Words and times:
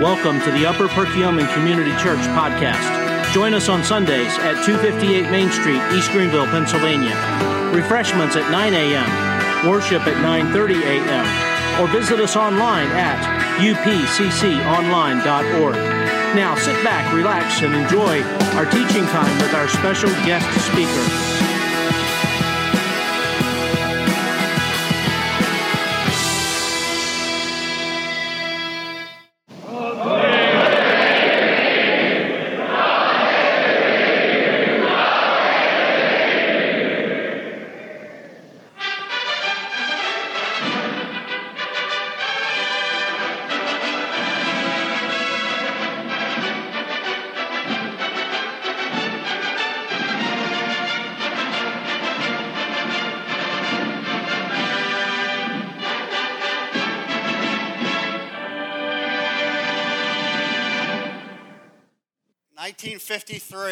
Welcome 0.00 0.40
to 0.40 0.50
the 0.50 0.66
Upper 0.66 0.88
Perkiomen 0.88 1.46
Community 1.54 1.92
Church 2.02 2.18
podcast. 2.34 2.82
Join 3.32 3.54
us 3.54 3.68
on 3.68 3.84
Sundays 3.84 4.36
at 4.38 4.60
258 4.66 5.30
Main 5.30 5.48
Street, 5.50 5.80
East 5.92 6.10
Greenville, 6.10 6.46
Pennsylvania. 6.46 7.14
Refreshments 7.72 8.34
at 8.34 8.50
9 8.50 8.74
a.m., 8.74 9.06
worship 9.70 10.04
at 10.08 10.16
9:30 10.16 10.82
a.m., 10.82 11.80
or 11.80 11.86
visit 11.92 12.18
us 12.18 12.34
online 12.34 12.88
at 12.88 13.22
upcconline.org. 13.60 15.76
Now 16.34 16.56
sit 16.56 16.82
back, 16.82 17.14
relax, 17.14 17.62
and 17.62 17.72
enjoy 17.72 18.20
our 18.58 18.66
teaching 18.66 19.06
time 19.06 19.38
with 19.40 19.54
our 19.54 19.68
special 19.68 20.10
guest 20.26 20.44
speaker. 20.66 21.33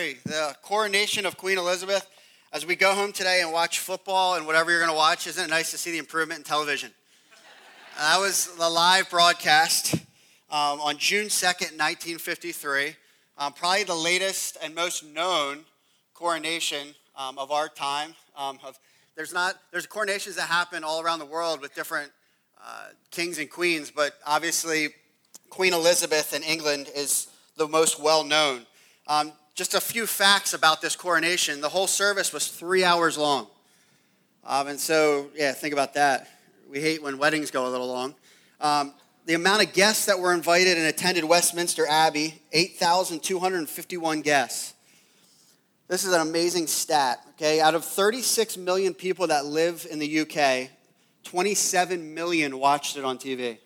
1953, 0.03 0.33
the 0.33 0.57
coronation 0.63 1.27
of 1.27 1.37
Queen 1.37 1.59
Elizabeth. 1.59 2.09
As 2.53 2.67
we 2.67 2.75
go 2.75 2.93
home 2.93 3.13
today 3.13 3.41
and 3.41 3.53
watch 3.53 3.79
football 3.79 4.35
and 4.35 4.45
whatever 4.47 4.73
you're 4.73 4.81
going 4.81 4.91
to 4.91 4.97
watch, 4.97 5.29
isn't 5.29 5.45
it 5.45 5.49
nice 5.49 5.71
to 5.71 5.79
see 5.79 5.93
the 5.93 5.99
improvement 5.99 6.39
in 6.39 6.45
television? 6.45 6.91
that 7.99 8.19
was 8.19 8.49
the 8.57 8.69
live 8.69 9.09
broadcast 9.11 9.95
um, 10.51 10.81
on 10.81 10.99
June 10.99 11.27
2nd, 11.27 11.79
1953. 11.79 12.97
Um, 13.39 13.53
probably 13.53 13.85
the 13.85 13.95
latest 13.95 14.57
and 14.61 14.75
most 14.75 15.05
known 15.05 15.61
coronation 16.15 16.97
um, 17.17 17.39
of 17.39 17.53
our 17.53 17.69
time. 17.69 18.17
Um, 18.37 18.59
of, 18.65 18.77
there's 19.15 19.33
not 19.33 19.55
there's 19.71 19.87
coronations 19.87 20.35
that 20.35 20.49
happen 20.49 20.83
all 20.83 21.01
around 21.01 21.21
the 21.21 21.27
world 21.27 21.61
with 21.61 21.77
different 21.77 22.11
uh, 22.61 22.89
kings 23.13 23.39
and 23.39 23.49
queens, 23.49 23.93
but 23.95 24.15
obviously 24.27 24.89
Queen 25.49 25.73
Elizabeth 25.73 26.35
in 26.35 26.43
England 26.43 26.91
is 26.93 27.29
the 27.57 27.69
most 27.69 28.01
well 28.01 28.25
known. 28.25 28.67
Um, 29.07 29.33
just 29.55 29.75
a 29.75 29.81
few 29.81 30.07
facts 30.07 30.55
about 30.55 30.81
this 30.81 30.97
coronation. 30.97 31.61
The 31.61 31.69
whole 31.69 31.87
service 31.87 32.33
was 32.33 32.49
three 32.49 32.85
hours 32.85 33.19
long. 33.19 33.49
Um, 34.45 34.69
and 34.69 34.81
so, 34.81 35.29
yeah, 35.35 35.53
think 35.53 35.73
about 35.73 35.95
that. 35.95 36.29
We 36.69 36.81
hate 36.81 37.03
when 37.03 37.19
weddings 37.19 37.51
go 37.51 37.67
a 37.67 37.69
little 37.69 37.87
long. 37.87 38.15
Um, 38.61 38.95
the 39.27 39.35
amount 39.35 39.63
of 39.65 39.73
guests 39.73 40.07
that 40.07 40.19
were 40.19 40.33
invited 40.33 40.79
and 40.79 40.87
attended 40.87 41.25
Westminster 41.25 41.87
Abbey 41.87 42.43
8,251 42.53 44.23
guests. 44.23 44.75
This 45.87 46.05
is 46.05 46.15
an 46.15 46.23
amazing 46.23 46.67
stat, 46.67 47.21
okay? 47.31 47.61
Out 47.61 47.75
of 47.75 47.85
36 47.85 48.57
million 48.57 48.95
people 48.95 49.27
that 49.27 49.45
live 49.45 49.87
in 49.91 49.99
the 49.99 50.21
UK, 50.21 50.71
27 51.25 52.15
million 52.15 52.59
watched 52.59 52.97
it 52.97 53.05
on 53.05 53.19
TV. 53.19 53.59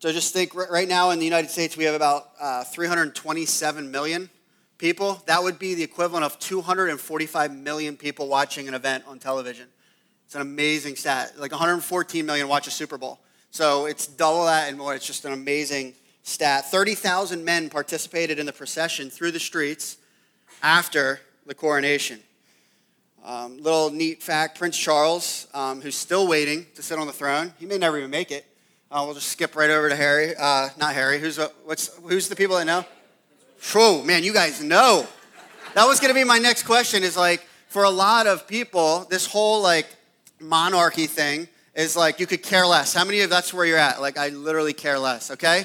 So 0.00 0.12
just 0.12 0.32
think 0.32 0.54
right 0.54 0.88
now 0.88 1.10
in 1.10 1.20
the 1.20 1.24
United 1.24 1.50
States, 1.50 1.76
we 1.76 1.84
have 1.84 1.94
about 1.94 2.30
uh, 2.40 2.64
327 2.64 3.90
million 3.90 4.28
people. 4.78 5.22
That 5.26 5.42
would 5.42 5.58
be 5.58 5.74
the 5.74 5.82
equivalent 5.82 6.24
of 6.24 6.38
245 6.38 7.54
million 7.54 7.96
people 7.96 8.28
watching 8.28 8.68
an 8.68 8.74
event 8.74 9.04
on 9.06 9.18
television. 9.18 9.66
It's 10.24 10.34
an 10.34 10.40
amazing 10.40 10.96
stat. 10.96 11.32
Like 11.38 11.50
114 11.50 12.24
million 12.24 12.48
watch 12.48 12.66
a 12.66 12.70
Super 12.70 12.96
Bowl. 12.96 13.18
So 13.50 13.86
it's 13.86 14.06
double 14.06 14.44
that 14.46 14.68
and 14.68 14.78
more. 14.78 14.94
It's 14.94 15.06
just 15.06 15.24
an 15.24 15.32
amazing 15.32 15.94
stat. 16.22 16.70
30,000 16.70 17.44
men 17.44 17.70
participated 17.70 18.38
in 18.38 18.46
the 18.46 18.52
procession 18.52 19.10
through 19.10 19.32
the 19.32 19.40
streets 19.40 19.96
after 20.62 21.20
the 21.46 21.54
coronation. 21.54 22.20
Um, 23.24 23.58
little 23.58 23.90
neat 23.90 24.22
fact 24.22 24.58
Prince 24.58 24.78
Charles, 24.78 25.48
um, 25.52 25.80
who's 25.80 25.96
still 25.96 26.28
waiting 26.28 26.66
to 26.74 26.82
sit 26.82 26.98
on 26.98 27.06
the 27.06 27.12
throne, 27.12 27.52
he 27.58 27.66
may 27.66 27.78
never 27.78 27.98
even 27.98 28.10
make 28.10 28.30
it. 28.30 28.46
Uh, 28.90 29.02
we'll 29.04 29.14
just 29.14 29.28
skip 29.28 29.54
right 29.56 29.70
over 29.70 29.88
to 29.88 29.96
Harry. 29.96 30.34
Uh, 30.38 30.68
not 30.78 30.94
Harry. 30.94 31.18
Who's 31.18 31.38
uh, 31.38 31.48
who's 32.04 32.28
the 32.28 32.36
people 32.36 32.56
that 32.56 32.64
know? 32.64 32.84
Oh 33.74 34.02
man, 34.02 34.24
you 34.24 34.32
guys 34.32 34.62
know. 34.62 35.06
That 35.74 35.86
was 35.86 36.00
going 36.00 36.12
to 36.12 36.14
be 36.14 36.24
my 36.24 36.38
next 36.38 36.64
question. 36.64 37.02
Is 37.02 37.16
like 37.16 37.46
for 37.68 37.84
a 37.84 37.90
lot 37.90 38.26
of 38.26 38.46
people, 38.46 39.06
this 39.10 39.26
whole 39.26 39.62
like 39.62 39.86
monarchy 40.40 41.06
thing 41.06 41.48
is 41.74 41.96
like 41.96 42.20
you 42.20 42.26
could 42.26 42.42
care 42.42 42.66
less. 42.66 42.94
How 42.94 43.04
many 43.04 43.20
of 43.20 43.30
that's 43.30 43.52
where 43.52 43.64
you're 43.64 43.78
at? 43.78 44.00
Like 44.00 44.18
I 44.18 44.28
literally 44.28 44.72
care 44.72 44.98
less. 44.98 45.30
Okay, 45.30 45.64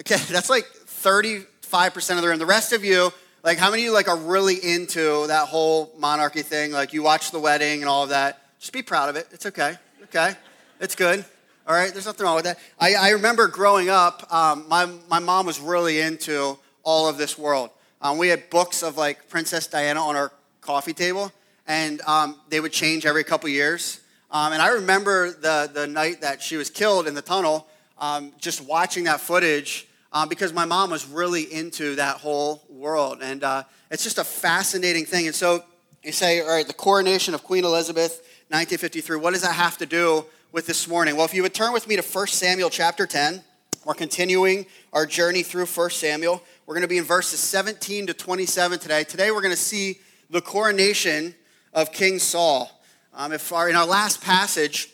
okay, 0.00 0.16
that's 0.30 0.50
like 0.50 0.64
35 0.64 1.94
percent 1.94 2.18
of 2.18 2.22
the 2.22 2.28
room. 2.28 2.38
The 2.38 2.46
rest 2.46 2.72
of 2.72 2.84
you, 2.84 3.12
like 3.42 3.58
how 3.58 3.70
many 3.70 3.82
of 3.82 3.86
you 3.86 3.92
like 3.94 4.08
are 4.08 4.16
really 4.16 4.56
into 4.56 5.26
that 5.28 5.48
whole 5.48 5.92
monarchy 5.98 6.42
thing? 6.42 6.72
Like 6.72 6.92
you 6.92 7.02
watch 7.02 7.30
the 7.30 7.40
wedding 7.40 7.80
and 7.80 7.88
all 7.88 8.02
of 8.02 8.08
that. 8.10 8.40
Just 8.58 8.72
be 8.72 8.82
proud 8.82 9.08
of 9.08 9.16
it. 9.16 9.28
It's 9.30 9.46
okay. 9.46 9.76
Okay, 10.04 10.34
it's 10.80 10.94
good. 10.94 11.24
All 11.66 11.74
right, 11.74 11.90
there's 11.90 12.04
nothing 12.04 12.26
wrong 12.26 12.34
with 12.34 12.44
that. 12.44 12.58
I, 12.78 12.94
I 12.94 13.10
remember 13.10 13.48
growing 13.48 13.88
up, 13.88 14.30
um, 14.30 14.68
my, 14.68 14.86
my 15.08 15.18
mom 15.18 15.46
was 15.46 15.58
really 15.58 15.98
into 15.98 16.58
all 16.84 17.08
of 17.08 17.18
this 17.18 17.36
world. 17.36 17.70
Um, 18.00 18.18
we 18.18 18.28
had 18.28 18.48
books 18.50 18.82
of 18.82 18.96
like 18.96 19.28
Princess 19.28 19.66
Diana 19.66 20.00
on 20.00 20.14
our 20.14 20.32
coffee 20.60 20.92
table, 20.92 21.32
and 21.66 22.00
um, 22.02 22.38
they 22.50 22.60
would 22.60 22.72
change 22.72 23.06
every 23.06 23.24
couple 23.24 23.48
years. 23.48 24.00
Um, 24.30 24.52
and 24.52 24.60
I 24.60 24.68
remember 24.68 25.30
the, 25.30 25.70
the 25.72 25.86
night 25.86 26.20
that 26.20 26.42
she 26.42 26.56
was 26.56 26.68
killed 26.70 27.06
in 27.06 27.14
the 27.14 27.22
tunnel, 27.22 27.66
um, 27.98 28.32
just 28.38 28.60
watching 28.60 29.04
that 29.04 29.20
footage 29.20 29.86
um, 30.12 30.28
because 30.28 30.52
my 30.52 30.64
mom 30.64 30.90
was 30.90 31.06
really 31.06 31.42
into 31.52 31.96
that 31.96 32.16
whole 32.16 32.62
world. 32.68 33.18
And 33.22 33.42
uh, 33.42 33.64
it's 33.90 34.04
just 34.04 34.18
a 34.18 34.24
fascinating 34.24 35.04
thing. 35.04 35.26
And 35.26 35.34
so 35.34 35.64
you 36.02 36.12
say, 36.12 36.40
all 36.40 36.48
right, 36.48 36.66
the 36.66 36.72
coronation 36.72 37.34
of 37.34 37.42
Queen 37.42 37.64
Elizabeth, 37.64 38.20
1953, 38.48 39.16
what 39.16 39.32
does 39.32 39.42
that 39.42 39.54
have 39.54 39.78
to 39.78 39.86
do 39.86 40.24
with 40.52 40.66
this 40.66 40.86
morning? 40.86 41.16
Well, 41.16 41.24
if 41.24 41.34
you 41.34 41.42
would 41.42 41.54
turn 41.54 41.72
with 41.72 41.88
me 41.88 41.96
to 41.96 42.02
1 42.02 42.26
Samuel 42.28 42.70
chapter 42.70 43.06
10, 43.06 43.42
we're 43.84 43.94
continuing 43.94 44.64
our 44.94 45.04
journey 45.04 45.42
through 45.42 45.66
1 45.66 45.90
Samuel. 45.90 46.42
We're 46.64 46.74
going 46.74 46.82
to 46.82 46.88
be 46.88 46.96
in 46.96 47.04
verses 47.04 47.38
17 47.40 48.06
to 48.06 48.14
27 48.14 48.78
today. 48.78 49.04
Today, 49.04 49.30
we're 49.30 49.42
going 49.42 49.54
to 49.54 49.60
see 49.60 50.00
the 50.30 50.40
coronation 50.40 51.34
of 51.74 51.92
King 51.92 52.18
Saul. 52.18 52.70
Um, 53.12 53.32
if 53.32 53.52
our, 53.52 53.68
in 53.68 53.76
our 53.76 53.86
last 53.86 54.22
passage 54.22 54.88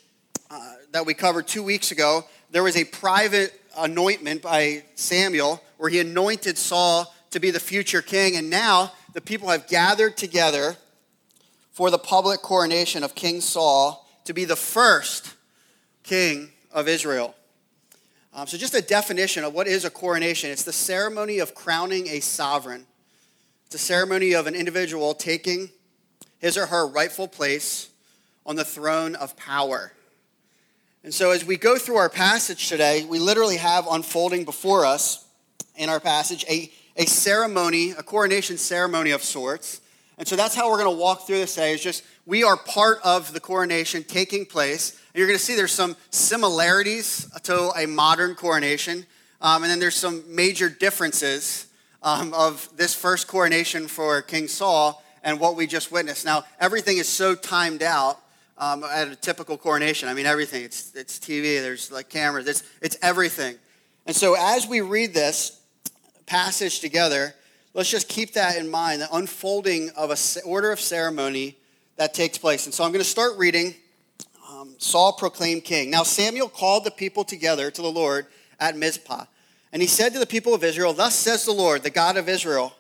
uh, 0.51 0.73
that 0.91 1.07
we 1.07 1.15
covered 1.15 1.47
two 1.47 1.63
weeks 1.63 1.93
ago, 1.93 2.25
there 2.51 2.65
was 2.65 2.77
a 2.77 2.85
private 2.85 3.61
anointment 3.79 4.43
by 4.43 4.83
Samuel 4.97 5.63
where 5.77 5.89
he 5.89 6.01
anointed 6.01 6.59
Saul 6.59 7.15
to 7.31 7.39
be 7.39 7.53
the 7.53 7.61
future 7.61 8.03
king. 8.03 8.37
And 8.37 8.51
now 8.51 8.93
the 9.13 9.21
people 9.21 9.49
have 9.51 9.69
gathered 9.69 10.17
together 10.17 10.77
for 11.71 11.91
the 11.91 11.99
public 11.99 12.43
coronation 12.43 13.05
of 13.05 13.15
King 13.15 13.41
Saul 13.41 14.05
to 14.25 14.33
be 14.33 14.45
the 14.45 14.57
first 14.57 15.35
king 16.03 16.51
of 16.73 16.89
Israel. 16.89 17.37
Um, 18.33 18.47
so, 18.47 18.57
just 18.57 18.75
a 18.75 18.83
definition 18.83 19.43
of 19.43 19.55
what 19.55 19.67
is 19.67 19.85
a 19.85 19.91
coronation 19.91 20.51
it's 20.51 20.63
the 20.63 20.73
ceremony 20.73 21.41
of 21.41 21.55
crowning 21.55 22.07
a 22.09 22.21
sovereign, 22.21 22.87
it's 23.67 23.75
a 23.75 23.79
ceremony 23.79 24.35
of 24.35 24.47
an 24.47 24.55
individual 24.55 25.15
taking 25.15 25.71
his 26.39 26.57
or 26.57 26.67
her 26.67 26.87
rightful 26.87 27.27
place 27.27 27.91
on 28.47 28.57
the 28.57 28.65
throne 28.65 29.15
of 29.17 29.37
power. 29.37 29.93
And 31.03 31.13
so, 31.13 31.33
as 31.33 31.45
we 31.45 31.57
go 31.57 31.77
through 31.77 31.97
our 31.97 32.09
passage 32.09 32.69
today, 32.69 33.05
we 33.05 33.19
literally 33.19 33.57
have 33.57 33.87
unfolding 33.89 34.45
before 34.45 34.85
us 34.85 35.27
in 35.75 35.89
our 35.89 36.01
passage 36.01 36.45
a, 36.49 36.71
a 36.97 37.07
ceremony, 37.07 37.93
a 37.93 38.03
coronation 38.03 38.59
ceremony 38.59 39.11
of 39.11 39.25
sorts. 39.25 39.81
And 40.21 40.29
so 40.29 40.37
that's 40.37 40.55
how 40.55 40.71
we're 40.71 40.77
going 40.77 40.95
to 40.95 41.01
walk 41.03 41.27
through 41.27 41.39
this 41.39 41.55
today. 41.55 41.73
Is 41.73 41.83
just 41.83 42.05
we 42.27 42.45
are 42.45 42.55
part 42.55 42.99
of 43.03 43.33
the 43.33 43.41
coronation 43.41 44.05
taking 44.05 44.45
place. 44.45 44.91
And 44.91 45.19
you're 45.19 45.27
going 45.27 45.39
to 45.39 45.43
see 45.43 45.57
there's 45.57 45.73
some 45.73 45.97
similarities 46.11 47.27
to 47.45 47.71
a 47.71 47.87
modern 47.87 48.35
coronation, 48.35 49.07
um, 49.41 49.63
and 49.63 49.71
then 49.73 49.81
there's 49.81 49.97
some 49.97 50.23
major 50.29 50.69
differences 50.69 51.69
um, 52.03 52.35
of 52.35 52.69
this 52.77 52.95
first 52.95 53.29
coronation 53.29 53.89
for 53.89 54.21
King 54.21 54.47
Saul 54.47 55.03
and 55.25 55.41
what 55.41 55.57
we 55.57 55.67
just 55.67 55.91
witnessed. 55.91 56.27
Now, 56.27 56.45
everything 56.61 56.99
is 56.99 57.09
so 57.09 57.35
timed 57.35 57.83
out 57.83 58.21
um, 58.59 58.85
at 58.85 59.09
a 59.09 59.17
typical 59.17 59.57
coronation. 59.57 60.07
I 60.07 60.13
mean, 60.13 60.27
everything. 60.27 60.65
It's, 60.65 60.95
it's 60.95 61.19
TV, 61.19 61.63
there's 61.63 61.91
like 61.91 62.11
cameras, 62.11 62.47
it's, 62.47 62.63
it's 62.83 62.99
everything. 63.01 63.57
And 64.05 64.15
so, 64.15 64.37
as 64.39 64.69
we 64.69 64.83
read 64.83 65.15
this 65.15 65.63
passage 66.27 66.81
together, 66.81 67.35
let's 67.75 67.91
just 67.91 68.09
keep 68.09 68.35
that 68.35 68.57
in 68.57 68.71
mind 68.71 69.01
the 69.01 69.09
unfolding 69.15 69.91
of 69.97 70.11
an 70.11 70.43
order 70.45 70.73
of 70.73 70.81
ceremony 70.81 71.57
that 71.97 72.15
takes 72.15 72.39
place. 72.39 72.67
And 72.67 72.75
so, 72.75 72.85
I'm 72.85 72.93
going 72.93 73.05
to 73.05 73.09
start 73.09 73.39
reading 73.39 73.75
um, 74.51 74.75
Saul 74.79 75.13
proclaimed 75.13 75.65
king. 75.65 75.91
Now 75.91 76.03
Samuel 76.03 76.49
called 76.49 76.85
the 76.85 76.91
people 76.91 77.25
together 77.25 77.71
to 77.71 77.83
the 77.83 77.91
Lord 77.91 78.27
at 78.59 78.77
Mizpah. 78.77 79.25
And 79.73 79.81
he 79.81 79.89
said 79.89 80.13
to 80.13 80.19
the 80.19 80.27
people 80.27 80.55
of 80.55 80.65
Israel, 80.65 80.93
Thus 80.93 81.15
says 81.15 81.45
the 81.45 81.53
Lord, 81.53 81.83
the 81.83 81.91
God 81.91 82.17
of 82.17 82.29
Israel, 82.29 82.75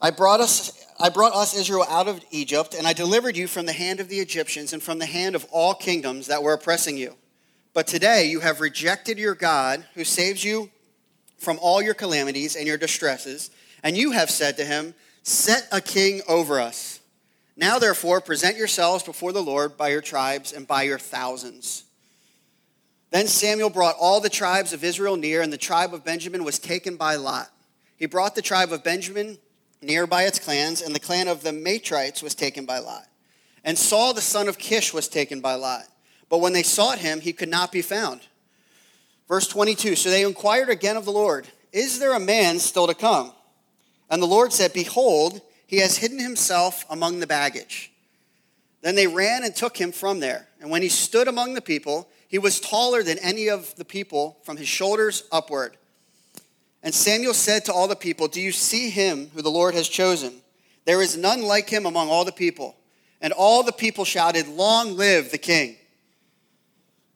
I 0.00 0.10
brought 0.10 0.40
us 0.40 0.76
I 1.02 1.08
brought 1.08 1.32
us 1.32 1.56
Israel 1.56 1.86
out 1.88 2.08
of 2.08 2.22
Egypt, 2.30 2.74
and 2.74 2.86
I 2.86 2.92
delivered 2.92 3.34
you 3.34 3.46
from 3.46 3.64
the 3.64 3.72
hand 3.72 4.00
of 4.00 4.10
the 4.10 4.18
Egyptians 4.18 4.74
and 4.74 4.82
from 4.82 4.98
the 4.98 5.06
hand 5.06 5.34
of 5.34 5.46
all 5.50 5.72
kingdoms 5.72 6.26
that 6.26 6.42
were 6.42 6.52
oppressing 6.52 6.98
you. 6.98 7.16
But 7.72 7.86
today 7.86 8.26
you 8.26 8.40
have 8.40 8.60
rejected 8.60 9.18
your 9.18 9.34
God, 9.34 9.86
who 9.94 10.04
saves 10.04 10.44
you 10.44 10.68
from 11.38 11.58
all 11.62 11.80
your 11.80 11.94
calamities 11.94 12.54
and 12.54 12.66
your 12.66 12.76
distresses, 12.76 13.50
and 13.82 13.96
you 13.96 14.12
have 14.12 14.30
said 14.30 14.56
to 14.56 14.64
him, 14.64 14.94
Set 15.22 15.68
a 15.70 15.80
king 15.80 16.22
over 16.28 16.60
us. 16.60 17.00
Now, 17.56 17.78
therefore, 17.78 18.20
present 18.20 18.56
yourselves 18.56 19.04
before 19.04 19.32
the 19.32 19.42
Lord 19.42 19.76
by 19.76 19.88
your 19.88 20.00
tribes 20.00 20.52
and 20.52 20.66
by 20.66 20.82
your 20.82 20.98
thousands. 20.98 21.84
Then 23.10 23.26
Samuel 23.26 23.70
brought 23.70 23.96
all 24.00 24.20
the 24.20 24.30
tribes 24.30 24.72
of 24.72 24.84
Israel 24.84 25.16
near, 25.16 25.42
and 25.42 25.52
the 25.52 25.58
tribe 25.58 25.92
of 25.92 26.04
Benjamin 26.04 26.44
was 26.44 26.58
taken 26.58 26.96
by 26.96 27.16
Lot. 27.16 27.50
He 27.96 28.06
brought 28.06 28.34
the 28.34 28.42
tribe 28.42 28.72
of 28.72 28.84
Benjamin 28.84 29.38
near 29.82 30.06
by 30.06 30.24
its 30.24 30.38
clans, 30.38 30.80
and 30.80 30.94
the 30.94 31.00
clan 31.00 31.28
of 31.28 31.42
the 31.42 31.52
Matrites 31.52 32.22
was 32.22 32.34
taken 32.34 32.64
by 32.64 32.78
Lot. 32.78 33.06
And 33.64 33.76
Saul 33.76 34.14
the 34.14 34.20
son 34.20 34.48
of 34.48 34.58
Kish 34.58 34.94
was 34.94 35.08
taken 35.08 35.40
by 35.40 35.54
Lot. 35.54 35.84
But 36.28 36.38
when 36.38 36.52
they 36.52 36.62
sought 36.62 36.98
him, 36.98 37.20
he 37.20 37.32
could 37.32 37.48
not 37.48 37.72
be 37.72 37.82
found. 37.82 38.20
Verse 39.28 39.48
22 39.48 39.96
So 39.96 40.08
they 40.08 40.24
inquired 40.24 40.70
again 40.70 40.96
of 40.96 41.04
the 41.04 41.12
Lord, 41.12 41.48
Is 41.72 41.98
there 41.98 42.14
a 42.14 42.20
man 42.20 42.58
still 42.58 42.86
to 42.86 42.94
come? 42.94 43.32
And 44.10 44.20
the 44.20 44.26
Lord 44.26 44.52
said, 44.52 44.72
Behold, 44.72 45.40
he 45.66 45.78
has 45.78 45.96
hidden 45.96 46.18
himself 46.18 46.84
among 46.90 47.20
the 47.20 47.26
baggage. 47.26 47.92
Then 48.82 48.96
they 48.96 49.06
ran 49.06 49.44
and 49.44 49.54
took 49.54 49.76
him 49.76 49.92
from 49.92 50.20
there. 50.20 50.48
And 50.60 50.70
when 50.70 50.82
he 50.82 50.88
stood 50.88 51.28
among 51.28 51.54
the 51.54 51.60
people, 51.60 52.08
he 52.28 52.38
was 52.38 52.60
taller 52.60 53.02
than 53.02 53.18
any 53.18 53.48
of 53.48 53.74
the 53.76 53.84
people 53.84 54.38
from 54.42 54.56
his 54.56 54.68
shoulders 54.68 55.24
upward. 55.30 55.76
And 56.82 56.94
Samuel 56.94 57.34
said 57.34 57.64
to 57.66 57.72
all 57.72 57.88
the 57.88 57.96
people, 57.96 58.26
Do 58.26 58.40
you 58.40 58.52
see 58.52 58.90
him 58.90 59.30
who 59.34 59.42
the 59.42 59.50
Lord 59.50 59.74
has 59.74 59.88
chosen? 59.88 60.40
There 60.86 61.02
is 61.02 61.16
none 61.16 61.42
like 61.42 61.68
him 61.68 61.86
among 61.86 62.08
all 62.08 62.24
the 62.24 62.32
people. 62.32 62.76
And 63.20 63.32
all 63.34 63.62
the 63.62 63.72
people 63.72 64.04
shouted, 64.04 64.48
Long 64.48 64.96
live 64.96 65.30
the 65.30 65.38
king. 65.38 65.76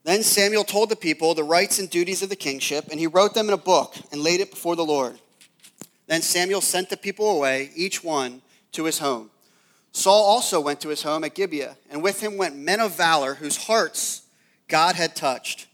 Then 0.03 0.21
Samuel 0.21 0.63
told 0.63 0.89
the 0.89 0.95
people 0.95 1.33
the 1.33 1.43
rights 1.43 1.79
and 1.79 1.89
duties 1.89 2.21
of 2.21 2.29
the 2.29 2.35
kingship, 2.35 2.85
and 2.91 2.99
he 2.99 3.07
wrote 3.07 3.33
them 3.33 3.47
in 3.47 3.53
a 3.53 3.57
book 3.57 3.95
and 4.11 4.21
laid 4.21 4.39
it 4.39 4.51
before 4.51 4.75
the 4.75 4.85
Lord. 4.85 5.19
Then 6.07 6.21
Samuel 6.21 6.61
sent 6.61 6.89
the 6.89 6.97
people 6.97 7.29
away, 7.29 7.71
each 7.75 8.03
one 8.03 8.41
to 8.73 8.85
his 8.85 8.99
home. 8.99 9.31
Saul 9.91 10.23
also 10.23 10.59
went 10.59 10.81
to 10.81 10.89
his 10.89 11.03
home 11.03 11.23
at 11.23 11.35
Gibeah, 11.35 11.77
and 11.89 12.03
with 12.03 12.21
him 12.21 12.37
went 12.37 12.57
men 12.57 12.79
of 12.79 12.95
valor 12.95 13.35
whose 13.35 13.65
hearts 13.65 14.23
God 14.67 14.95
had 14.95 15.15
touched. 15.15 15.67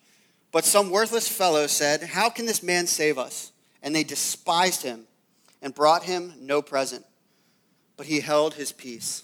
But 0.52 0.66
some 0.66 0.90
worthless 0.90 1.28
fellow 1.28 1.68
said, 1.68 2.04
How 2.04 2.30
can 2.30 2.46
this 2.46 2.62
man 2.62 2.88
save 2.88 3.18
us? 3.18 3.52
and 3.82 3.96
they 3.96 4.04
despised 4.04 4.84
him 4.84 5.06
and 5.62 5.74
brought 5.74 6.04
him 6.04 6.34
no 6.40 6.62
present. 6.62 7.06
But 7.98 8.08
he 8.08 8.20
held 8.20 8.56
his 8.56 8.72
peace. 8.72 9.24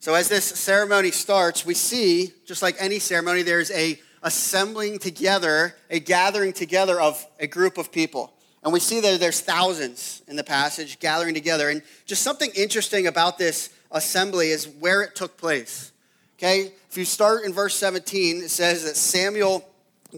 So, 0.00 0.14
as 0.14 0.28
this 0.28 0.44
ceremony 0.44 1.10
starts, 1.10 1.66
we 1.66 1.74
see, 1.74 2.32
just 2.46 2.62
like 2.62 2.76
any 2.78 2.98
ceremony, 2.98 3.42
there's 3.42 3.70
a 3.70 4.00
assembling 4.22 4.98
together, 4.98 5.76
a 5.90 6.00
gathering 6.00 6.52
together 6.52 7.00
of 7.00 7.26
a 7.38 7.46
group 7.46 7.78
of 7.78 7.92
people. 7.92 8.32
And 8.62 8.72
we 8.72 8.80
see 8.80 9.00
that 9.00 9.20
there's 9.20 9.40
thousands 9.40 10.22
in 10.28 10.36
the 10.36 10.44
passage 10.44 10.98
gathering 11.00 11.34
together. 11.34 11.70
And 11.70 11.82
just 12.04 12.22
something 12.22 12.50
interesting 12.54 13.06
about 13.06 13.38
this 13.38 13.70
assembly 13.90 14.50
is 14.50 14.68
where 14.68 15.02
it 15.02 15.14
took 15.14 15.36
place. 15.36 15.92
Okay? 16.38 16.72
If 16.90 16.96
you 16.96 17.04
start 17.04 17.44
in 17.44 17.52
verse 17.52 17.74
17, 17.76 18.38
it 18.38 18.50
says 18.50 18.84
that 18.84 18.96
Samuel 18.96 19.66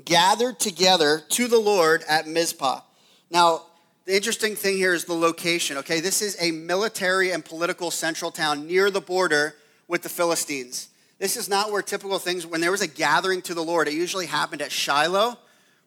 gathered 0.04 0.58
together 0.58 1.22
to 1.30 1.48
the 1.48 1.58
Lord 1.58 2.02
at 2.08 2.26
Mizpah. 2.26 2.80
Now, 3.30 3.62
the 4.04 4.16
interesting 4.16 4.56
thing 4.56 4.76
here 4.76 4.94
is 4.94 5.04
the 5.04 5.14
location, 5.14 5.76
okay? 5.78 6.00
This 6.00 6.22
is 6.22 6.36
a 6.40 6.50
military 6.50 7.30
and 7.30 7.44
political 7.44 7.90
central 7.90 8.32
town 8.32 8.66
near 8.66 8.90
the 8.90 9.00
border 9.00 9.54
with 9.86 10.02
the 10.02 10.08
Philistines. 10.08 10.88
This 11.18 11.36
is 11.36 11.48
not 11.48 11.70
where 11.70 11.82
typical 11.82 12.18
things, 12.18 12.44
when 12.44 12.60
there 12.60 12.72
was 12.72 12.80
a 12.80 12.88
gathering 12.88 13.42
to 13.42 13.54
the 13.54 13.62
Lord, 13.62 13.86
it 13.86 13.94
usually 13.94 14.26
happened 14.26 14.60
at 14.60 14.72
Shiloh, 14.72 15.38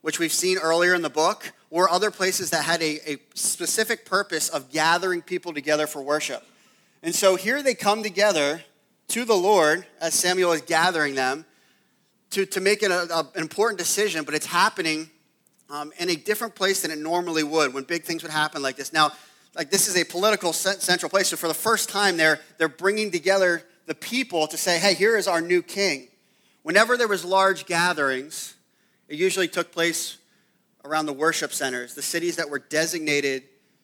which 0.05 0.19
we've 0.19 0.31
seen 0.31 0.59
earlier 0.59 0.93
in 0.93 1.01
the 1.01 1.09
book, 1.09 1.51
or 1.71 1.89
other 1.89 2.11
places 2.11 2.51
that 2.51 2.63
had 2.63 2.79
a, 2.83 3.13
a 3.13 3.17
specific 3.33 4.05
purpose 4.05 4.49
of 4.49 4.69
gathering 4.69 5.19
people 5.19 5.51
together 5.51 5.87
for 5.87 5.99
worship. 5.99 6.45
And 7.01 7.15
so 7.15 7.35
here 7.35 7.63
they 7.63 7.73
come 7.73 8.03
together 8.03 8.61
to 9.07 9.25
the 9.25 9.33
Lord 9.33 9.83
as 9.99 10.13
Samuel 10.13 10.51
is 10.51 10.61
gathering 10.61 11.15
them 11.15 11.43
to, 12.29 12.45
to 12.45 12.61
make 12.61 12.83
an, 12.83 12.91
a, 12.91 13.01
an 13.17 13.25
important 13.41 13.79
decision, 13.79 14.25
but 14.25 14.35
it's 14.35 14.45
happening 14.45 15.09
um, 15.71 15.91
in 15.97 16.11
a 16.11 16.15
different 16.15 16.53
place 16.53 16.83
than 16.83 16.91
it 16.91 16.99
normally 16.99 17.41
would 17.41 17.73
when 17.73 17.83
big 17.83 18.03
things 18.03 18.21
would 18.21 18.31
happen 18.31 18.61
like 18.61 18.75
this. 18.75 18.93
Now, 18.93 19.11
like 19.55 19.71
this 19.71 19.87
is 19.87 19.97
a 19.99 20.03
political 20.03 20.53
central 20.53 21.09
place, 21.09 21.29
so 21.29 21.35
for 21.35 21.47
the 21.47 21.55
first 21.55 21.89
time, 21.89 22.15
they're, 22.15 22.39
they're 22.59 22.69
bringing 22.69 23.09
together 23.09 23.63
the 23.87 23.95
people 23.95 24.45
to 24.49 24.55
say, 24.55 24.77
hey, 24.77 24.93
here 24.93 25.17
is 25.17 25.27
our 25.27 25.41
new 25.41 25.63
king. 25.63 26.09
Whenever 26.61 26.95
there 26.95 27.07
was 27.07 27.25
large 27.25 27.65
gatherings, 27.65 28.51
it 29.07 29.17
usually 29.17 29.47
took 29.47 29.71
place 29.71 30.17
around 30.83 31.05
the 31.05 31.13
worship 31.13 31.51
centers, 31.51 31.93
the 31.95 32.01
cities 32.01 32.35
that 32.35 32.49
were 32.49 32.59
designated 32.59 33.43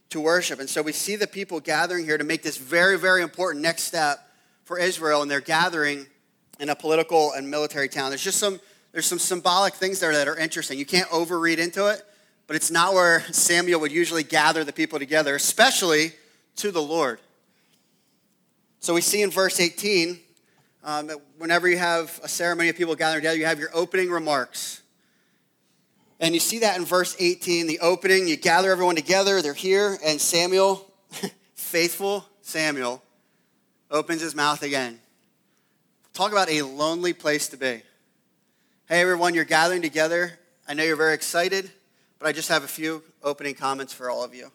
to 0.09 0.19
worship. 0.19 0.59
And 0.59 0.69
so 0.69 0.81
we 0.81 0.91
see 0.91 1.15
the 1.15 1.27
people 1.27 1.59
gathering 1.59 2.05
here 2.05 2.17
to 2.17 2.23
make 2.23 2.43
this 2.43 2.57
very, 2.57 2.97
very 2.97 3.21
important 3.21 3.63
next 3.63 3.83
step 3.83 4.19
for 4.65 4.77
Israel, 4.77 5.21
and 5.21 5.31
they're 5.31 5.41
gathering 5.41 6.05
in 6.59 6.69
a 6.69 6.75
political 6.75 7.31
and 7.33 7.49
military 7.49 7.89
town. 7.89 8.09
There's 8.11 8.23
just 8.23 8.37
some 8.37 8.59
there's 8.91 9.05
some 9.05 9.19
symbolic 9.19 9.73
things 9.75 9.99
there 9.99 10.11
that 10.11 10.27
are 10.27 10.37
interesting. 10.37 10.77
You 10.77 10.85
can't 10.85 11.09
overread 11.09 11.59
into 11.59 11.87
it, 11.87 12.01
but 12.45 12.55
it's 12.57 12.69
not 12.69 12.93
where 12.93 13.21
Samuel 13.31 13.79
would 13.79 13.91
usually 13.91 14.23
gather 14.23 14.63
the 14.63 14.73
people 14.73 14.99
together, 14.99 15.35
especially 15.35 16.11
to 16.57 16.71
the 16.71 16.81
Lord. 16.81 17.19
So 18.81 18.93
we 18.93 19.01
see 19.01 19.21
in 19.21 19.31
verse 19.31 19.59
18, 19.59 20.19
um, 20.83 21.09
whenever 21.37 21.69
you 21.69 21.77
have 21.77 22.19
a 22.23 22.27
ceremony 22.27 22.67
of 22.67 22.75
people 22.75 22.95
gathering 22.95 23.21
together, 23.21 23.37
you 23.37 23.45
have 23.45 23.59
your 23.59 23.69
opening 23.73 24.09
remarks. 24.09 24.80
And 26.21 26.35
you 26.35 26.39
see 26.39 26.59
that 26.59 26.77
in 26.77 26.85
verse 26.85 27.15
18, 27.17 27.65
the 27.65 27.79
opening, 27.79 28.27
you 28.27 28.37
gather 28.37 28.71
everyone 28.71 28.95
together, 28.95 29.41
they're 29.41 29.55
here, 29.55 29.97
and 30.05 30.21
Samuel, 30.21 30.87
faithful 31.55 32.23
Samuel, 32.43 33.01
opens 33.89 34.21
his 34.21 34.35
mouth 34.35 34.61
again. 34.61 34.99
Talk 36.13 36.31
about 36.31 36.49
a 36.49 36.61
lonely 36.61 37.13
place 37.13 37.47
to 37.49 37.57
be. 37.57 37.81
Hey, 38.87 39.01
everyone, 39.01 39.33
you're 39.33 39.45
gathering 39.45 39.81
together. 39.81 40.37
I 40.67 40.75
know 40.75 40.83
you're 40.83 40.95
very 40.95 41.15
excited, 41.15 41.71
but 42.19 42.27
I 42.27 42.33
just 42.33 42.49
have 42.49 42.63
a 42.63 42.67
few 42.67 43.01
opening 43.23 43.55
comments 43.55 43.91
for 43.91 44.07
all 44.07 44.23
of 44.23 44.35
you. 44.35 44.51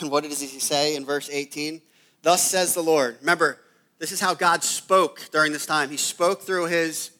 And 0.00 0.08
what 0.08 0.22
does 0.22 0.40
he 0.40 0.60
say 0.60 0.94
in 0.94 1.04
verse 1.04 1.28
18? 1.28 1.80
Thus 2.22 2.48
says 2.48 2.74
the 2.74 2.82
Lord. 2.82 3.16
Remember, 3.20 3.58
this 3.98 4.12
is 4.12 4.20
how 4.20 4.34
God 4.34 4.62
spoke 4.62 5.30
during 5.32 5.52
this 5.52 5.66
time. 5.66 5.90
He 5.90 5.96
spoke 5.96 6.42
through 6.42 6.66
his 6.66 7.10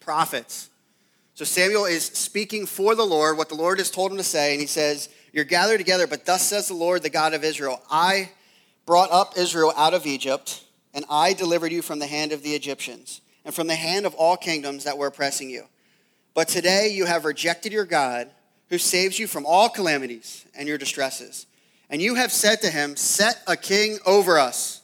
prophets. 0.00 0.70
So 1.36 1.44
Samuel 1.44 1.84
is 1.84 2.06
speaking 2.06 2.64
for 2.64 2.94
the 2.94 3.04
Lord, 3.04 3.36
what 3.36 3.50
the 3.50 3.56
Lord 3.56 3.76
has 3.76 3.90
told 3.90 4.10
him 4.10 4.16
to 4.16 4.24
say, 4.24 4.52
and 4.52 4.60
he 4.60 4.66
says, 4.66 5.10
You're 5.34 5.44
gathered 5.44 5.76
together, 5.76 6.06
but 6.06 6.24
thus 6.24 6.48
says 6.48 6.66
the 6.66 6.74
Lord, 6.74 7.02
the 7.02 7.10
God 7.10 7.34
of 7.34 7.44
Israel 7.44 7.82
I 7.90 8.30
brought 8.86 9.12
up 9.12 9.34
Israel 9.36 9.74
out 9.76 9.92
of 9.92 10.06
Egypt, 10.06 10.64
and 10.94 11.04
I 11.10 11.34
delivered 11.34 11.72
you 11.72 11.82
from 11.82 11.98
the 11.98 12.06
hand 12.06 12.32
of 12.32 12.42
the 12.42 12.54
Egyptians 12.54 13.20
and 13.44 13.54
from 13.54 13.66
the 13.66 13.74
hand 13.74 14.06
of 14.06 14.14
all 14.14 14.38
kingdoms 14.38 14.84
that 14.84 14.96
were 14.96 15.08
oppressing 15.08 15.50
you. 15.50 15.64
But 16.32 16.48
today 16.48 16.88
you 16.88 17.04
have 17.04 17.26
rejected 17.26 17.70
your 17.70 17.84
God, 17.84 18.30
who 18.70 18.78
saves 18.78 19.18
you 19.18 19.26
from 19.26 19.44
all 19.44 19.68
calamities 19.68 20.46
and 20.56 20.66
your 20.66 20.78
distresses. 20.78 21.46
And 21.90 22.00
you 22.00 22.14
have 22.14 22.32
said 22.32 22.62
to 22.62 22.70
him, 22.70 22.96
Set 22.96 23.42
a 23.46 23.58
king 23.58 23.98
over 24.06 24.38
us. 24.38 24.80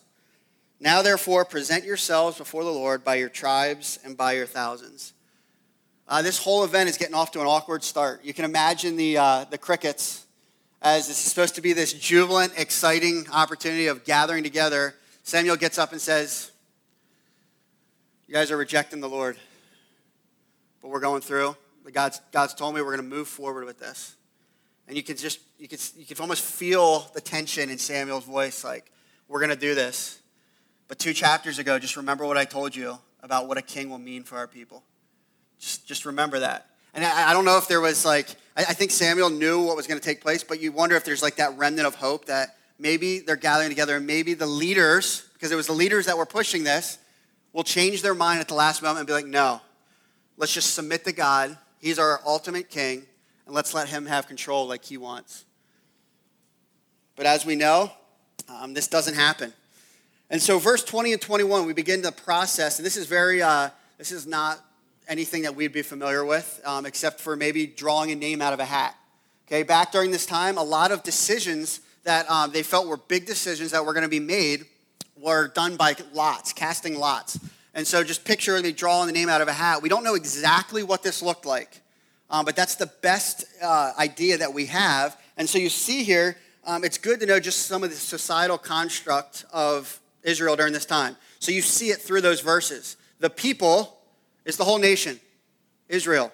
Now, 0.79 1.01
therefore, 1.01 1.47
present 1.47 1.85
yourselves 1.85 2.37
before 2.37 2.63
the 2.63 2.71
Lord 2.71 3.05
by 3.05 3.15
your 3.15 3.31
tribes 3.31 3.99
and 4.05 4.19
by 4.19 4.33
your 4.35 4.47
thousands. 4.47 5.15
Uh, 6.13 6.21
this 6.21 6.37
whole 6.37 6.63
event 6.63 6.91
is 6.91 6.99
getting 6.99 7.15
off 7.15 7.31
to 7.31 7.41
an 7.41 7.47
awkward 7.47 7.83
start. 7.83 8.23
You 8.23 8.35
can 8.35 8.45
imagine 8.45 8.97
the, 8.97 9.17
uh, 9.17 9.45
the 9.49 9.57
crickets 9.57 10.27
as 10.83 11.09
is 11.09 11.17
supposed 11.17 11.55
to 11.55 11.63
be 11.63 11.73
this 11.73 11.95
jubilant, 11.95 12.53
exciting 12.59 13.25
opportunity 13.33 13.87
of 13.87 14.05
gathering 14.05 14.43
together. 14.43 14.95
Samuel 15.23 15.57
gets 15.57 15.79
up 15.79 15.91
and 15.93 15.99
says, 15.99 16.51
you 18.27 18.35
guys 18.35 18.51
are 18.51 18.59
rejecting 18.59 19.01
the 19.01 19.09
Lord. 19.09 19.39
But 20.83 20.89
we're 20.89 21.01
going 21.01 21.23
through. 21.23 21.57
God's, 21.91 22.21
God's 22.31 22.53
told 22.53 22.75
me 22.75 22.83
we're 22.83 22.95
going 22.95 23.09
to 23.09 23.17
move 23.17 23.27
forward 23.27 23.65
with 23.65 23.79
this. 23.79 24.15
And 24.89 24.99
you 24.99 25.03
can 25.03 25.17
just, 25.17 25.39
you 25.59 25.67
can, 25.67 25.79
you 25.97 26.05
can 26.05 26.19
almost 26.19 26.45
feel 26.45 27.11
the 27.15 27.23
tension 27.23 27.71
in 27.71 27.79
Samuel's 27.79 28.25
voice 28.25 28.65
like, 28.65 28.93
we're 29.29 29.41
going 29.41 29.49
to 29.49 29.57
do 29.57 29.75
this. 29.75 30.21
But 30.89 30.99
two 30.99 31.15
chapters 31.15 31.59
ago, 31.59 31.79
just 31.79 31.97
remember 31.97 32.27
what 32.27 32.37
I 32.37 32.45
told 32.45 32.77
you 32.77 32.99
about 33.23 33.49
what 33.49 33.57
a 33.57 33.63
king 33.63 33.89
will 33.89 33.99
mean 33.99 34.25
for 34.25 34.37
our 34.37 34.47
people. 34.47 34.83
Just, 35.63 35.87
just 35.87 36.05
remember 36.07 36.41
that. 36.41 36.67
And 36.93 37.05
I, 37.05 37.31
I 37.31 37.33
don't 37.33 37.45
know 37.45 37.57
if 37.57 37.69
there 37.69 37.81
was 37.81 38.05
like, 38.05 38.29
I, 38.57 38.63
I 38.63 38.75
think 38.75 38.91
Samuel 38.91 39.31
knew 39.31 39.63
what 39.63 39.77
was 39.77 39.87
going 39.87 39.99
to 39.99 40.05
take 40.05 40.21
place, 40.21 40.43
but 40.43 40.61
you 40.61 40.73
wonder 40.73 40.97
if 40.97 41.05
there's 41.05 41.23
like 41.23 41.37
that 41.37 41.57
remnant 41.57 41.87
of 41.87 41.95
hope 41.95 42.25
that 42.27 42.57
maybe 42.81 43.21
they're 43.21 43.37
gathering 43.37 43.69
together 43.69 43.97
and 43.97 44.07
maybe 44.07 44.35
the 44.35 44.47
leaders, 44.47 45.25
because 45.35 45.53
it 45.53 45.55
was 45.55 45.69
the 45.69 45.73
leaders 45.73 46.07
that 46.07 46.19
were 46.19 46.27
pushing 46.27 46.65
this, 46.65 46.99
will 47.53 47.63
change 47.63 48.03
their 48.03 48.15
mind 48.15 48.41
at 48.41 48.49
the 48.49 48.55
last 48.55 48.83
moment 48.83 48.99
and 48.99 49.07
be 49.07 49.13
like, 49.13 49.25
no, 49.25 49.61
let's 50.37 50.53
just 50.53 50.75
submit 50.75 51.05
to 51.05 51.13
God. 51.13 51.57
He's 51.79 51.99
our 51.99 52.21
ultimate 52.27 52.69
king, 52.69 53.05
and 53.47 53.55
let's 53.55 53.73
let 53.73 53.89
him 53.89 54.07
have 54.07 54.27
control 54.27 54.67
like 54.67 54.85
he 54.85 54.97
wants. 54.97 55.45
But 57.15 57.27
as 57.27 57.47
we 57.47 57.55
know, 57.55 57.93
um, 58.49 58.75
this 58.75 58.89
doesn't 58.89 59.15
happen. 59.15 59.53
And 60.29 60.43
so, 60.43 60.59
verse 60.59 60.83
20 60.83 61.13
and 61.13 61.23
21, 61.23 61.67
we 61.67 61.73
begin 61.73 62.03
the 62.03 62.11
process, 62.11 62.79
and 62.79 62.87
this 62.87 62.97
is 62.97 63.07
very, 63.07 63.43
uh, 63.43 63.69
this 63.99 64.11
is 64.11 64.27
not 64.27 64.59
anything 65.09 65.43
that 65.43 65.55
we'd 65.55 65.73
be 65.73 65.83
familiar 65.83 66.25
with, 66.25 66.61
um, 66.65 66.87
except 66.87 67.21
for 67.21 67.37
maybe 67.37 67.67
drawing 67.67 68.11
a 68.11 68.17
name 68.17 68.41
out 68.41 68.53
of 68.53 68.61
a 68.61 68.65
hat. 68.65 68.97
Okay, 69.47 69.63
back 69.63 69.93
during 69.93 70.11
this 70.11 70.27
time, 70.27 70.57
a 70.57 70.63
lot 70.63 70.93
of 70.93 71.03
decisions 71.03 71.81
that 72.05 72.29
um, 72.31 72.53
they 72.53 72.63
felt 72.63 72.87
were 72.87 72.97
big 72.97 73.27
decisions 73.27 73.71
that 73.73 73.85
were 73.85 73.93
going 73.93 74.05
to 74.05 74.09
be 74.09 74.21
made 74.21 74.65
were 75.17 75.49
done 75.49 75.77
by 75.77 75.95
lots, 76.13 76.53
casting 76.53 76.99
lots. 76.99 77.39
And 77.75 77.87
so 77.87 78.03
just 78.05 78.25
picture 78.25 78.61
me 78.61 78.73
drawing 78.73 79.07
the 79.07 79.13
name 79.13 79.29
out 79.29 79.41
of 79.41 79.49
a 79.49 79.53
hat. 79.53 79.83
We 79.83 79.89
don't 79.89 80.05
know 80.05 80.15
exactly 80.15 80.83
what 80.83 81.03
this 81.03 81.23
looked 81.23 81.47
like, 81.47 81.81
um, 82.29 82.45
but 82.45 82.57
that's 82.57 82.75
the 82.75 82.91
best 83.03 83.45
uh, 83.63 83.93
idea 83.99 84.39
that 84.39 84.53
we 84.53 84.67
have. 84.67 85.17
And 85.37 85.49
so 85.49 85.59
you 85.59 85.69
see 85.69 86.03
here, 86.03 86.37
um, 86.65 86.85
it's 86.85 86.99
good 86.99 87.21
to 87.21 87.27
know 87.27 87.41
just 87.41 87.67
some 87.67 87.83
of 87.83 87.91
the 87.91 87.97
societal 87.97 88.59
construct 88.59 89.45
of 89.53 90.01
Israel 90.23 90.57
during 90.57 90.73
this 90.73 90.87
time. 90.87 91.17
So 91.39 91.51
you 91.51 91.63
see 91.63 91.89
it 91.89 91.99
through 91.99 92.21
those 92.21 92.41
verses. 92.41 92.97
The 93.21 93.31
people 93.31 93.99
is 94.45 94.57
the 94.57 94.65
whole 94.65 94.79
nation, 94.79 95.21
Israel. 95.89 96.33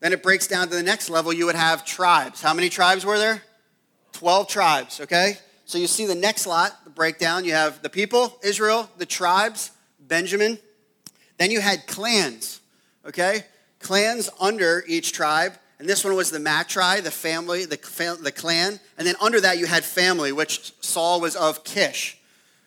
Then 0.00 0.12
it 0.12 0.22
breaks 0.22 0.46
down 0.46 0.68
to 0.68 0.74
the 0.74 0.82
next 0.82 1.08
level. 1.08 1.32
You 1.32 1.46
would 1.46 1.54
have 1.54 1.84
tribes. 1.84 2.42
How 2.42 2.54
many 2.54 2.68
tribes 2.68 3.04
were 3.06 3.18
there? 3.18 3.42
12 4.12 4.48
tribes, 4.48 5.00
okay? 5.00 5.38
So 5.64 5.78
you 5.78 5.86
see 5.86 6.06
the 6.06 6.14
next 6.14 6.46
lot, 6.46 6.84
the 6.84 6.90
breakdown. 6.90 7.44
You 7.44 7.52
have 7.52 7.82
the 7.82 7.88
people, 7.88 8.38
Israel, 8.42 8.88
the 8.98 9.06
tribes, 9.06 9.70
Benjamin. 9.98 10.58
Then 11.38 11.50
you 11.50 11.60
had 11.60 11.86
clans, 11.86 12.60
okay? 13.06 13.44
Clans 13.80 14.30
under 14.40 14.84
each 14.86 15.12
tribe. 15.12 15.54
And 15.78 15.88
this 15.88 16.04
one 16.04 16.14
was 16.14 16.30
the 16.30 16.38
Matri, 16.38 17.00
the 17.00 17.10
family, 17.10 17.64
the, 17.64 18.18
the 18.22 18.32
clan. 18.32 18.78
And 18.96 19.06
then 19.06 19.16
under 19.20 19.40
that, 19.40 19.58
you 19.58 19.66
had 19.66 19.84
family, 19.84 20.32
which 20.32 20.72
Saul 20.80 21.20
was 21.20 21.34
of 21.34 21.64
Kish. 21.64 22.18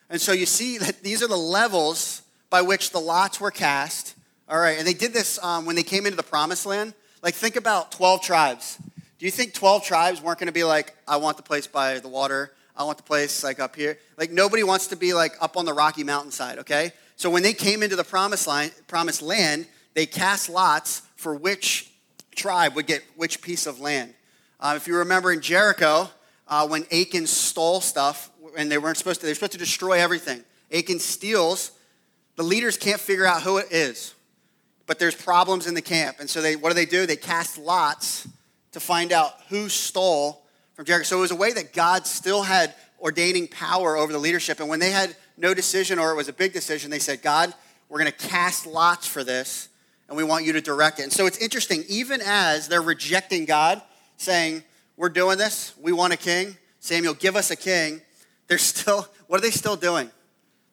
And 0.09 0.19
so 0.19 0.31
you 0.31 0.45
see 0.45 0.77
that 0.77 1.03
these 1.03 1.23
are 1.23 1.27
the 1.27 1.37
levels 1.37 2.21
by 2.49 2.61
which 2.61 2.91
the 2.91 2.99
lots 2.99 3.39
were 3.39 3.51
cast. 3.51 4.15
All 4.49 4.57
right, 4.57 4.77
and 4.77 4.87
they 4.87 4.93
did 4.93 5.11
this 5.11 5.43
um, 5.43 5.65
when 5.65 5.75
they 5.75 5.83
came 5.83 6.05
into 6.05 6.15
the 6.15 6.23
promised 6.23 6.65
land. 6.65 6.93
Like, 7.21 7.33
think 7.33 7.57
about 7.57 7.91
12 7.91 8.21
tribes. 8.21 8.77
Do 9.19 9.25
you 9.25 9.31
think 9.31 9.53
12 9.53 9.83
tribes 9.83 10.21
weren't 10.21 10.39
going 10.39 10.47
to 10.47 10.53
be 10.53 10.63
like, 10.63 10.95
I 11.07 11.17
want 11.17 11.37
the 11.37 11.43
place 11.43 11.67
by 11.67 11.99
the 11.99 12.07
water, 12.07 12.53
I 12.75 12.83
want 12.83 12.97
the 12.97 13.03
place 13.03 13.43
like 13.43 13.59
up 13.59 13.75
here? 13.75 13.97
Like, 14.17 14.31
nobody 14.31 14.63
wants 14.63 14.87
to 14.87 14.95
be 14.95 15.13
like 15.13 15.33
up 15.41 15.57
on 15.57 15.65
the 15.65 15.73
Rocky 15.73 16.03
Mountainside, 16.03 16.59
okay? 16.59 16.91
So 17.17 17.29
when 17.29 17.43
they 17.43 17.53
came 17.53 17.83
into 17.83 17.95
the 17.95 18.03
promised, 18.03 18.47
line, 18.47 18.71
promised 18.87 19.21
land, 19.21 19.67
they 19.95 20.05
cast 20.05 20.49
lots 20.49 21.01
for 21.15 21.35
which 21.35 21.91
tribe 22.35 22.75
would 22.75 22.85
get 22.85 23.03
which 23.15 23.41
piece 23.41 23.65
of 23.65 23.79
land. 23.79 24.13
Uh, 24.59 24.75
if 24.77 24.87
you 24.87 24.95
remember 24.97 25.31
in 25.31 25.41
Jericho, 25.41 26.09
uh, 26.47 26.67
when 26.67 26.85
Achan 26.91 27.27
stole 27.27 27.81
stuff, 27.81 28.29
and 28.55 28.71
they 28.71 28.77
weren't 28.77 28.97
supposed 28.97 29.19
to, 29.19 29.25
they 29.25 29.31
were 29.31 29.35
supposed 29.35 29.51
to 29.53 29.57
destroy 29.57 29.99
everything. 29.99 30.43
Achan 30.71 30.99
steals, 30.99 31.71
the 32.35 32.43
leaders 32.43 32.77
can't 32.77 33.01
figure 33.01 33.25
out 33.25 33.41
who 33.41 33.57
it 33.57 33.71
is, 33.71 34.13
but 34.87 34.97
there's 34.97 35.13
problems 35.13 35.67
in 35.67 35.75
the 35.75 35.81
camp. 35.81 36.17
And 36.19 36.29
so 36.29 36.41
they, 36.41 36.55
what 36.55 36.69
do 36.69 36.75
they 36.75 36.85
do? 36.85 37.05
They 37.05 37.17
cast 37.17 37.57
lots 37.57 38.27
to 38.71 38.79
find 38.79 39.11
out 39.11 39.33
who 39.49 39.69
stole 39.69 40.43
from 40.73 40.85
Jericho. 40.85 41.05
So 41.05 41.17
it 41.17 41.21
was 41.21 41.31
a 41.31 41.35
way 41.35 41.51
that 41.51 41.73
God 41.73 42.07
still 42.07 42.43
had 42.43 42.73
ordaining 42.99 43.47
power 43.47 43.97
over 43.97 44.11
the 44.11 44.19
leadership. 44.19 44.59
And 44.59 44.69
when 44.69 44.79
they 44.79 44.91
had 44.91 45.15
no 45.37 45.53
decision 45.53 45.99
or 45.99 46.11
it 46.11 46.15
was 46.15 46.29
a 46.29 46.33
big 46.33 46.53
decision, 46.53 46.89
they 46.89 46.99
said, 46.99 47.21
God, 47.21 47.53
we're 47.89 47.99
going 47.99 48.11
to 48.11 48.27
cast 48.27 48.65
lots 48.65 49.05
for 49.05 49.23
this 49.23 49.69
and 50.07 50.15
we 50.15 50.23
want 50.23 50.45
you 50.45 50.53
to 50.53 50.61
direct 50.61 50.99
it. 50.99 51.03
And 51.03 51.11
so 51.11 51.25
it's 51.25 51.37
interesting, 51.37 51.83
even 51.89 52.21
as 52.23 52.67
they're 52.67 52.81
rejecting 52.81 53.45
God, 53.45 53.81
saying, 54.15 54.63
We're 54.95 55.09
doing 55.09 55.37
this, 55.37 55.73
we 55.79 55.91
want 55.91 56.13
a 56.13 56.17
king, 56.17 56.55
Samuel, 56.79 57.13
give 57.13 57.35
us 57.35 57.51
a 57.51 57.55
king, 57.55 58.01
they're 58.47 58.57
still, 58.57 59.07
what 59.27 59.39
are 59.39 59.41
they 59.41 59.51
still 59.51 59.75
doing? 59.75 60.09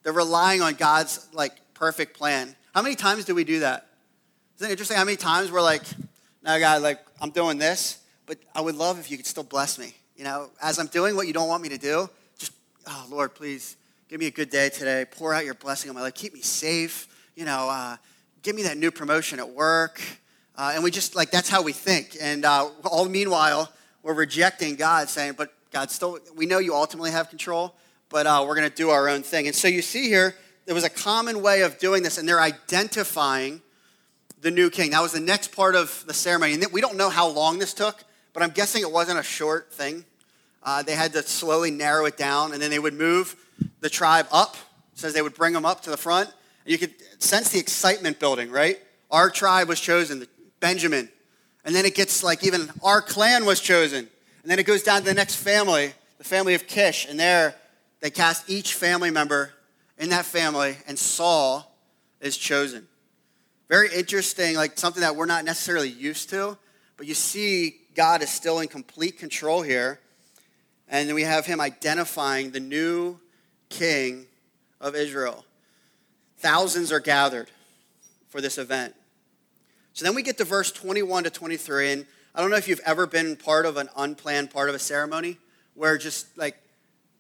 They're 0.03 0.13
relying 0.13 0.63
on 0.63 0.75
God's 0.75 1.27
like 1.33 1.53
perfect 1.75 2.17
plan. 2.17 2.55
How 2.75 2.83
many 2.83 2.95
times 2.95 3.25
do 3.25 3.35
we 3.35 3.45
do 3.45 3.61
that? 3.61 3.89
Isn't 4.57 4.69
it 4.69 4.71
interesting 4.71 4.97
how 4.97 5.05
many 5.05 5.17
times 5.17 5.51
we're 5.51 5.63
like, 5.63 5.83
now 6.45 6.57
God, 6.59 6.81
like, 6.81 7.01
I'm 7.21 7.31
doing 7.31 7.59
this, 7.59 7.99
but 8.25 8.39
I 8.55 8.61
would 8.61 8.77
love 8.77 9.01
if 9.01 9.11
you 9.11 9.17
could 9.17 9.27
still 9.27 9.43
bless 9.43 9.81
me. 9.81 9.95
You 10.17 10.23
know, 10.23 10.49
as 10.63 10.79
I'm 10.79 10.87
doing 10.87 11.17
what 11.17 11.27
you 11.27 11.33
don't 11.33 11.49
want 11.49 11.61
me 11.61 11.71
to 11.71 11.79
do, 11.79 12.09
just, 12.39 12.53
oh, 12.87 13.07
Lord, 13.11 13.35
please 13.35 13.77
give 14.09 14.21
me 14.21 14.27
a 14.27 14.31
good 14.31 14.51
day 14.51 14.69
today. 14.69 15.07
Pour 15.11 15.35
out 15.35 15.45
your 15.45 15.55
blessing 15.55 15.91
on 15.91 15.97
my 15.97 16.03
life. 16.03 16.15
Keep 16.15 16.35
me 16.35 16.41
safe. 16.41 17.09
You 17.35 17.47
know, 17.47 17.69
uh, 17.69 17.97
give 18.43 18.55
me 18.55 18.63
that 18.63 18.77
new 18.77 18.93
promotion 18.93 19.41
at 19.41 19.51
work. 19.51 20.01
Uh, 20.57 20.71
and 20.73 20.85
we 20.85 20.93
just, 20.93 21.17
like, 21.17 21.33
that's 21.33 21.49
how 21.49 21.61
we 21.61 21.73
think. 21.73 22.17
And 22.21 22.45
uh, 22.45 22.69
all 22.85 23.09
meanwhile, 23.09 23.73
we're 24.05 24.15
rejecting 24.15 24.77
God, 24.77 25.09
saying, 25.09 25.35
but 25.37 25.53
God, 25.73 25.91
still, 25.91 26.21
we 26.37 26.47
know 26.47 26.59
you 26.61 26.77
ultimately 26.77 27.11
have 27.11 27.29
control, 27.29 27.75
but 28.09 28.29
uh, 28.29 28.45
we're 28.47 28.55
going 28.55 28.71
to 28.71 28.77
do 28.77 28.91
our 28.91 29.09
own 29.09 29.25
thing. 29.25 29.49
And 29.49 29.57
so 29.57 29.67
you 29.67 29.83
see 29.83 30.07
here, 30.07 30.37
there 30.67 30.77
was 30.77 30.85
a 30.85 30.91
common 30.91 31.43
way 31.43 31.63
of 31.63 31.81
doing 31.81 32.05
this, 32.05 32.19
and 32.19 32.29
they're 32.29 32.41
identifying 32.41 33.61
the 34.45 34.51
new 34.51 34.69
king. 34.69 34.91
That 34.91 35.01
was 35.01 35.13
the 35.13 35.21
next 35.21 35.57
part 35.57 35.75
of 35.75 36.05
the 36.07 36.13
ceremony. 36.13 36.53
And 36.53 36.67
we 36.71 36.83
don't 36.83 36.99
know 36.99 37.09
how 37.09 37.27
long 37.29 37.59
this 37.59 37.73
took, 37.73 38.05
but 38.35 38.43
I'm 38.43 38.51
guessing 38.51 38.83
it 38.83 38.93
wasn't 38.93 39.19
a 39.19 39.23
short 39.23 39.73
thing. 39.73 40.05
Uh, 40.63 40.83
they 40.83 40.95
had 40.95 41.15
to 41.15 41.23
slowly 41.23 41.71
narrow 41.71 42.05
it 42.05 42.19
down, 42.19 42.53
and 42.53 42.61
then 42.61 42.69
they 42.69 42.79
would 42.79 42.93
move 42.93 43.37
the 43.81 43.89
tribe 43.89 44.27
up. 44.31 44.55
It 44.93 44.99
says 44.99 45.15
they 45.15 45.23
would 45.23 45.35
bring 45.35 45.55
them 45.55 45.65
up 45.65 45.81
to 45.85 45.91
the 45.91 45.97
front. 45.97 46.29
And 46.65 46.73
you 46.73 46.77
could 46.77 46.93
sense 47.23 47.49
the 47.49 47.59
excitement 47.59 48.21
building, 48.21 48.51
right? 48.51 48.79
Our 49.11 49.31
tribe 49.31 49.67
was 49.67 49.81
chosen, 49.81 50.27
Benjamin. 50.61 51.09
And 51.65 51.75
then 51.75 51.87
it 51.87 51.95
gets 51.95 52.23
like 52.23 52.45
even 52.45 52.71
our 52.83 53.01
clan 53.01 53.47
was 53.47 53.61
chosen. 53.61 54.11
And 54.43 54.51
then 54.51 54.59
it 54.59 54.67
goes 54.67 54.83
down 54.83 55.01
to 55.01 55.07
the 55.07 55.15
next 55.15 55.37
family, 55.37 55.95
the 56.19 56.25
family 56.25 56.55
of 56.55 56.67
Kish. 56.67 57.09
And 57.09 57.19
there 57.19 57.55
they 58.01 58.11
cast 58.11 58.51
each 58.51 58.75
family 58.75 59.11
member 59.11 59.55
in 59.97 60.11
that 60.11 60.27
family, 60.27 60.77
and 60.87 60.99
Saul 60.99 61.75
is 62.21 62.37
chosen. 62.37 62.89
Very 63.69 63.89
interesting, 63.95 64.57
like 64.57 64.79
something 64.79 65.01
that 65.01 65.17
we're 65.17 65.27
not 65.27 65.45
necessarily 65.45 65.89
used 65.89 66.31
to, 66.31 66.59
but 66.97 67.07
you 67.07 67.15
see 67.15 67.77
God 67.95 68.23
is 68.23 68.31
still 68.31 68.61
in 68.61 68.69
complete 68.69 69.19
control 69.19 69.63
here. 69.63 70.01
And 70.89 71.13
we 71.15 71.23
have 71.23 71.47
him 71.47 71.61
identifying 71.61 72.51
the 72.51 72.61
new 72.61 73.19
king 73.71 74.27
of 74.81 74.95
Israel. 74.95 75.45
Thousands 76.39 76.93
are 76.93 77.01
gathered 77.01 77.51
for 78.29 78.41
this 78.41 78.59
event. 78.59 78.95
So 79.95 80.05
then 80.05 80.15
we 80.15 80.23
get 80.23 80.37
to 80.39 80.45
verse 80.45 80.71
21 80.71 81.25
to 81.25 81.31
23, 81.31 81.93
and 81.93 82.07
I 82.35 82.41
don't 82.41 82.51
know 82.51 82.57
if 82.57 82.69
you've 82.69 82.81
ever 82.85 83.07
been 83.07 83.37
part 83.37 83.65
of 83.65 83.77
an 83.77 83.89
unplanned 83.97 84.51
part 84.51 84.69
of 84.69 84.75
a 84.75 84.79
ceremony 84.79 85.39
where 85.75 85.97
just 85.97 86.37
like 86.37 86.57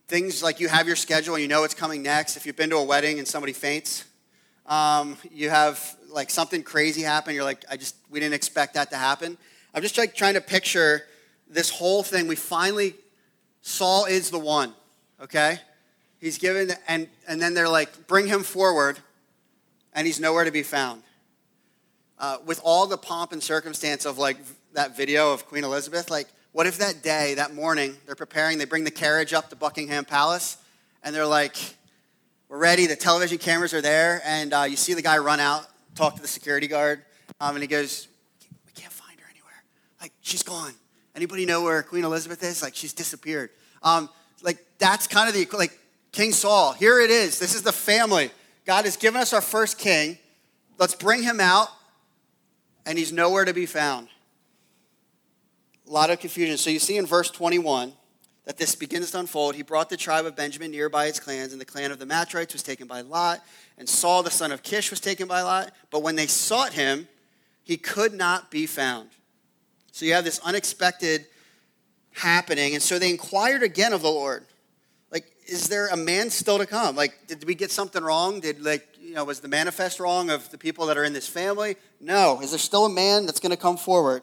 things 0.08 0.42
like 0.42 0.60
you 0.60 0.68
have 0.68 0.86
your 0.86 0.96
schedule 0.96 1.34
and 1.34 1.42
you 1.42 1.48
know 1.48 1.62
what's 1.62 1.74
coming 1.74 2.02
next. 2.02 2.36
If 2.36 2.46
you've 2.46 2.56
been 2.56 2.70
to 2.70 2.76
a 2.76 2.84
wedding 2.84 3.18
and 3.18 3.26
somebody 3.26 3.52
faints, 3.52 4.04
um, 4.66 5.16
you 5.32 5.50
have 5.50 5.96
like 6.14 6.30
something 6.30 6.62
crazy 6.62 7.02
happened. 7.02 7.34
You're 7.34 7.44
like, 7.44 7.64
I 7.68 7.76
just, 7.76 7.96
we 8.08 8.20
didn't 8.20 8.34
expect 8.34 8.74
that 8.74 8.90
to 8.90 8.96
happen. 8.96 9.36
I'm 9.74 9.82
just 9.82 9.98
like 9.98 10.14
trying 10.14 10.34
to 10.34 10.40
picture 10.40 11.02
this 11.50 11.68
whole 11.68 12.02
thing. 12.02 12.28
We 12.28 12.36
finally, 12.36 12.94
Saul 13.60 14.04
is 14.04 14.30
the 14.30 14.38
one, 14.38 14.72
okay? 15.20 15.58
He's 16.20 16.38
given, 16.38 16.70
and, 16.86 17.08
and 17.26 17.42
then 17.42 17.54
they're 17.54 17.68
like, 17.68 18.06
bring 18.06 18.28
him 18.28 18.44
forward, 18.44 18.98
and 19.92 20.06
he's 20.06 20.20
nowhere 20.20 20.44
to 20.44 20.52
be 20.52 20.62
found. 20.62 21.02
Uh, 22.18 22.38
with 22.46 22.60
all 22.62 22.86
the 22.86 22.96
pomp 22.96 23.32
and 23.32 23.42
circumstance 23.42 24.06
of 24.06 24.16
like 24.16 24.36
that 24.72 24.96
video 24.96 25.32
of 25.32 25.46
Queen 25.46 25.64
Elizabeth, 25.64 26.10
like, 26.10 26.28
what 26.52 26.68
if 26.68 26.78
that 26.78 27.02
day, 27.02 27.34
that 27.34 27.52
morning, 27.52 27.96
they're 28.06 28.14
preparing, 28.14 28.58
they 28.58 28.64
bring 28.64 28.84
the 28.84 28.90
carriage 28.90 29.32
up 29.32 29.50
to 29.50 29.56
Buckingham 29.56 30.04
Palace, 30.04 30.56
and 31.02 31.12
they're 31.12 31.26
like, 31.26 31.56
we're 32.48 32.58
ready, 32.58 32.86
the 32.86 32.94
television 32.94 33.38
cameras 33.38 33.74
are 33.74 33.80
there, 33.80 34.22
and 34.24 34.52
uh, 34.52 34.62
you 34.62 34.76
see 34.76 34.94
the 34.94 35.02
guy 35.02 35.18
run 35.18 35.40
out, 35.40 35.66
talk 35.94 36.16
to 36.16 36.22
the 36.22 36.28
security 36.28 36.66
guard, 36.66 37.02
um, 37.40 37.56
and 37.56 37.62
he 37.62 37.68
goes, 37.68 38.08
we 38.66 38.72
can't 38.72 38.92
find 38.92 39.18
her 39.20 39.26
anywhere. 39.30 39.64
Like, 40.00 40.12
she's 40.20 40.42
gone. 40.42 40.72
Anybody 41.14 41.46
know 41.46 41.62
where 41.62 41.82
Queen 41.82 42.04
Elizabeth 42.04 42.42
is? 42.42 42.62
Like, 42.62 42.74
she's 42.74 42.92
disappeared. 42.92 43.50
Um, 43.82 44.08
like, 44.42 44.58
that's 44.78 45.06
kind 45.06 45.28
of 45.28 45.34
the, 45.34 45.46
like, 45.56 45.78
King 46.12 46.32
Saul, 46.32 46.72
here 46.72 47.00
it 47.00 47.10
is. 47.10 47.38
This 47.38 47.54
is 47.54 47.62
the 47.62 47.72
family. 47.72 48.30
God 48.64 48.84
has 48.84 48.96
given 48.96 49.20
us 49.20 49.32
our 49.32 49.40
first 49.40 49.78
king. 49.78 50.18
Let's 50.78 50.94
bring 50.94 51.22
him 51.22 51.40
out, 51.40 51.68
and 52.86 52.96
he's 52.98 53.12
nowhere 53.12 53.44
to 53.44 53.52
be 53.52 53.66
found. 53.66 54.08
A 55.88 55.92
lot 55.92 56.10
of 56.10 56.20
confusion. 56.20 56.56
So 56.56 56.70
you 56.70 56.78
see 56.78 56.96
in 56.96 57.06
verse 57.06 57.30
21 57.30 57.92
that 58.44 58.58
this 58.58 58.74
begins 58.74 59.10
to 59.12 59.18
unfold. 59.18 59.54
He 59.54 59.62
brought 59.62 59.88
the 59.88 59.96
tribe 59.96 60.26
of 60.26 60.36
Benjamin 60.36 60.70
near 60.70 60.88
by 60.88 61.06
its 61.06 61.18
clans, 61.18 61.52
and 61.52 61.60
the 61.60 61.64
clan 61.64 61.90
of 61.90 61.98
the 61.98 62.06
Matrites 62.06 62.52
was 62.52 62.62
taken 62.62 62.86
by 62.86 63.00
Lot, 63.00 63.40
and 63.78 63.88
Saul 63.88 64.22
the 64.22 64.30
son 64.30 64.52
of 64.52 64.62
Kish 64.62 64.90
was 64.90 65.00
taken 65.00 65.26
by 65.26 65.42
Lot. 65.42 65.72
But 65.90 66.02
when 66.02 66.16
they 66.16 66.26
sought 66.26 66.74
him, 66.74 67.08
he 67.62 67.76
could 67.76 68.12
not 68.12 68.50
be 68.50 68.66
found. 68.66 69.10
So 69.92 70.04
you 70.04 70.12
have 70.12 70.24
this 70.24 70.40
unexpected 70.40 71.26
happening, 72.12 72.74
and 72.74 72.82
so 72.82 72.98
they 72.98 73.10
inquired 73.10 73.62
again 73.62 73.92
of 73.92 74.02
the 74.02 74.10
Lord, 74.10 74.44
like, 75.10 75.26
is 75.46 75.68
there 75.68 75.88
a 75.88 75.96
man 75.96 76.28
still 76.28 76.58
to 76.58 76.66
come? 76.66 76.96
Like, 76.96 77.26
did 77.28 77.44
we 77.44 77.54
get 77.54 77.70
something 77.70 78.02
wrong? 78.02 78.40
Did 78.40 78.62
like 78.62 78.86
you 79.00 79.14
know 79.14 79.24
was 79.24 79.40
the 79.40 79.48
manifest 79.48 80.00
wrong 80.00 80.28
of 80.28 80.50
the 80.50 80.58
people 80.58 80.86
that 80.86 80.98
are 80.98 81.04
in 81.04 81.12
this 81.12 81.28
family? 81.28 81.76
No. 82.00 82.40
Is 82.40 82.50
there 82.50 82.58
still 82.58 82.86
a 82.86 82.90
man 82.90 83.24
that's 83.24 83.40
going 83.40 83.50
to 83.50 83.56
come 83.56 83.76
forward? 83.76 84.22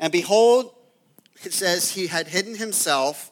And 0.00 0.12
behold, 0.12 0.74
it 1.46 1.52
says 1.52 1.90
he 1.90 2.06
had 2.06 2.28
hidden 2.28 2.56
himself 2.56 3.30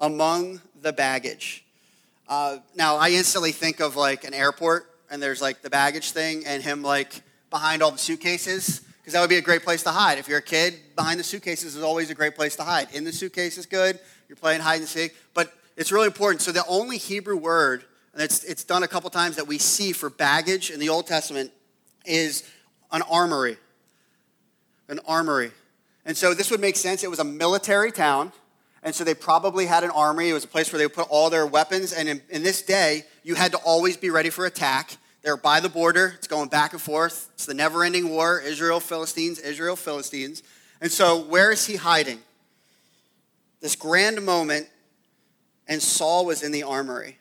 among 0.00 0.60
the 0.80 0.92
baggage. 0.92 1.64
Uh, 2.28 2.58
now, 2.74 2.96
I 2.96 3.10
instantly 3.10 3.52
think 3.52 3.80
of 3.80 3.96
like 3.96 4.24
an 4.24 4.34
airport, 4.34 4.86
and 5.10 5.22
there's 5.22 5.40
like 5.40 5.62
the 5.62 5.70
baggage 5.70 6.10
thing, 6.10 6.44
and 6.46 6.62
him 6.62 6.82
like 6.82 7.22
behind 7.50 7.82
all 7.82 7.90
the 7.90 7.98
suitcases, 7.98 8.80
because 9.00 9.14
that 9.14 9.20
would 9.20 9.30
be 9.30 9.36
a 9.36 9.42
great 9.42 9.64
place 9.64 9.82
to 9.84 9.90
hide. 9.90 10.18
If 10.18 10.28
you're 10.28 10.38
a 10.38 10.42
kid, 10.42 10.74
behind 10.94 11.18
the 11.18 11.24
suitcases 11.24 11.74
is 11.74 11.82
always 11.82 12.10
a 12.10 12.14
great 12.14 12.36
place 12.36 12.56
to 12.56 12.62
hide. 12.62 12.88
In 12.94 13.04
the 13.04 13.12
suitcase 13.12 13.56
is 13.56 13.66
good. 13.66 13.98
You're 14.28 14.36
playing 14.36 14.60
hide 14.60 14.80
and 14.80 14.88
seek, 14.88 15.16
but 15.32 15.52
it's 15.76 15.90
really 15.90 16.06
important. 16.06 16.42
So 16.42 16.52
the 16.52 16.66
only 16.66 16.98
Hebrew 16.98 17.36
word, 17.36 17.84
and 18.12 18.22
it's, 18.22 18.44
it's 18.44 18.64
done 18.64 18.82
a 18.82 18.88
couple 18.88 19.08
times 19.08 19.36
that 19.36 19.46
we 19.46 19.56
see 19.56 19.92
for 19.92 20.10
baggage 20.10 20.70
in 20.70 20.80
the 20.80 20.90
Old 20.90 21.06
Testament, 21.06 21.52
is 22.04 22.42
an 22.92 23.02
armory. 23.10 23.56
An 24.88 25.00
armory. 25.06 25.52
And 26.08 26.16
so 26.16 26.32
this 26.32 26.50
would 26.50 26.60
make 26.60 26.76
sense. 26.76 27.04
It 27.04 27.10
was 27.10 27.18
a 27.18 27.24
military 27.24 27.92
town. 27.92 28.32
And 28.82 28.94
so 28.94 29.04
they 29.04 29.12
probably 29.12 29.66
had 29.66 29.84
an 29.84 29.90
armory. 29.90 30.30
It 30.30 30.32
was 30.32 30.44
a 30.44 30.48
place 30.48 30.72
where 30.72 30.78
they 30.78 30.86
would 30.86 30.94
put 30.94 31.06
all 31.10 31.28
their 31.28 31.46
weapons. 31.46 31.92
And 31.92 32.08
in, 32.08 32.22
in 32.30 32.42
this 32.42 32.62
day, 32.62 33.04
you 33.22 33.34
had 33.34 33.52
to 33.52 33.58
always 33.58 33.98
be 33.98 34.08
ready 34.08 34.30
for 34.30 34.46
attack. 34.46 34.96
They're 35.20 35.36
by 35.36 35.60
the 35.60 35.68
border. 35.68 36.14
It's 36.16 36.26
going 36.26 36.48
back 36.48 36.72
and 36.72 36.80
forth. 36.80 37.28
It's 37.34 37.44
the 37.44 37.52
never 37.52 37.84
ending 37.84 38.08
war 38.08 38.40
Israel, 38.40 38.80
Philistines, 38.80 39.38
Israel, 39.38 39.76
Philistines. 39.76 40.42
And 40.80 40.90
so, 40.90 41.18
where 41.18 41.50
is 41.50 41.66
he 41.66 41.76
hiding? 41.76 42.20
This 43.60 43.76
grand 43.76 44.24
moment, 44.24 44.66
and 45.66 45.82
Saul 45.82 46.24
was 46.24 46.42
in 46.42 46.52
the 46.52 46.62
armory. 46.62 47.18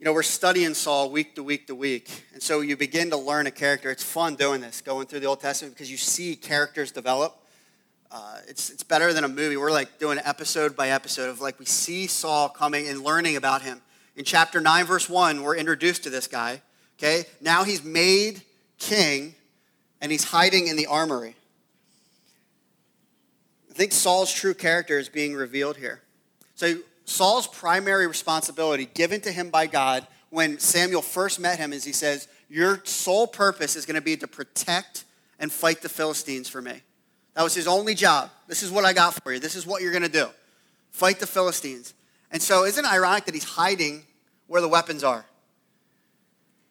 You 0.00 0.06
know, 0.06 0.14
we're 0.14 0.22
studying 0.22 0.72
Saul 0.72 1.10
week 1.10 1.34
to 1.34 1.42
week 1.42 1.66
to 1.66 1.74
week. 1.74 2.24
And 2.32 2.42
so 2.42 2.62
you 2.62 2.74
begin 2.74 3.10
to 3.10 3.18
learn 3.18 3.46
a 3.46 3.50
character. 3.50 3.90
It's 3.90 4.02
fun 4.02 4.34
doing 4.34 4.62
this, 4.62 4.80
going 4.80 5.06
through 5.06 5.20
the 5.20 5.26
Old 5.26 5.40
Testament, 5.40 5.74
because 5.74 5.90
you 5.90 5.98
see 5.98 6.36
characters 6.36 6.90
develop. 6.90 7.36
Uh, 8.10 8.38
it's, 8.48 8.70
it's 8.70 8.82
better 8.82 9.12
than 9.12 9.24
a 9.24 9.28
movie. 9.28 9.58
We're 9.58 9.70
like 9.70 9.98
doing 9.98 10.18
episode 10.24 10.74
by 10.74 10.88
episode 10.88 11.28
of 11.28 11.42
like 11.42 11.58
we 11.58 11.66
see 11.66 12.06
Saul 12.06 12.48
coming 12.48 12.88
and 12.88 13.04
learning 13.04 13.36
about 13.36 13.60
him. 13.60 13.82
In 14.16 14.24
chapter 14.24 14.58
9, 14.58 14.86
verse 14.86 15.06
1, 15.06 15.42
we're 15.42 15.56
introduced 15.56 16.02
to 16.04 16.10
this 16.10 16.26
guy. 16.26 16.62
Okay? 16.98 17.24
Now 17.42 17.64
he's 17.64 17.84
made 17.84 18.40
king 18.78 19.34
and 20.00 20.10
he's 20.10 20.24
hiding 20.24 20.68
in 20.68 20.76
the 20.76 20.86
armory. 20.86 21.36
I 23.68 23.74
think 23.74 23.92
Saul's 23.92 24.32
true 24.32 24.54
character 24.54 24.98
is 24.98 25.10
being 25.10 25.34
revealed 25.34 25.76
here. 25.76 26.00
So, 26.54 26.76
Saul's 27.10 27.48
primary 27.48 28.06
responsibility 28.06 28.88
given 28.94 29.20
to 29.22 29.32
him 29.32 29.50
by 29.50 29.66
God 29.66 30.06
when 30.30 30.60
Samuel 30.60 31.02
first 31.02 31.40
met 31.40 31.58
him 31.58 31.72
is 31.72 31.82
he 31.82 31.92
says, 31.92 32.28
Your 32.48 32.80
sole 32.84 33.26
purpose 33.26 33.74
is 33.74 33.84
going 33.84 33.96
to 33.96 34.00
be 34.00 34.16
to 34.16 34.28
protect 34.28 35.04
and 35.40 35.50
fight 35.50 35.82
the 35.82 35.88
Philistines 35.88 36.48
for 36.48 36.62
me. 36.62 36.82
That 37.34 37.42
was 37.42 37.52
his 37.52 37.66
only 37.66 37.96
job. 37.96 38.30
This 38.46 38.62
is 38.62 38.70
what 38.70 38.84
I 38.84 38.92
got 38.92 39.14
for 39.14 39.32
you. 39.32 39.40
This 39.40 39.56
is 39.56 39.66
what 39.66 39.82
you're 39.82 39.90
going 39.90 40.04
to 40.04 40.08
do 40.08 40.28
fight 40.92 41.18
the 41.18 41.26
Philistines. 41.26 41.94
And 42.30 42.40
so, 42.40 42.64
isn't 42.64 42.84
it 42.84 42.90
ironic 42.90 43.24
that 43.24 43.34
he's 43.34 43.44
hiding 43.44 44.04
where 44.46 44.60
the 44.60 44.68
weapons 44.68 45.02
are? 45.02 45.24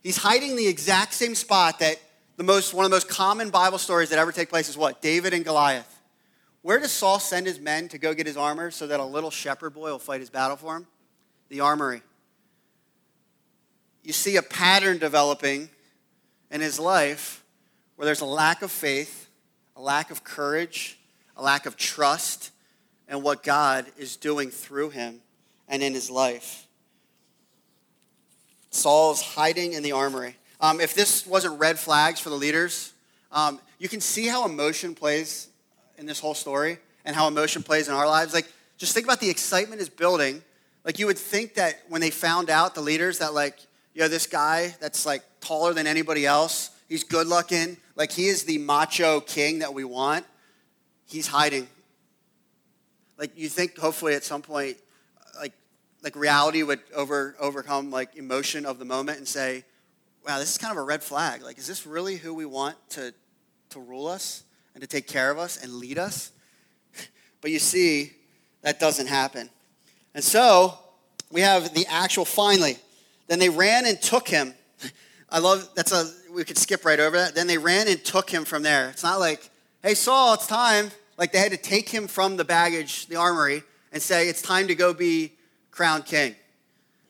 He's 0.02 0.18
hiding 0.18 0.56
the 0.56 0.68
exact 0.68 1.14
same 1.14 1.36
spot 1.36 1.80
that 1.80 2.00
the 2.38 2.44
most, 2.44 2.74
one 2.74 2.86
of 2.86 2.92
the 2.92 2.96
most 2.96 3.10
common 3.10 3.50
Bible 3.50 3.78
stories 3.78 4.10
that 4.10 4.20
ever 4.20 4.32
take 4.32 4.50
place 4.50 4.70
is 4.70 4.78
what? 4.78 5.02
David 5.02 5.34
and 5.34 5.44
Goliath. 5.44 5.99
Where 6.62 6.80
does 6.80 6.92
Saul 6.92 7.20
send 7.20 7.48
his 7.48 7.60
men 7.60 7.88
to 7.90 7.98
go 7.98 8.14
get 8.14 8.28
his 8.28 8.38
armor 8.38 8.72
so 8.72 8.88
that 8.88 9.00
a 9.00 9.06
little 9.06 9.32
shepherd 9.32 9.72
boy 9.72 9.92
will 9.92 10.00
fight 10.00 10.20
his 10.20 10.30
battle 10.30 10.58
for 10.58 10.78
him? 10.78 10.88
The 11.50 11.62
armory. 11.62 12.02
You 14.04 14.14
see 14.14 14.38
a 14.38 14.42
pattern 14.42 14.98
developing 14.98 15.70
in 16.52 16.62
his 16.62 16.80
life 16.80 17.44
where 17.96 18.06
there's 18.06 18.22
a 18.22 18.26
lack 18.26 18.62
of 18.62 18.72
faith, 18.72 19.30
a 19.76 19.82
lack 19.82 20.10
of 20.10 20.24
courage, 20.24 20.98
a 21.36 21.44
lack 21.44 21.66
of 21.66 21.76
trust 21.78 22.52
in 23.08 23.22
what 23.22 23.44
God 23.44 23.86
is 23.98 24.16
doing 24.16 24.50
through 24.50 24.92
him 24.92 25.22
and 25.68 25.84
in 25.84 25.94
his 25.94 26.10
life. 26.10 26.66
Saul's 28.72 29.22
hiding 29.22 29.74
in 29.74 29.84
the 29.84 29.92
armory. 29.92 30.36
Um, 30.62 30.80
if 30.80 30.94
this 30.94 31.26
wasn't 31.26 31.60
red 31.60 31.78
flags 31.78 32.20
for 32.20 32.30
the 32.30 32.36
leaders, 32.36 32.94
um, 33.32 33.60
you 33.80 33.90
can 33.90 34.02
see 34.02 34.28
how 34.28 34.46
emotion 34.46 34.96
plays 34.96 35.49
in 36.00 36.06
this 36.06 36.20
whole 36.20 36.34
story 36.34 36.78
and 37.06 37.16
how 37.16 37.28
emotion 37.28 37.64
plays 37.64 37.88
in 37.88 37.94
our 37.94 38.08
lives. 38.08 38.34
Like, 38.34 38.52
just 38.78 38.94
think 38.94 39.06
about 39.06 39.20
the 39.20 39.30
excitement 39.30 39.82
is 39.82 39.90
building. 39.90 40.42
Like, 40.86 41.00
you 41.00 41.06
would 41.08 41.18
think 41.18 41.56
that 41.56 41.82
when 41.90 42.02
they 42.02 42.10
found 42.10 42.50
out, 42.50 42.76
the 42.76 42.82
leaders, 42.82 43.20
that, 43.20 43.34
like, 43.34 43.60
you 43.94 44.02
know, 44.02 44.08
this 44.08 44.28
guy 44.28 44.76
that's 44.80 45.06
like 45.06 45.24
taller 45.42 45.74
than 45.74 45.88
anybody 45.88 46.26
else, 46.26 46.72
he's 46.88 47.04
good 47.04 47.28
looking, 47.28 47.78
like, 47.96 48.12
he 48.12 48.28
is 48.28 48.44
the 48.44 48.58
macho 48.58 49.20
king 49.20 49.60
that 49.60 49.74
we 49.74 49.84
want, 49.84 50.26
he's 51.06 51.28
hiding. 51.28 51.68
Like, 53.18 53.38
you 53.38 53.50
think 53.50 53.78
hopefully 53.78 54.16
at 54.16 54.24
some 54.24 54.42
point, 54.42 54.78
like, 55.38 55.54
like 56.02 56.16
reality 56.16 56.64
would 56.64 56.80
over, 56.96 57.36
overcome 57.40 57.92
like 57.92 58.16
emotion 58.16 58.66
of 58.66 58.80
the 58.80 58.86
moment 58.86 59.18
and 59.18 59.28
say, 59.28 59.66
wow, 60.26 60.40
this 60.40 60.52
is 60.52 60.58
kind 60.58 60.72
of 60.72 60.78
a 60.78 60.84
red 60.84 61.04
flag. 61.04 61.42
Like, 61.42 61.58
is 61.58 61.68
this 61.68 61.86
really 61.86 62.16
who 62.16 62.34
we 62.34 62.46
want 62.46 62.78
to, 62.92 63.14
to 63.72 63.80
rule 63.80 64.08
us? 64.08 64.44
And 64.80 64.90
to 64.90 64.96
take 64.96 65.10
care 65.10 65.30
of 65.30 65.38
us 65.38 65.62
and 65.62 65.74
lead 65.74 65.98
us. 65.98 66.32
But 67.42 67.52
you 67.52 67.60
see, 67.60 68.14
that 68.62 68.80
doesn't 68.80 69.08
happen. 69.08 69.50
And 70.14 70.24
so 70.24 70.78
we 71.32 71.42
have 71.42 71.74
the 71.74 71.86
actual 71.88 72.26
finally. 72.26 72.78
Then 73.28 73.40
they 73.40 73.50
ran 73.50 73.86
and 73.86 74.02
took 74.02 74.28
him. 74.28 74.54
I 75.30 75.40
love 75.40 75.70
that's 75.76 75.92
a 75.92 76.10
we 76.34 76.46
could 76.46 76.58
skip 76.58 76.86
right 76.86 77.00
over 77.00 77.18
that. 77.18 77.36
Then 77.36 77.48
they 77.48 77.58
ran 77.58 77.88
and 77.88 78.04
took 78.04 78.30
him 78.30 78.46
from 78.46 78.64
there. 78.64 78.90
It's 78.90 79.04
not 79.04 79.20
like, 79.20 79.50
hey 79.84 79.96
Saul, 79.96 80.34
it's 80.36 80.48
time. 80.48 80.92
Like 81.18 81.34
they 81.34 81.40
had 81.40 81.52
to 81.52 81.58
take 81.58 81.90
him 81.90 82.08
from 82.08 82.38
the 82.38 82.46
baggage, 82.46 83.08
the 83.08 83.18
armory, 83.18 83.64
and 83.92 84.02
say, 84.02 84.30
it's 84.30 84.42
time 84.42 84.68
to 84.68 84.76
go 84.76 84.94
be 84.94 85.34
crowned 85.72 86.06
king. 86.06 86.36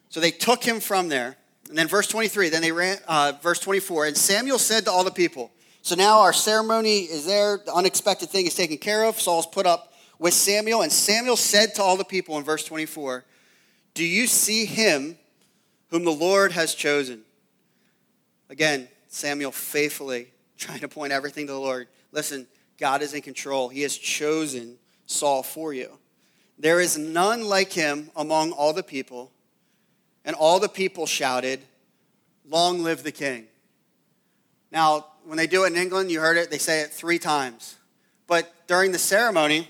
So 0.09 0.19
they 0.19 0.31
took 0.31 0.63
him 0.63 0.79
from 0.79 1.09
there. 1.09 1.37
And 1.69 1.77
then 1.77 1.87
verse 1.87 2.07
23, 2.07 2.49
then 2.49 2.63
they 2.63 2.71
ran, 2.71 2.97
uh, 3.07 3.33
verse 3.43 3.59
24, 3.59 4.07
and 4.07 4.17
Samuel 4.17 4.57
said 4.57 4.85
to 4.85 4.91
all 4.91 5.03
the 5.03 5.11
people, 5.11 5.51
so 5.81 5.95
now 5.95 6.19
our 6.19 6.33
ceremony 6.33 6.99
is 6.99 7.25
there. 7.25 7.59
The 7.63 7.73
unexpected 7.73 8.29
thing 8.29 8.45
is 8.45 8.55
taken 8.55 8.77
care 8.77 9.05
of. 9.05 9.19
Saul's 9.19 9.47
put 9.47 9.65
up 9.65 9.93
with 10.17 10.33
Samuel. 10.33 10.81
And 10.81 10.91
Samuel 10.91 11.37
said 11.37 11.75
to 11.75 11.83
all 11.83 11.97
the 11.97 12.03
people 12.03 12.37
in 12.37 12.43
verse 12.43 12.63
24, 12.65 13.25
Do 13.93 14.05
you 14.05 14.27
see 14.27 14.65
him 14.65 15.17
whom 15.89 16.03
the 16.03 16.11
Lord 16.11 16.51
has 16.51 16.75
chosen? 16.75 17.21
Again, 18.49 18.87
Samuel 19.07 19.51
faithfully 19.51 20.31
trying 20.57 20.81
to 20.81 20.87
point 20.87 21.13
everything 21.13 21.47
to 21.47 21.53
the 21.53 21.59
Lord. 21.59 21.87
Listen, 22.11 22.45
God 22.77 23.01
is 23.01 23.13
in 23.13 23.21
control. 23.21 23.69
He 23.69 23.81
has 23.81 23.97
chosen 23.97 24.77
Saul 25.05 25.43
for 25.43 25.73
you. 25.73 25.97
There 26.57 26.81
is 26.81 26.97
none 26.97 27.45
like 27.45 27.71
him 27.71 28.11
among 28.15 28.51
all 28.51 28.73
the 28.73 28.83
people. 28.83 29.31
And 30.25 30.35
all 30.35 30.59
the 30.59 30.69
people 30.69 31.05
shouted, 31.05 31.61
Long 32.47 32.83
live 32.83 33.03
the 33.03 33.11
king. 33.11 33.45
Now, 34.71 35.05
when 35.29 35.37
they 35.37 35.45
do 35.45 35.63
it 35.63 35.67
in 35.67 35.75
England, 35.75 36.09
you 36.09 36.19
heard 36.19 36.37
it, 36.37 36.49
they 36.49 36.57
say 36.57 36.81
it 36.81 36.91
three 36.91 37.19
times. 37.19 37.75
But 38.25 38.51
during 38.65 38.91
the 38.91 38.97
ceremony, 38.97 39.69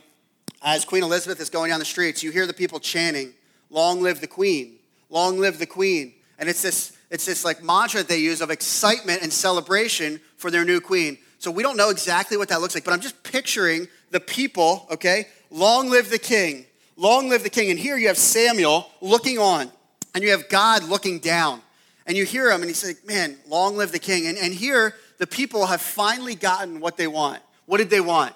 as 0.63 0.85
Queen 0.85 1.03
Elizabeth 1.03 1.41
is 1.41 1.49
going 1.49 1.69
down 1.69 1.79
the 1.79 1.85
streets, 1.85 2.23
you 2.23 2.31
hear 2.31 2.47
the 2.47 2.53
people 2.53 2.79
chanting, 2.79 3.33
Long 3.69 4.01
live 4.01 4.21
the 4.21 4.27
Queen, 4.27 4.77
long 5.09 5.37
live 5.37 5.59
the 5.59 5.65
Queen. 5.65 6.13
And 6.39 6.47
it's 6.47 6.61
this, 6.61 6.97
it's 7.11 7.25
this 7.25 7.43
like 7.43 7.61
mantra 7.61 8.03
they 8.03 8.19
use 8.19 8.39
of 8.39 8.51
excitement 8.51 9.21
and 9.21 9.33
celebration 9.33 10.21
for 10.37 10.49
their 10.49 10.63
new 10.63 10.79
queen. 10.79 11.17
So 11.39 11.51
we 11.51 11.61
don't 11.61 11.75
know 11.75 11.89
exactly 11.89 12.37
what 12.37 12.47
that 12.47 12.61
looks 12.61 12.73
like, 12.73 12.85
but 12.85 12.93
I'm 12.93 13.01
just 13.01 13.21
picturing 13.23 13.89
the 14.11 14.21
people, 14.21 14.87
okay? 14.89 15.27
Long 15.51 15.89
live 15.89 16.09
the 16.09 16.19
king, 16.19 16.65
long 16.95 17.27
live 17.27 17.43
the 17.43 17.49
king. 17.49 17.69
And 17.69 17.77
here 17.77 17.97
you 17.97 18.07
have 18.07 18.17
Samuel 18.17 18.89
looking 19.01 19.37
on, 19.37 19.69
and 20.15 20.23
you 20.23 20.31
have 20.31 20.47
God 20.47 20.83
looking 20.83 21.19
down 21.19 21.61
and 22.09 22.17
you 22.17 22.25
hear 22.25 22.49
him 22.49 22.61
and 22.61 22.69
he's 22.69 22.83
like, 22.83 23.05
man, 23.05 23.37
long 23.47 23.77
live 23.77 23.91
the 23.91 23.99
king. 23.99 24.25
And, 24.25 24.35
and 24.35 24.51
here, 24.51 24.95
the 25.19 25.27
people 25.27 25.67
have 25.67 25.81
finally 25.81 26.33
gotten 26.33 26.79
what 26.79 26.97
they 26.97 27.07
want. 27.07 27.41
What 27.65 27.77
did 27.77 27.91
they 27.91 28.01
want? 28.01 28.33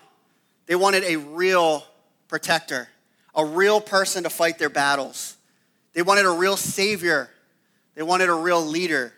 They 0.68 0.76
wanted 0.76 1.04
a 1.06 1.16
real 1.16 1.84
protector, 2.28 2.90
a 3.34 3.44
real 3.44 3.82
person 3.82 4.24
to 4.24 4.30
fight 4.30 4.60
their 4.60 4.70
battles. 4.70 5.38
They 5.94 6.02
wanted 6.02 6.26
a 6.26 6.32
real 6.32 6.58
savior. 6.58 7.30
They 7.96 8.04
wanted 8.04 8.30
a 8.30 8.34
real 8.34 8.64
leader. 8.64 9.14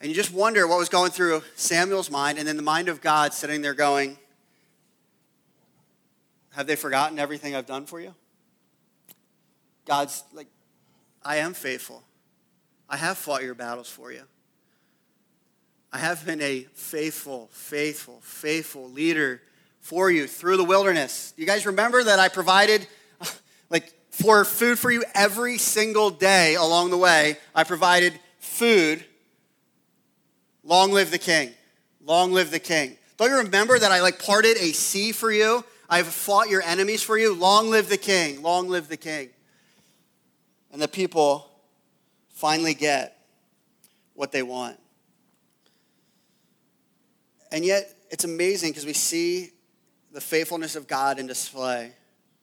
And 0.00 0.08
you 0.08 0.14
just 0.14 0.32
wonder 0.32 0.66
what 0.66 0.78
was 0.78 0.88
going 0.88 1.12
through 1.12 1.42
Samuel's 1.54 2.10
mind 2.10 2.38
and 2.38 2.46
then 2.46 2.56
the 2.56 2.62
mind 2.62 2.88
of 2.88 3.00
God 3.00 3.32
sitting 3.32 3.62
there 3.62 3.74
going, 3.74 4.18
Have 6.50 6.66
they 6.66 6.74
forgotten 6.74 7.20
everything 7.20 7.54
I've 7.54 7.66
done 7.66 7.86
for 7.86 8.00
you? 8.00 8.14
God's 9.86 10.24
like, 10.32 10.48
I 11.24 11.36
am 11.36 11.54
faithful. 11.54 12.02
I 12.88 12.96
have 12.96 13.16
fought 13.16 13.44
your 13.44 13.54
battles 13.54 13.88
for 13.88 14.10
you. 14.10 14.22
I 15.92 15.98
have 15.98 16.24
been 16.24 16.40
a 16.40 16.60
faithful, 16.72 17.50
faithful, 17.52 18.20
faithful 18.22 18.88
leader 18.88 19.42
for 19.80 20.10
you 20.10 20.26
through 20.26 20.56
the 20.56 20.64
wilderness. 20.64 21.34
You 21.36 21.44
guys 21.44 21.66
remember 21.66 22.02
that 22.02 22.18
I 22.18 22.28
provided 22.28 22.86
like 23.70 23.92
for 24.10 24.44
food 24.46 24.78
for 24.78 24.90
you 24.90 25.04
every 25.14 25.58
single 25.58 26.10
day 26.10 26.54
along 26.54 26.90
the 26.90 26.96
way. 26.96 27.36
I 27.54 27.64
provided 27.64 28.18
food. 28.38 29.04
Long 30.64 30.92
live 30.92 31.10
the 31.10 31.18
king. 31.18 31.50
Long 32.04 32.32
live 32.32 32.50
the 32.50 32.58
king. 32.58 32.96
Don't 33.18 33.30
you 33.30 33.38
remember 33.38 33.78
that 33.78 33.92
I 33.92 34.00
like 34.00 34.22
parted 34.22 34.56
a 34.56 34.72
sea 34.72 35.12
for 35.12 35.30
you? 35.30 35.62
I've 35.90 36.06
fought 36.06 36.48
your 36.48 36.62
enemies 36.62 37.02
for 37.02 37.18
you. 37.18 37.34
Long 37.34 37.68
live 37.68 37.90
the 37.90 37.98
king. 37.98 38.40
Long 38.40 38.68
live 38.70 38.88
the 38.88 38.96
king. 38.96 39.28
And 40.72 40.80
the 40.80 40.88
people 40.88 41.50
finally 42.30 42.72
get 42.72 43.18
what 44.14 44.32
they 44.32 44.42
want. 44.42 44.78
And 47.52 47.66
yet, 47.66 47.94
it's 48.10 48.24
amazing 48.24 48.70
because 48.70 48.86
we 48.86 48.94
see 48.94 49.50
the 50.10 50.22
faithfulness 50.22 50.74
of 50.74 50.88
God 50.88 51.18
in 51.18 51.26
display, 51.26 51.92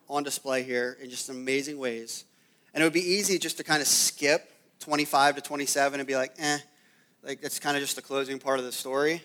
on 0.08 0.22
display 0.22 0.62
here 0.62 0.98
in 1.02 1.10
just 1.10 1.30
amazing 1.30 1.80
ways. 1.80 2.26
And 2.74 2.84
it 2.84 2.86
would 2.86 2.94
be 2.94 3.02
easy 3.02 3.40
just 3.40 3.58
to 3.58 3.64
kind 3.64 3.82
of 3.82 3.88
skip 3.88 4.52
25 4.80 5.38
to 5.38 5.42
27 5.42 6.00
and 6.00 6.08
be 6.08 6.16
like, 6.16 6.34
eh, 6.38 6.60
like 7.24 7.42
that's 7.42 7.60
kind 7.60 7.76
of 7.76 7.82
just 7.82 7.96
the 7.96 8.04
closing 8.04 8.38
part 8.38 8.60
of 8.60 8.66
the 8.66 8.72
story. 8.72 9.24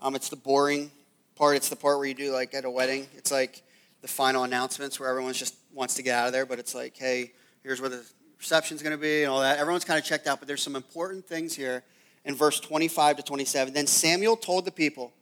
Um, 0.00 0.14
it's 0.14 0.28
the 0.28 0.36
boring 0.36 0.92
part. 1.34 1.56
It's 1.56 1.68
the 1.68 1.76
part 1.76 1.98
where 1.98 2.06
you 2.06 2.14
do 2.14 2.32
like 2.32 2.54
at 2.54 2.64
a 2.64 2.70
wedding. 2.70 3.08
It's 3.16 3.32
like 3.32 3.62
the 4.02 4.08
final 4.08 4.44
announcements 4.44 5.00
where 5.00 5.08
everyone 5.08 5.32
just 5.32 5.56
wants 5.72 5.94
to 5.94 6.02
get 6.04 6.16
out 6.16 6.28
of 6.28 6.32
there, 6.32 6.46
but 6.46 6.60
it's 6.60 6.76
like, 6.76 6.96
hey, 6.96 7.32
here's 7.64 7.80
where 7.80 7.90
the 7.90 8.04
reception's 8.38 8.82
going 8.82 8.96
to 8.96 9.02
be 9.02 9.24
and 9.24 9.32
all 9.32 9.40
that. 9.40 9.58
Everyone's 9.58 9.84
kind 9.84 9.98
of 9.98 10.04
checked 10.04 10.28
out, 10.28 10.38
but 10.38 10.46
there's 10.46 10.62
some 10.62 10.76
important 10.76 11.26
things 11.26 11.56
here 11.56 11.82
in 12.24 12.36
verse 12.36 12.60
25 12.60 13.16
to 13.16 13.22
27. 13.24 13.74
Then 13.74 13.88
Samuel 13.88 14.36
told 14.36 14.64
the 14.64 14.70
people 14.70 15.12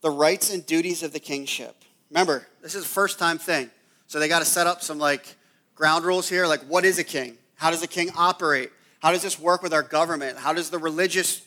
the 0.00 0.10
rights 0.10 0.52
and 0.52 0.64
duties 0.64 1.02
of 1.02 1.12
the 1.12 1.20
kingship. 1.20 1.84
Remember, 2.10 2.46
this 2.62 2.74
is 2.74 2.84
a 2.84 2.88
first 2.88 3.18
time 3.18 3.38
thing. 3.38 3.70
So 4.06 4.18
they 4.18 4.28
got 4.28 4.38
to 4.38 4.44
set 4.44 4.66
up 4.66 4.82
some 4.82 4.98
like 4.98 5.36
ground 5.74 6.04
rules 6.04 6.28
here. 6.28 6.46
Like, 6.46 6.62
what 6.62 6.84
is 6.84 6.98
a 6.98 7.04
king? 7.04 7.36
How 7.56 7.70
does 7.70 7.82
a 7.82 7.88
king 7.88 8.10
operate? 8.16 8.70
How 9.00 9.12
does 9.12 9.22
this 9.22 9.38
work 9.38 9.62
with 9.62 9.72
our 9.72 9.82
government? 9.82 10.38
How 10.38 10.52
does 10.52 10.70
the 10.70 10.78
religious 10.78 11.42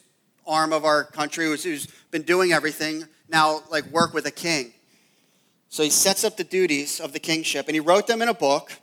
arm 0.46 0.74
of 0.74 0.86
our 0.86 1.04
country, 1.04 1.46
who's, 1.46 1.64
who's 1.64 1.88
been 2.12 2.22
doing 2.22 2.52
everything, 2.52 3.06
now 3.30 3.64
like 3.70 3.86
work 3.88 4.14
with 4.14 4.26
a 4.26 4.32
king? 4.32 4.74
So 5.70 5.84
he 5.84 5.90
sets 5.90 6.24
up 6.24 6.38
the 6.38 6.44
duties 6.44 7.00
of 7.00 7.14
the 7.14 7.20
kingship 7.20 7.68
and 7.68 7.76
he 7.76 7.80
wrote 7.80 8.08
them 8.08 8.22
in 8.22 8.28
a 8.28 8.34
book 8.34 8.74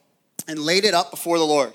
and 0.47 0.59
laid 0.59 0.85
it 0.85 0.95
up 0.95 1.11
before 1.11 1.39
the 1.39 1.45
Lord. 1.45 1.75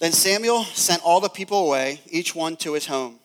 Then 0.00 0.12
Samuel 0.12 0.64
sent 0.64 1.02
all 1.04 1.20
the 1.20 1.28
people 1.28 1.66
away, 1.66 2.00
each 2.10 2.34
one 2.34 2.56
to 2.56 2.74
his 2.74 2.86
home. 2.86 3.20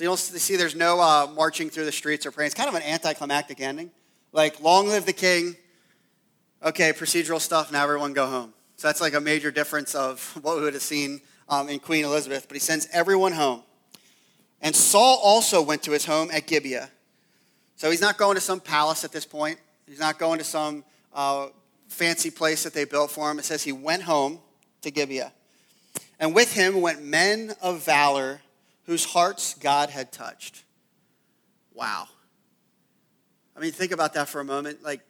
So 0.00 0.04
you'll 0.04 0.16
see 0.16 0.56
there's 0.56 0.74
no 0.74 0.98
uh, 0.98 1.28
marching 1.36 1.68
through 1.68 1.84
the 1.84 1.92
streets 1.92 2.24
or 2.24 2.30
praying. 2.30 2.46
It's 2.46 2.54
kind 2.54 2.70
of 2.70 2.74
an 2.74 2.80
anticlimactic 2.84 3.60
ending. 3.60 3.90
Like, 4.32 4.58
long 4.62 4.88
live 4.88 5.04
the 5.04 5.12
king. 5.12 5.56
Okay, 6.62 6.94
procedural 6.94 7.38
stuff, 7.38 7.70
now 7.70 7.82
everyone 7.82 8.14
go 8.14 8.26
home. 8.26 8.54
So 8.76 8.88
that's 8.88 9.02
like 9.02 9.12
a 9.12 9.20
major 9.20 9.50
difference 9.50 9.94
of 9.94 10.38
what 10.42 10.56
we 10.56 10.62
would 10.62 10.72
have 10.72 10.82
seen 10.82 11.20
um, 11.50 11.68
in 11.68 11.80
Queen 11.80 12.06
Elizabeth. 12.06 12.48
But 12.48 12.54
he 12.54 12.60
sends 12.60 12.88
everyone 12.94 13.32
home. 13.32 13.62
And 14.62 14.74
Saul 14.74 15.20
also 15.22 15.60
went 15.60 15.82
to 15.82 15.90
his 15.90 16.06
home 16.06 16.30
at 16.32 16.46
Gibeah. 16.46 16.88
So 17.76 17.90
he's 17.90 18.00
not 18.00 18.16
going 18.16 18.36
to 18.36 18.40
some 18.40 18.58
palace 18.58 19.04
at 19.04 19.12
this 19.12 19.26
point. 19.26 19.58
He's 19.86 20.00
not 20.00 20.18
going 20.18 20.38
to 20.38 20.44
some 20.44 20.82
uh, 21.12 21.48
fancy 21.88 22.30
place 22.30 22.62
that 22.62 22.72
they 22.72 22.86
built 22.86 23.10
for 23.10 23.30
him. 23.30 23.38
It 23.38 23.44
says 23.44 23.62
he 23.64 23.72
went 23.72 24.04
home 24.04 24.38
to 24.80 24.90
Gibeah. 24.90 25.30
And 26.18 26.34
with 26.34 26.54
him 26.54 26.80
went 26.80 27.04
men 27.04 27.52
of 27.60 27.84
valor 27.84 28.40
whose 28.90 29.04
hearts 29.04 29.54
God 29.54 29.88
had 29.88 30.10
touched. 30.10 30.64
Wow. 31.72 32.08
I 33.56 33.60
mean, 33.60 33.70
think 33.70 33.92
about 33.92 34.14
that 34.14 34.28
for 34.28 34.40
a 34.40 34.44
moment. 34.44 34.82
Like, 34.82 35.00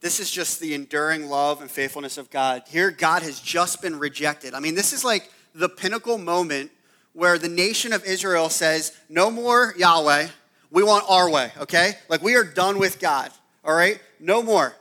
this 0.00 0.18
is 0.18 0.28
just 0.28 0.58
the 0.58 0.74
enduring 0.74 1.28
love 1.28 1.60
and 1.60 1.70
faithfulness 1.70 2.18
of 2.18 2.30
God. 2.30 2.64
Here, 2.66 2.90
God 2.90 3.22
has 3.22 3.38
just 3.38 3.80
been 3.80 4.00
rejected. 4.00 4.54
I 4.54 4.58
mean, 4.58 4.74
this 4.74 4.92
is 4.92 5.04
like 5.04 5.30
the 5.54 5.68
pinnacle 5.68 6.18
moment 6.18 6.72
where 7.12 7.38
the 7.38 7.48
nation 7.48 7.92
of 7.92 8.04
Israel 8.04 8.48
says, 8.48 8.92
No 9.08 9.30
more 9.30 9.72
Yahweh. 9.78 10.26
We 10.72 10.82
want 10.82 11.04
our 11.08 11.30
way, 11.30 11.52
okay? 11.58 11.92
Like 12.08 12.22
we 12.22 12.34
are 12.34 12.42
done 12.42 12.76
with 12.76 12.98
God, 12.98 13.30
all 13.64 13.76
right? 13.76 14.00
No 14.18 14.42
more. 14.42 14.74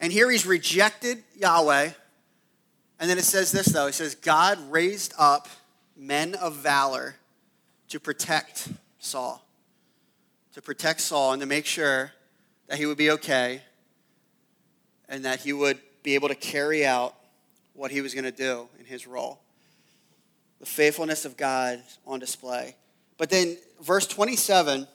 And 0.00 0.12
here 0.12 0.28
he's 0.28 0.46
rejected 0.46 1.22
Yahweh. 1.36 1.90
And 2.98 3.08
then 3.08 3.18
it 3.18 3.24
says 3.24 3.52
this, 3.52 3.66
though 3.66 3.86
it 3.86 3.94
says, 3.94 4.16
God 4.16 4.58
raised 4.68 5.14
up 5.16 5.46
men 5.96 6.34
of 6.34 6.56
valor 6.56 7.14
to 7.88 8.00
protect 8.00 8.68
Saul, 8.98 9.44
to 10.54 10.62
protect 10.62 11.00
Saul 11.00 11.32
and 11.32 11.40
to 11.40 11.46
make 11.46 11.66
sure 11.66 12.12
that 12.68 12.78
he 12.78 12.86
would 12.86 12.98
be 12.98 13.10
okay 13.12 13.62
and 15.08 15.24
that 15.24 15.40
he 15.40 15.52
would 15.52 15.78
be 16.02 16.14
able 16.14 16.28
to 16.28 16.34
carry 16.34 16.84
out 16.84 17.14
what 17.74 17.90
he 17.90 18.00
was 18.00 18.12
going 18.14 18.24
to 18.24 18.32
do 18.32 18.68
in 18.78 18.84
his 18.84 19.06
role. 19.06 19.40
The 20.60 20.66
faithfulness 20.66 21.24
of 21.24 21.36
God 21.36 21.82
on 22.06 22.18
display. 22.18 22.74
But 23.16 23.30
then 23.30 23.56
verse 23.80 24.06
27 24.06 24.86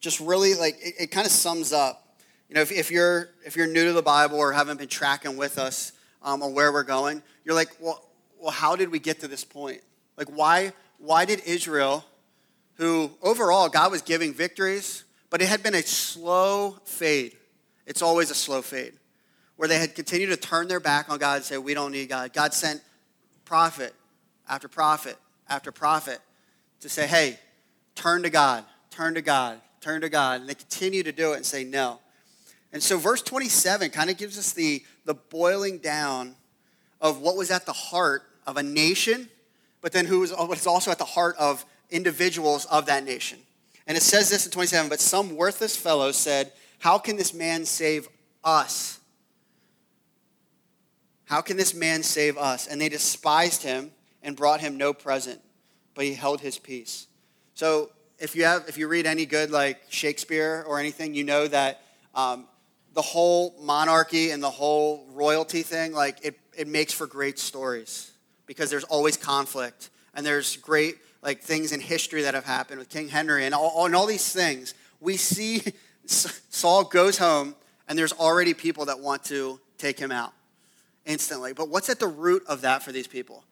just 0.00 0.20
really 0.20 0.54
like 0.54 0.76
it, 0.82 0.94
it 0.98 1.06
kind 1.12 1.24
of 1.24 1.32
sums 1.32 1.72
up. 1.72 2.16
You 2.48 2.56
know, 2.56 2.60
if, 2.60 2.72
if, 2.72 2.90
you're 2.90 3.30
if 3.46 3.56
you're 3.56 3.68
new 3.68 3.86
to 3.86 3.92
the 3.92 4.02
Bible 4.02 4.36
or 4.36 4.52
haven't 4.52 4.78
been 4.78 4.88
tracking 4.88 5.36
with 5.36 5.58
us 5.58 5.92
um, 6.22 6.42
on 6.42 6.52
where 6.52 6.72
we're 6.72 6.82
going, 6.82 7.22
you're 7.44 7.54
like, 7.54 7.70
well, 7.80 8.04
well, 8.38 8.50
how 8.50 8.74
did 8.74 8.90
we 8.90 8.98
get 8.98 9.20
to 9.20 9.28
this 9.28 9.44
point? 9.44 9.80
Like, 10.16 10.28
why 10.28 10.72
why 11.02 11.24
did 11.24 11.40
Israel, 11.44 12.04
who 12.74 13.10
overall 13.22 13.68
God 13.68 13.90
was 13.90 14.02
giving 14.02 14.32
victories, 14.32 15.04
but 15.30 15.42
it 15.42 15.48
had 15.48 15.62
been 15.62 15.74
a 15.74 15.82
slow 15.82 16.76
fade. 16.84 17.36
It's 17.86 18.02
always 18.02 18.30
a 18.30 18.34
slow 18.34 18.62
fade, 18.62 18.94
where 19.56 19.68
they 19.68 19.78
had 19.78 19.94
continued 19.94 20.28
to 20.28 20.36
turn 20.36 20.68
their 20.68 20.80
back 20.80 21.10
on 21.10 21.18
God 21.18 21.36
and 21.36 21.44
say, 21.44 21.58
"We 21.58 21.74
don't 21.74 21.92
need 21.92 22.08
God." 22.08 22.32
God 22.32 22.54
sent 22.54 22.82
prophet 23.44 23.94
after 24.48 24.68
prophet 24.68 25.18
after 25.48 25.72
prophet 25.72 26.20
to 26.80 26.88
say, 26.88 27.06
"Hey, 27.06 27.38
turn 27.94 28.22
to 28.22 28.30
God, 28.30 28.64
turn 28.90 29.14
to 29.14 29.22
God, 29.22 29.60
turn 29.82 30.00
to 30.00 30.08
God. 30.08 30.40
And 30.40 30.48
they 30.48 30.54
continue 30.54 31.02
to 31.02 31.12
do 31.12 31.32
it 31.32 31.36
and 31.36 31.46
say 31.46 31.64
no. 31.64 31.98
And 32.72 32.82
so 32.82 32.98
verse 32.98 33.20
27 33.20 33.90
kind 33.90 34.08
of 34.08 34.16
gives 34.16 34.38
us 34.38 34.52
the, 34.52 34.82
the 35.04 35.14
boiling 35.14 35.78
down 35.78 36.36
of 37.00 37.20
what 37.20 37.36
was 37.36 37.50
at 37.50 37.66
the 37.66 37.72
heart 37.72 38.22
of 38.46 38.56
a 38.56 38.62
nation, 38.62 39.28
but 39.82 39.92
then 39.92 40.06
who 40.06 40.20
was 40.20 40.32
also 40.66 40.90
at 40.90 40.98
the 40.98 41.04
heart 41.04 41.36
of 41.38 41.66
individuals 41.90 42.64
of 42.66 42.86
that 42.86 43.04
nation. 43.04 43.38
And 43.86 43.96
it 43.96 44.02
says 44.02 44.30
this 44.30 44.46
in 44.46 44.52
27, 44.52 44.88
but 44.88 45.00
some 45.00 45.36
worthless 45.36 45.76
fellows 45.76 46.16
said, 46.16 46.52
How 46.78 46.98
can 46.98 47.16
this 47.16 47.34
man 47.34 47.64
save 47.64 48.08
us? 48.44 49.00
How 51.26 51.40
can 51.40 51.56
this 51.56 51.74
man 51.74 52.02
save 52.02 52.38
us? 52.38 52.66
And 52.66 52.80
they 52.80 52.88
despised 52.88 53.62
him 53.62 53.90
and 54.22 54.36
brought 54.36 54.60
him 54.60 54.76
no 54.76 54.92
present, 54.92 55.40
but 55.94 56.04
he 56.04 56.14
held 56.14 56.40
his 56.40 56.58
peace. 56.58 57.08
So 57.54 57.90
if 58.18 58.36
you 58.36 58.44
have 58.44 58.68
if 58.68 58.78
you 58.78 58.86
read 58.86 59.06
any 59.06 59.26
good 59.26 59.50
like 59.50 59.80
Shakespeare 59.88 60.64
or 60.66 60.78
anything, 60.78 61.14
you 61.14 61.24
know 61.24 61.48
that 61.48 61.80
um, 62.14 62.46
the 62.94 63.02
whole 63.02 63.56
monarchy 63.60 64.30
and 64.30 64.40
the 64.42 64.50
whole 64.50 65.06
royalty 65.12 65.62
thing, 65.62 65.92
like 65.92 66.24
it, 66.24 66.38
it 66.56 66.68
makes 66.68 66.92
for 66.92 67.06
great 67.06 67.38
stories 67.38 68.11
because 68.46 68.70
there's 68.70 68.84
always 68.84 69.16
conflict 69.16 69.90
and 70.14 70.24
there's 70.24 70.56
great 70.56 70.96
like 71.22 71.40
things 71.40 71.72
in 71.72 71.80
history 71.80 72.22
that 72.22 72.34
have 72.34 72.44
happened 72.44 72.78
with 72.78 72.88
King 72.88 73.08
Henry 73.08 73.46
and 73.46 73.54
all, 73.54 73.86
and 73.86 73.94
all 73.94 74.06
these 74.06 74.32
things. 74.32 74.74
We 75.00 75.16
see 75.16 75.62
Saul 76.06 76.84
goes 76.84 77.18
home 77.18 77.54
and 77.88 77.98
there's 77.98 78.12
already 78.12 78.54
people 78.54 78.86
that 78.86 79.00
want 79.00 79.24
to 79.24 79.60
take 79.78 79.98
him 79.98 80.12
out 80.12 80.32
instantly. 81.04 81.52
But 81.52 81.68
what's 81.68 81.88
at 81.88 81.98
the 81.98 82.06
root 82.06 82.42
of 82.48 82.62
that 82.62 82.82
for 82.82 82.92
these 82.92 83.06
people? 83.06 83.44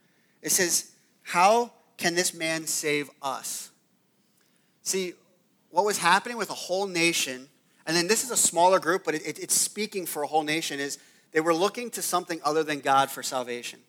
It 0.43 0.51
says, 0.51 0.93
How 1.23 1.73
can 1.97 2.15
this 2.15 2.35
man 2.35 2.67
save 2.67 3.11
us? 3.23 3.71
See, 4.83 5.15
what 5.71 5.85
was 5.85 5.99
happening 5.99 6.37
with 6.37 6.51
a 6.51 6.55
whole 6.55 6.87
nation, 6.87 7.49
and 7.87 7.97
then 7.97 8.09
this 8.09 8.25
is 8.25 8.31
a 8.31 8.37
smaller 8.37 8.81
group, 8.81 9.05
but 9.05 9.15
it, 9.15 9.27
it, 9.27 9.39
it's 9.39 9.55
speaking 9.55 10.07
for 10.07 10.23
a 10.23 10.27
whole 10.27 10.43
nation, 10.43 10.81
is 10.81 10.99
they 11.33 11.41
were 11.41 11.55
looking 11.55 11.91
to 11.91 12.03
something 12.03 12.41
other 12.45 12.65
than 12.65 12.81
God 12.81 13.11
for 13.11 13.23
salvation. 13.23 13.81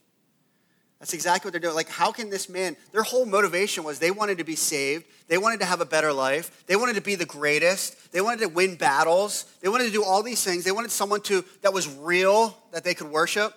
That's 1.01 1.15
exactly 1.15 1.47
what 1.47 1.53
they're 1.53 1.59
doing. 1.59 1.73
Like, 1.73 1.89
how 1.89 2.11
can 2.11 2.29
this 2.29 2.47
man, 2.47 2.77
their 2.91 3.01
whole 3.01 3.25
motivation 3.25 3.83
was 3.83 3.97
they 3.97 4.11
wanted 4.11 4.37
to 4.37 4.43
be 4.43 4.55
saved. 4.55 5.03
They 5.27 5.39
wanted 5.39 5.59
to 5.61 5.65
have 5.65 5.81
a 5.81 5.85
better 5.85 6.13
life. 6.13 6.63
They 6.67 6.75
wanted 6.75 6.93
to 6.93 7.01
be 7.01 7.15
the 7.15 7.25
greatest. 7.25 8.13
They 8.13 8.21
wanted 8.21 8.41
to 8.41 8.49
win 8.49 8.75
battles. 8.75 9.45
They 9.61 9.67
wanted 9.67 9.85
to 9.85 9.91
do 9.91 10.03
all 10.03 10.21
these 10.21 10.43
things. 10.43 10.63
They 10.63 10.71
wanted 10.71 10.91
someone 10.91 11.21
to, 11.21 11.43
that 11.63 11.73
was 11.73 11.87
real, 11.97 12.55
that 12.71 12.83
they 12.83 12.93
could 12.93 13.09
worship. 13.09 13.51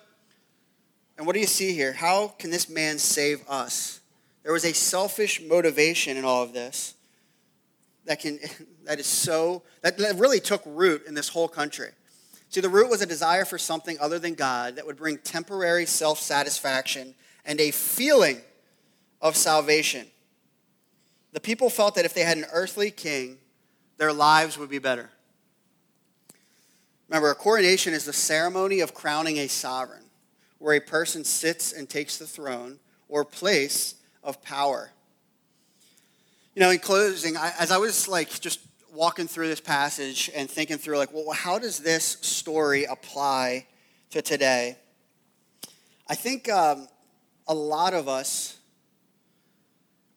And 1.19 1.27
what 1.27 1.33
do 1.33 1.39
you 1.39 1.45
see 1.45 1.71
here? 1.73 1.93
How 1.93 2.29
can 2.29 2.49
this 2.49 2.67
man 2.67 2.97
save 2.97 3.47
us? 3.47 3.99
There 4.41 4.51
was 4.51 4.65
a 4.65 4.73
selfish 4.73 5.39
motivation 5.39 6.17
in 6.17 6.25
all 6.25 6.41
of 6.41 6.51
this 6.51 6.95
that 8.05 8.19
can 8.19 8.39
that 8.85 8.99
is 8.99 9.05
so 9.05 9.61
that, 9.83 9.99
that 9.99 10.15
really 10.15 10.39
took 10.39 10.63
root 10.65 11.03
in 11.07 11.13
this 11.13 11.29
whole 11.29 11.47
country. 11.47 11.91
See, 12.49 12.61
the 12.61 12.69
root 12.69 12.89
was 12.89 13.03
a 13.03 13.05
desire 13.05 13.45
for 13.45 13.59
something 13.59 13.97
other 13.99 14.17
than 14.17 14.33
God 14.33 14.77
that 14.77 14.85
would 14.87 14.97
bring 14.97 15.19
temporary 15.19 15.85
self-satisfaction 15.85 17.13
and 17.45 17.59
a 17.59 17.71
feeling 17.71 18.41
of 19.21 19.35
salvation. 19.35 20.07
The 21.33 21.39
people 21.39 21.69
felt 21.69 21.95
that 21.95 22.05
if 22.05 22.13
they 22.13 22.23
had 22.23 22.37
an 22.37 22.45
earthly 22.51 22.91
king, 22.91 23.37
their 23.97 24.13
lives 24.13 24.57
would 24.57 24.69
be 24.69 24.79
better. 24.79 25.09
Remember, 27.07 27.29
a 27.29 27.35
coronation 27.35 27.93
is 27.93 28.05
the 28.05 28.13
ceremony 28.13 28.79
of 28.79 28.93
crowning 28.93 29.37
a 29.37 29.47
sovereign, 29.47 30.03
where 30.57 30.75
a 30.75 30.79
person 30.79 31.23
sits 31.23 31.71
and 31.71 31.89
takes 31.89 32.17
the 32.17 32.25
throne 32.25 32.79
or 33.07 33.23
place 33.23 33.95
of 34.23 34.41
power. 34.41 34.91
You 36.55 36.61
know, 36.61 36.71
in 36.71 36.79
closing, 36.79 37.37
I, 37.37 37.51
as 37.59 37.69
I 37.69 37.77
was 37.77 38.07
like 38.07 38.39
just 38.39 38.59
walking 38.93 39.27
through 39.27 39.49
this 39.49 39.59
passage 39.59 40.31
and 40.33 40.49
thinking 40.49 40.77
through, 40.77 40.97
like, 40.97 41.13
well, 41.13 41.31
how 41.31 41.59
does 41.59 41.79
this 41.79 42.17
story 42.21 42.85
apply 42.85 43.67
to 44.11 44.21
today? 44.21 44.77
I 46.07 46.15
think 46.15 46.49
um, 46.49 46.87
a 47.47 47.53
lot 47.53 47.93
of 47.93 48.07
us, 48.07 48.57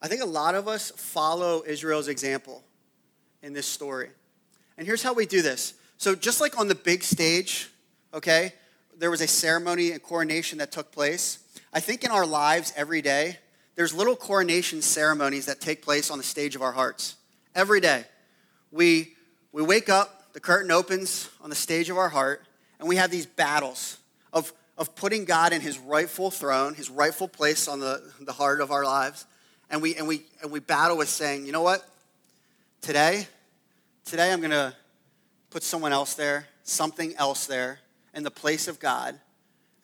I 0.01 0.07
think 0.07 0.21
a 0.21 0.25
lot 0.25 0.55
of 0.55 0.67
us 0.67 0.91
follow 0.95 1.63
Israel's 1.65 2.07
example 2.07 2.63
in 3.41 3.53
this 3.53 3.67
story. 3.67 4.09
And 4.77 4.87
here's 4.87 5.03
how 5.03 5.13
we 5.13 5.25
do 5.25 5.41
this. 5.41 5.73
So, 5.97 6.15
just 6.15 6.39
like 6.39 6.57
on 6.57 6.67
the 6.67 6.75
big 6.75 7.03
stage, 7.03 7.69
okay, 8.13 8.53
there 8.97 9.11
was 9.11 9.21
a 9.21 9.27
ceremony 9.27 9.91
and 9.91 10.01
coronation 10.01 10.59
that 10.59 10.71
took 10.71 10.91
place. 10.91 11.39
I 11.73 11.79
think 11.79 12.03
in 12.03 12.11
our 12.11 12.25
lives 12.25 12.73
every 12.75 13.01
day, 13.01 13.37
there's 13.75 13.93
little 13.93 14.15
coronation 14.15 14.81
ceremonies 14.81 15.45
that 15.45 15.61
take 15.61 15.81
place 15.81 16.09
on 16.11 16.17
the 16.17 16.23
stage 16.23 16.55
of 16.55 16.61
our 16.61 16.71
hearts. 16.71 17.15
Every 17.55 17.79
day. 17.79 18.05
We, 18.71 19.15
we 19.51 19.63
wake 19.63 19.89
up, 19.89 20.33
the 20.33 20.39
curtain 20.39 20.71
opens 20.71 21.29
on 21.41 21.49
the 21.49 21.55
stage 21.55 21.89
of 21.89 21.97
our 21.97 22.09
heart, 22.09 22.45
and 22.79 22.87
we 22.87 22.97
have 22.97 23.09
these 23.09 23.25
battles 23.25 23.97
of, 24.31 24.53
of 24.79 24.95
putting 24.95 25.25
God 25.25 25.51
in 25.51 25.59
his 25.59 25.77
rightful 25.77 26.31
throne, 26.31 26.73
his 26.73 26.89
rightful 26.89 27.27
place 27.27 27.67
on 27.67 27.81
the, 27.81 28.01
the 28.21 28.31
heart 28.31 28.61
of 28.61 28.71
our 28.71 28.85
lives. 28.85 29.25
And 29.69 29.81
we, 29.81 29.93
and, 29.95 30.07
we, 30.07 30.23
and 30.41 30.51
we 30.51 30.61
battle 30.61 30.97
with 30.97 31.09
saying, 31.09 31.45
you 31.45 31.51
know 31.51 31.61
what? 31.61 31.85
Today, 32.81 33.27
today 34.05 34.31
I'm 34.31 34.39
going 34.39 34.51
to 34.51 34.73
put 35.49 35.63
someone 35.63 35.91
else 35.91 36.13
there, 36.13 36.47
something 36.63 37.13
else 37.17 37.45
there 37.45 37.79
in 38.15 38.23
the 38.23 38.31
place 38.31 38.69
of 38.69 38.79
God. 38.79 39.19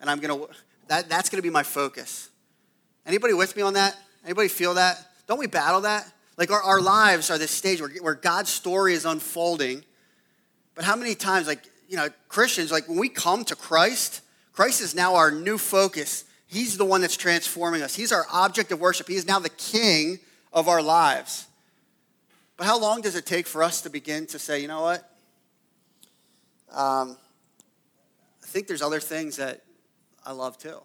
And 0.00 0.08
I'm 0.08 0.18
going 0.18 0.40
to, 0.40 0.48
that, 0.88 1.10
that's 1.10 1.28
going 1.28 1.38
to 1.38 1.46
be 1.46 1.52
my 1.52 1.62
focus. 1.62 2.30
Anybody 3.04 3.34
with 3.34 3.54
me 3.54 3.62
on 3.62 3.74
that? 3.74 3.94
Anybody 4.24 4.48
feel 4.48 4.74
that? 4.74 4.98
Don't 5.26 5.38
we 5.38 5.46
battle 5.46 5.82
that? 5.82 6.10
Like 6.38 6.50
our, 6.50 6.62
our 6.62 6.80
lives 6.80 7.30
are 7.30 7.36
this 7.36 7.50
stage 7.50 7.82
where, 7.82 7.90
where 8.00 8.14
God's 8.14 8.48
story 8.48 8.94
is 8.94 9.04
unfolding. 9.04 9.84
But 10.74 10.84
how 10.84 10.96
many 10.96 11.14
times, 11.14 11.46
like, 11.46 11.64
you 11.86 11.96
know, 11.96 12.08
Christians, 12.28 12.72
like 12.72 12.88
when 12.88 12.98
we 12.98 13.10
come 13.10 13.44
to 13.44 13.54
Christ, 13.54 14.22
Christ 14.56 14.80
is 14.80 14.94
now 14.94 15.16
our 15.16 15.30
new 15.30 15.58
focus. 15.58 16.24
He's 16.46 16.78
the 16.78 16.84
one 16.86 17.02
that's 17.02 17.16
transforming 17.16 17.82
us. 17.82 17.94
He's 17.94 18.10
our 18.10 18.24
object 18.32 18.72
of 18.72 18.80
worship. 18.80 19.06
He 19.06 19.16
is 19.16 19.26
now 19.26 19.38
the 19.38 19.50
king 19.50 20.18
of 20.50 20.66
our 20.66 20.80
lives. 20.80 21.46
But 22.56 22.66
how 22.66 22.80
long 22.80 23.02
does 23.02 23.16
it 23.16 23.26
take 23.26 23.46
for 23.46 23.62
us 23.62 23.82
to 23.82 23.90
begin 23.90 24.24
to 24.28 24.38
say, 24.38 24.62
you 24.62 24.66
know 24.66 24.80
what? 24.80 25.00
Um, 26.72 27.18
I 28.42 28.46
think 28.46 28.66
there's 28.66 28.80
other 28.80 28.98
things 28.98 29.36
that 29.36 29.60
I 30.24 30.32
love 30.32 30.56
too. 30.56 30.80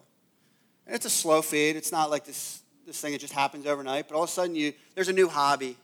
And 0.86 0.94
it's 0.94 1.06
a 1.06 1.10
slow 1.10 1.40
feed. 1.40 1.74
It's 1.74 1.92
not 1.92 2.10
like 2.10 2.26
this, 2.26 2.60
this 2.86 3.00
thing 3.00 3.12
that 3.12 3.22
just 3.22 3.32
happens 3.32 3.66
overnight, 3.66 4.06
but 4.06 4.16
all 4.16 4.24
of 4.24 4.28
a 4.28 4.32
sudden 4.32 4.54
you 4.54 4.74
there's 4.94 5.08
a 5.08 5.14
new 5.14 5.28
hobby. 5.28 5.78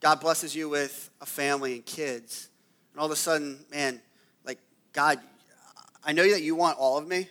God 0.00 0.18
blesses 0.18 0.56
you 0.56 0.70
with 0.70 1.10
a 1.20 1.26
family 1.26 1.74
and 1.74 1.84
kids. 1.84 2.48
And 2.94 3.00
all 3.00 3.06
of 3.06 3.12
a 3.12 3.16
sudden, 3.16 3.58
man, 3.70 4.00
like 4.46 4.58
God, 4.94 5.20
I 6.04 6.12
know 6.12 6.28
that 6.28 6.42
you 6.42 6.54
want 6.54 6.78
all 6.78 6.98
of 6.98 7.06
me, 7.06 7.28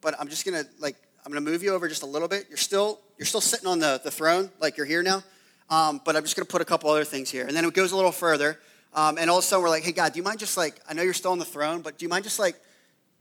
but 0.00 0.14
I'm 0.20 0.28
just 0.28 0.44
gonna 0.44 0.64
like 0.78 0.96
I'm 1.24 1.32
gonna 1.32 1.44
move 1.44 1.62
you 1.62 1.72
over 1.72 1.88
just 1.88 2.02
a 2.02 2.06
little 2.06 2.28
bit. 2.28 2.46
You're 2.48 2.58
still 2.58 3.00
you're 3.18 3.26
still 3.26 3.40
sitting 3.40 3.66
on 3.66 3.78
the, 3.78 4.00
the 4.02 4.10
throne, 4.10 4.50
like 4.60 4.76
you're 4.76 4.86
here 4.86 5.02
now. 5.02 5.22
Um, 5.70 6.00
but 6.04 6.16
I'm 6.16 6.22
just 6.22 6.36
gonna 6.36 6.46
put 6.46 6.62
a 6.62 6.64
couple 6.64 6.90
other 6.90 7.04
things 7.04 7.30
here. 7.30 7.46
And 7.46 7.56
then 7.56 7.64
it 7.64 7.74
goes 7.74 7.92
a 7.92 7.96
little 7.96 8.12
further. 8.12 8.58
Um, 8.94 9.18
and 9.18 9.28
all 9.28 9.38
of 9.38 9.44
a 9.44 9.46
sudden 9.46 9.62
we're 9.62 9.68
like, 9.68 9.82
hey 9.82 9.92
God, 9.92 10.12
do 10.12 10.18
you 10.18 10.22
mind 10.22 10.38
just 10.38 10.56
like 10.56 10.80
I 10.88 10.94
know 10.94 11.02
you're 11.02 11.14
still 11.14 11.32
on 11.32 11.38
the 11.38 11.44
throne, 11.44 11.82
but 11.82 11.98
do 11.98 12.04
you 12.04 12.08
mind 12.08 12.24
just 12.24 12.38
like 12.38 12.56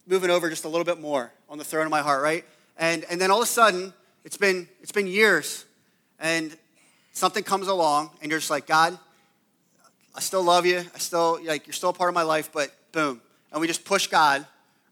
moving 0.07 0.29
over 0.29 0.49
just 0.49 0.63
a 0.63 0.69
little 0.69 0.86
bit 0.86 0.99
more 0.99 1.31
on 1.49 1.57
the 1.57 1.63
throne 1.63 1.86
of 1.86 1.91
my 1.91 2.01
heart, 2.01 2.23
right? 2.23 2.45
And, 2.77 3.05
and 3.10 3.19
then 3.19 3.29
all 3.29 3.38
of 3.38 3.43
a 3.43 3.47
sudden, 3.47 3.93
it's 4.23 4.38
been, 4.38 4.67
it's 4.81 4.91
been 4.91 5.07
years, 5.07 5.65
and 6.19 6.55
something 7.12 7.43
comes 7.43 7.67
along, 7.67 8.12
and 8.21 8.31
you're 8.31 8.39
just 8.39 8.49
like, 8.51 8.67
God, 8.67 8.97
I 10.15 10.19
still 10.19 10.43
love 10.43 10.65
you. 10.65 10.79
I 10.79 10.97
still, 10.97 11.39
like, 11.43 11.67
you're 11.67 11.73
still 11.73 11.89
a 11.89 11.93
part 11.93 12.10
of 12.10 12.15
my 12.15 12.23
life, 12.23 12.51
but 12.53 12.71
boom. 12.91 13.21
And 13.51 13.62
we 13.62 13.67
just 13.67 13.86
push 13.86 14.07
God 14.07 14.45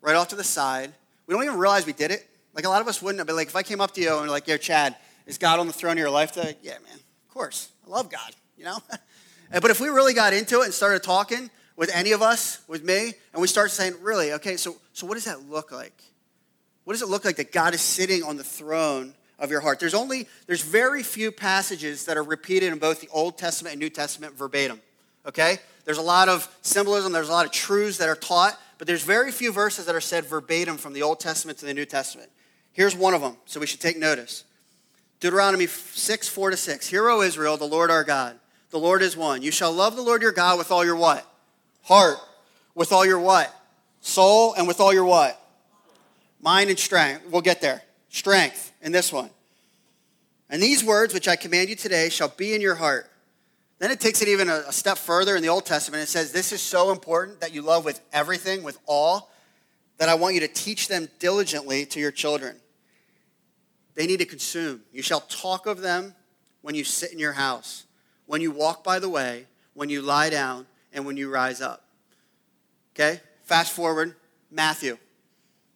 right 0.06 0.16
off 0.16 0.30
to 0.30 0.36
the 0.36 0.44
side. 0.44 0.94
We 1.28 1.34
don't 1.34 1.44
even 1.44 1.58
realize 1.58 1.86
we 1.86 1.94
did 1.94 2.12
it. 2.12 2.26
Like, 2.54 2.66
a 2.66 2.70
lot 2.70 2.82
of 2.82 2.88
us 2.88 3.02
wouldn't 3.02 3.20
have, 3.20 3.28
but 3.28 3.36
like, 3.36 3.48
if 3.48 3.56
I 3.56 3.64
came 3.64 3.82
up 3.82 3.94
to 3.96 4.02
you 4.02 4.18
and 4.20 4.30
like, 4.30 4.48
yo, 4.48 4.56
Chad, 4.56 4.96
is 5.26 5.38
God 5.38 5.60
on 5.60 5.68
the 5.68 5.74
throne 5.74 5.94
of 5.94 5.98
your 5.98 6.10
life 6.10 6.32
today? 6.32 6.56
Yeah, 6.62 6.74
man, 6.74 6.96
of 6.96 7.34
course. 7.34 7.70
I 7.86 7.90
love 7.90 8.10
God, 8.10 8.32
you 8.58 8.64
know? 8.64 8.78
but 9.52 9.72
if 9.72 9.82
we 9.82 9.90
really 9.90 10.14
got 10.14 10.32
into 10.32 10.62
it 10.62 10.66
and 10.66 10.74
started 10.74 11.04
talking, 11.04 11.50
with 11.76 11.92
any 11.94 12.14
of 12.14 12.22
us, 12.22 12.62
with 12.68 12.84
me, 12.84 13.14
and 13.34 13.42
we 13.42 13.48
start 13.48 13.72
saying, 13.72 13.94
really, 14.02 14.34
okay, 14.34 14.58
so, 14.58 14.78
so 14.94 15.06
what 15.06 15.16
does 15.16 15.26
that 15.26 15.50
look 15.50 15.72
like? 15.72 16.04
What 16.84 16.94
does 16.94 17.02
it 17.02 17.10
look 17.10 17.26
like 17.26 17.36
that 17.38 17.52
God 17.52 17.74
is 17.74 17.82
sitting 17.82 18.24
on 18.24 18.38
the 18.38 18.44
throne 18.44 19.14
of 19.40 19.52
your 19.52 19.60
heart? 19.60 19.80
There's 19.80 19.94
only, 19.94 20.28
there's 20.48 20.62
very 20.62 21.04
few 21.04 21.32
passages 21.32 22.06
that 22.06 22.16
are 22.16 22.24
repeated 22.24 22.72
in 22.72 22.80
both 22.80 23.02
the 23.02 23.10
Old 23.10 23.38
Testament 23.38 23.74
and 23.74 23.82
New 23.82 23.90
Testament 23.90 24.36
verbatim, 24.36 24.80
okay? 25.26 25.58
There's 25.84 25.98
a 25.98 26.04
lot 26.04 26.30
of 26.30 26.48
symbolism, 26.62 27.12
there's 27.12 27.30
a 27.30 27.34
lot 27.34 27.46
of 27.46 27.52
truths 27.52 27.98
that 27.98 28.08
are 28.08 28.16
taught, 28.16 28.60
but 28.78 28.88
there's 28.88 29.04
very 29.04 29.32
few 29.32 29.52
verses 29.52 29.86
that 29.86 29.96
are 29.96 30.02
said 30.02 30.26
verbatim 30.26 30.78
from 30.78 30.94
the 30.94 31.02
Old 31.02 31.20
Testament 31.20 31.58
to 31.60 31.66
the 31.66 31.74
New 31.74 31.86
Testament. 31.86 32.30
Here's 32.74 32.96
one 32.96 33.14
of 33.14 33.22
them, 33.22 33.38
so 33.46 33.60
we 33.60 33.68
should 33.68 33.80
take 33.80 33.98
notice. 33.98 34.44
Deuteronomy 35.20 35.68
6, 35.68 36.28
4 36.28 36.52
to 36.52 36.58
6. 36.58 36.88
Hear, 36.88 37.10
O 37.10 37.22
Israel, 37.22 37.58
the 37.58 37.66
Lord 37.66 37.90
our 37.90 38.04
God. 38.04 38.38
The 38.70 38.80
Lord 38.80 39.02
is 39.02 39.16
one. 39.16 39.42
You 39.42 39.52
shall 39.52 39.72
love 39.72 39.96
the 39.96 40.02
Lord 40.02 40.22
your 40.22 40.34
God 40.34 40.58
with 40.58 40.72
all 40.72 40.84
your 40.84 40.98
what? 40.98 41.26
Heart. 41.84 42.18
With 42.74 42.92
all 42.92 43.06
your 43.06 43.20
what? 43.20 43.54
Soul 44.02 44.54
and 44.54 44.68
with 44.68 44.82
all 44.82 44.94
your 44.94 45.06
what? 45.06 45.42
Mind 46.42 46.70
and 46.70 46.78
strength. 46.78 47.26
We'll 47.32 47.42
get 47.42 47.62
there. 47.62 47.82
Strength 48.10 48.74
in 48.82 48.92
this 48.92 49.14
one. 49.14 49.30
And 50.50 50.62
these 50.62 50.84
words 50.84 51.14
which 51.14 51.28
I 51.28 51.36
command 51.36 51.70
you 51.70 51.76
today 51.76 52.10
shall 52.10 52.28
be 52.28 52.54
in 52.54 52.62
your 52.62 52.76
heart. 52.76 53.10
Then 53.86 53.92
it 53.92 54.00
takes 54.00 54.24
it 54.24 54.28
even 54.30 54.50
a, 54.50 54.72
step 54.72 54.98
further 54.98 55.36
in 55.36 55.44
the 55.44 55.50
Old 55.50 55.64
Testament. 55.64 56.02
It 56.02 56.08
says, 56.08 56.32
This 56.32 56.52
is 56.52 56.60
so 56.60 56.92
important 56.92 57.42
that 57.42 57.54
you 57.54 57.62
love 57.62 57.86
with 57.86 58.02
everything, 58.12 58.64
with 58.64 58.80
all, 58.88 59.32
that 60.00 60.10
I 60.10 60.16
want 60.16 60.34
you 60.34 60.40
to 60.40 60.48
teach 60.48 60.88
them 60.88 61.08
diligently 61.20 61.86
to 61.86 62.00
your 62.00 62.10
children. 62.10 62.56
They 63.94 64.08
need 64.08 64.18
to 64.18 64.26
consume. 64.26 64.82
You 64.92 65.04
shall 65.04 65.20
talk 65.20 65.68
of 65.68 65.82
them 65.82 66.16
when 66.64 66.74
you 66.74 66.84
sit 66.84 67.14
in 67.14 67.20
your 67.20 67.34
house, 67.34 67.86
when 68.26 68.42
you 68.42 68.50
walk 68.50 68.84
by 68.84 68.98
the 68.98 69.08
way, 69.08 69.46
when 69.76 69.90
you 69.90 70.02
lie 70.02 70.32
down, 70.32 70.66
and 70.92 71.06
when 71.06 71.16
you 71.16 71.30
rise 71.30 71.62
up. 71.62 71.84
Okay? 72.96 73.22
Fast 73.44 73.72
forward, 73.72 74.16
Matthew 74.50 74.98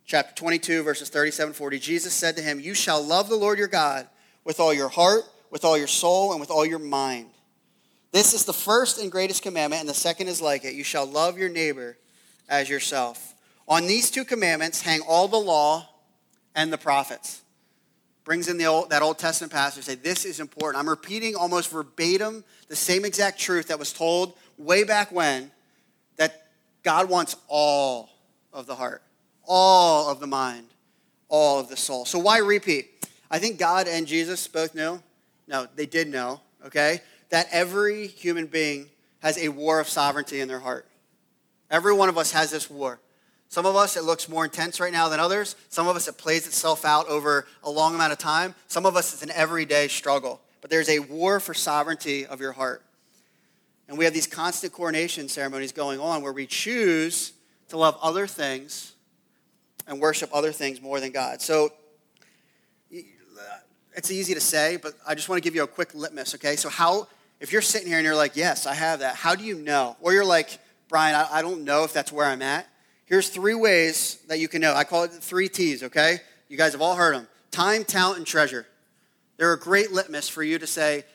chapter 0.07 0.33
22, 0.33 0.81
verses 0.81 1.09
37 1.09 1.53
40. 1.53 1.77
Jesus 1.77 2.15
said 2.15 2.35
to 2.37 2.41
him, 2.41 2.59
You 2.59 2.73
shall 2.73 3.03
love 3.03 3.29
the 3.29 3.35
Lord 3.35 3.59
your 3.59 3.67
God 3.67 4.07
with 4.43 4.59
all 4.59 4.73
your 4.73 4.89
heart, 4.89 5.25
with 5.51 5.63
all 5.63 5.77
your 5.77 5.85
soul, 5.85 6.31
and 6.31 6.41
with 6.41 6.49
all 6.49 6.65
your 6.65 6.79
mind. 6.79 7.29
This 8.11 8.33
is 8.33 8.45
the 8.45 8.53
first 8.53 8.99
and 8.99 9.11
greatest 9.11 9.43
commandment, 9.43 9.81
and 9.81 9.89
the 9.89 9.93
second 9.93 10.27
is 10.27 10.41
like 10.41 10.65
it. 10.65 10.73
You 10.73 10.83
shall 10.83 11.05
love 11.05 11.37
your 11.37 11.49
neighbor 11.49 11.97
as 12.47 12.69
yourself. 12.69 13.35
On 13.67 13.85
these 13.85 14.09
two 14.09 14.25
commandments 14.25 14.81
hang 14.81 15.01
all 15.01 15.27
the 15.27 15.37
law 15.37 15.87
and 16.55 16.73
the 16.73 16.77
prophets. 16.77 17.41
Brings 18.25 18.47
in 18.47 18.57
the 18.57 18.65
old, 18.65 18.89
that 18.89 19.01
Old 19.01 19.17
Testament 19.17 19.53
passage, 19.53 19.83
say, 19.83 19.95
This 19.95 20.25
is 20.25 20.39
important. 20.39 20.79
I'm 20.79 20.89
repeating 20.89 21.35
almost 21.35 21.69
verbatim 21.69 22.43
the 22.67 22.75
same 22.75 23.05
exact 23.05 23.39
truth 23.39 23.67
that 23.67 23.79
was 23.79 23.93
told 23.93 24.33
way 24.57 24.83
back 24.83 25.11
when 25.11 25.51
that 26.17 26.47
God 26.83 27.09
wants 27.09 27.35
all 27.47 28.09
of 28.51 28.65
the 28.65 28.75
heart, 28.75 29.01
all 29.47 30.09
of 30.09 30.19
the 30.19 30.27
mind, 30.27 30.67
all 31.27 31.59
of 31.59 31.69
the 31.69 31.77
soul. 31.77 32.05
So 32.05 32.19
why 32.19 32.39
repeat? 32.39 33.07
I 33.31 33.39
think 33.39 33.59
God 33.59 33.87
and 33.87 34.07
Jesus 34.07 34.47
both 34.47 34.73
knew. 34.73 35.01
No, 35.47 35.67
they 35.75 35.85
did 35.85 36.07
know, 36.07 36.41
okay? 36.65 37.01
That 37.29 37.47
every 37.51 38.07
human 38.07 38.47
being 38.47 38.87
has 39.19 39.37
a 39.37 39.49
war 39.49 39.79
of 39.79 39.87
sovereignty 39.87 40.39
in 40.41 40.47
their 40.47 40.59
heart. 40.59 40.85
Every 41.69 41.93
one 41.93 42.09
of 42.09 42.17
us 42.17 42.31
has 42.31 42.51
this 42.51 42.69
war. 42.69 42.99
Some 43.49 43.65
of 43.65 43.75
us, 43.75 43.97
it 43.97 44.03
looks 44.03 44.29
more 44.29 44.45
intense 44.45 44.79
right 44.79 44.93
now 44.93 45.09
than 45.09 45.19
others. 45.19 45.55
Some 45.69 45.87
of 45.87 45.95
us, 45.95 46.07
it 46.07 46.17
plays 46.17 46.45
itself 46.45 46.85
out 46.85 47.07
over 47.07 47.47
a 47.63 47.69
long 47.69 47.95
amount 47.95 48.11
of 48.11 48.19
time. 48.19 48.53
Some 48.67 48.85
of 48.85 48.95
us, 48.95 49.13
it's 49.13 49.23
an 49.23 49.31
everyday 49.31 49.87
struggle. 49.87 50.39
But 50.61 50.69
there's 50.69 50.89
a 50.89 50.99
war 50.99 51.39
for 51.39 51.53
sovereignty 51.53 52.25
of 52.25 52.39
your 52.39 52.51
heart. 52.51 52.83
And 53.87 53.97
we 53.97 54.05
have 54.05 54.13
these 54.13 54.27
constant 54.27 54.71
coronation 54.71 55.27
ceremonies 55.27 55.71
going 55.71 55.99
on 55.99 56.21
where 56.21 56.33
we 56.33 56.45
choose 56.45 57.33
to 57.69 57.77
love 57.77 57.97
other 58.01 58.27
things 58.27 58.93
and 59.87 59.99
worship 59.99 60.29
other 60.31 60.51
things 60.51 60.79
more 60.79 60.99
than 60.99 61.11
God. 61.11 61.41
So 61.41 61.73
it's 63.95 64.11
easy 64.11 64.33
to 64.33 64.39
say, 64.39 64.77
but 64.77 64.93
I 65.07 65.15
just 65.15 65.27
want 65.27 65.41
to 65.41 65.43
give 65.43 65.55
you 65.55 65.63
a 65.63 65.67
quick 65.67 65.93
litmus, 65.95 66.35
okay? 66.35 66.55
So, 66.55 66.69
how, 66.69 67.07
if 67.39 67.51
you're 67.51 67.61
sitting 67.61 67.87
here 67.87 67.97
and 67.97 68.05
you're 68.05 68.15
like, 68.15 68.35
yes, 68.35 68.65
I 68.65 68.73
have 68.73 68.99
that, 68.99 69.15
how 69.15 69.35
do 69.35 69.43
you 69.43 69.55
know? 69.55 69.95
Or 70.01 70.13
you're 70.13 70.25
like, 70.25 70.59
Brian, 70.87 71.15
I, 71.15 71.27
I 71.31 71.41
don't 71.41 71.63
know 71.63 71.83
if 71.83 71.93
that's 71.93 72.11
where 72.11 72.25
I'm 72.25 72.41
at. 72.41 72.67
Here's 73.05 73.29
three 73.29 73.55
ways 73.55 74.19
that 74.27 74.39
you 74.39 74.47
can 74.47 74.61
know. 74.61 74.73
I 74.73 74.83
call 74.83 75.03
it 75.03 75.11
the 75.11 75.17
three 75.17 75.49
T's, 75.49 75.83
okay? 75.83 76.19
You 76.47 76.57
guys 76.57 76.73
have 76.73 76.81
all 76.81 76.95
heard 76.95 77.15
them 77.15 77.27
time, 77.51 77.83
talent, 77.83 78.17
and 78.17 78.27
treasure. 78.27 78.67
They're 79.37 79.53
a 79.53 79.59
great 79.59 79.91
litmus 79.91 80.29
for 80.29 80.43
you 80.43 80.59
to 80.59 80.67
say, 80.67 81.05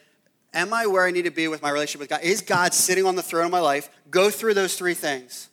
Am 0.55 0.73
I 0.73 0.87
where 0.87 1.05
I 1.05 1.11
need 1.11 1.23
to 1.23 1.31
be 1.31 1.49
with 1.49 1.63
my 1.63 1.71
relationship 1.71 2.01
with 2.01 2.09
God? 2.09 2.23
Is 2.23 2.41
God 2.41 2.73
sitting 2.73 3.05
on 3.07 3.17
the 3.17 3.23
throne 3.23 3.47
of 3.47 3.51
my 3.51 3.61
life? 3.61 3.91
Go 4.11 4.31
through 4.31 4.55
those 4.55 4.77
three 4.77 4.95
things 4.95 5.49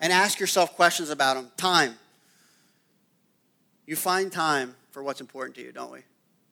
and 0.00 0.12
ask 0.12 0.40
yourself 0.40 0.74
questions 0.74 1.08
about 1.08 1.36
them. 1.36 1.52
Time. 1.56 1.94
You 3.86 3.94
find 3.94 4.30
time 4.30 4.74
for 4.90 5.04
what's 5.04 5.20
important 5.20 5.54
to 5.56 5.62
you, 5.62 5.70
don't 5.70 5.92
we? 5.92 6.00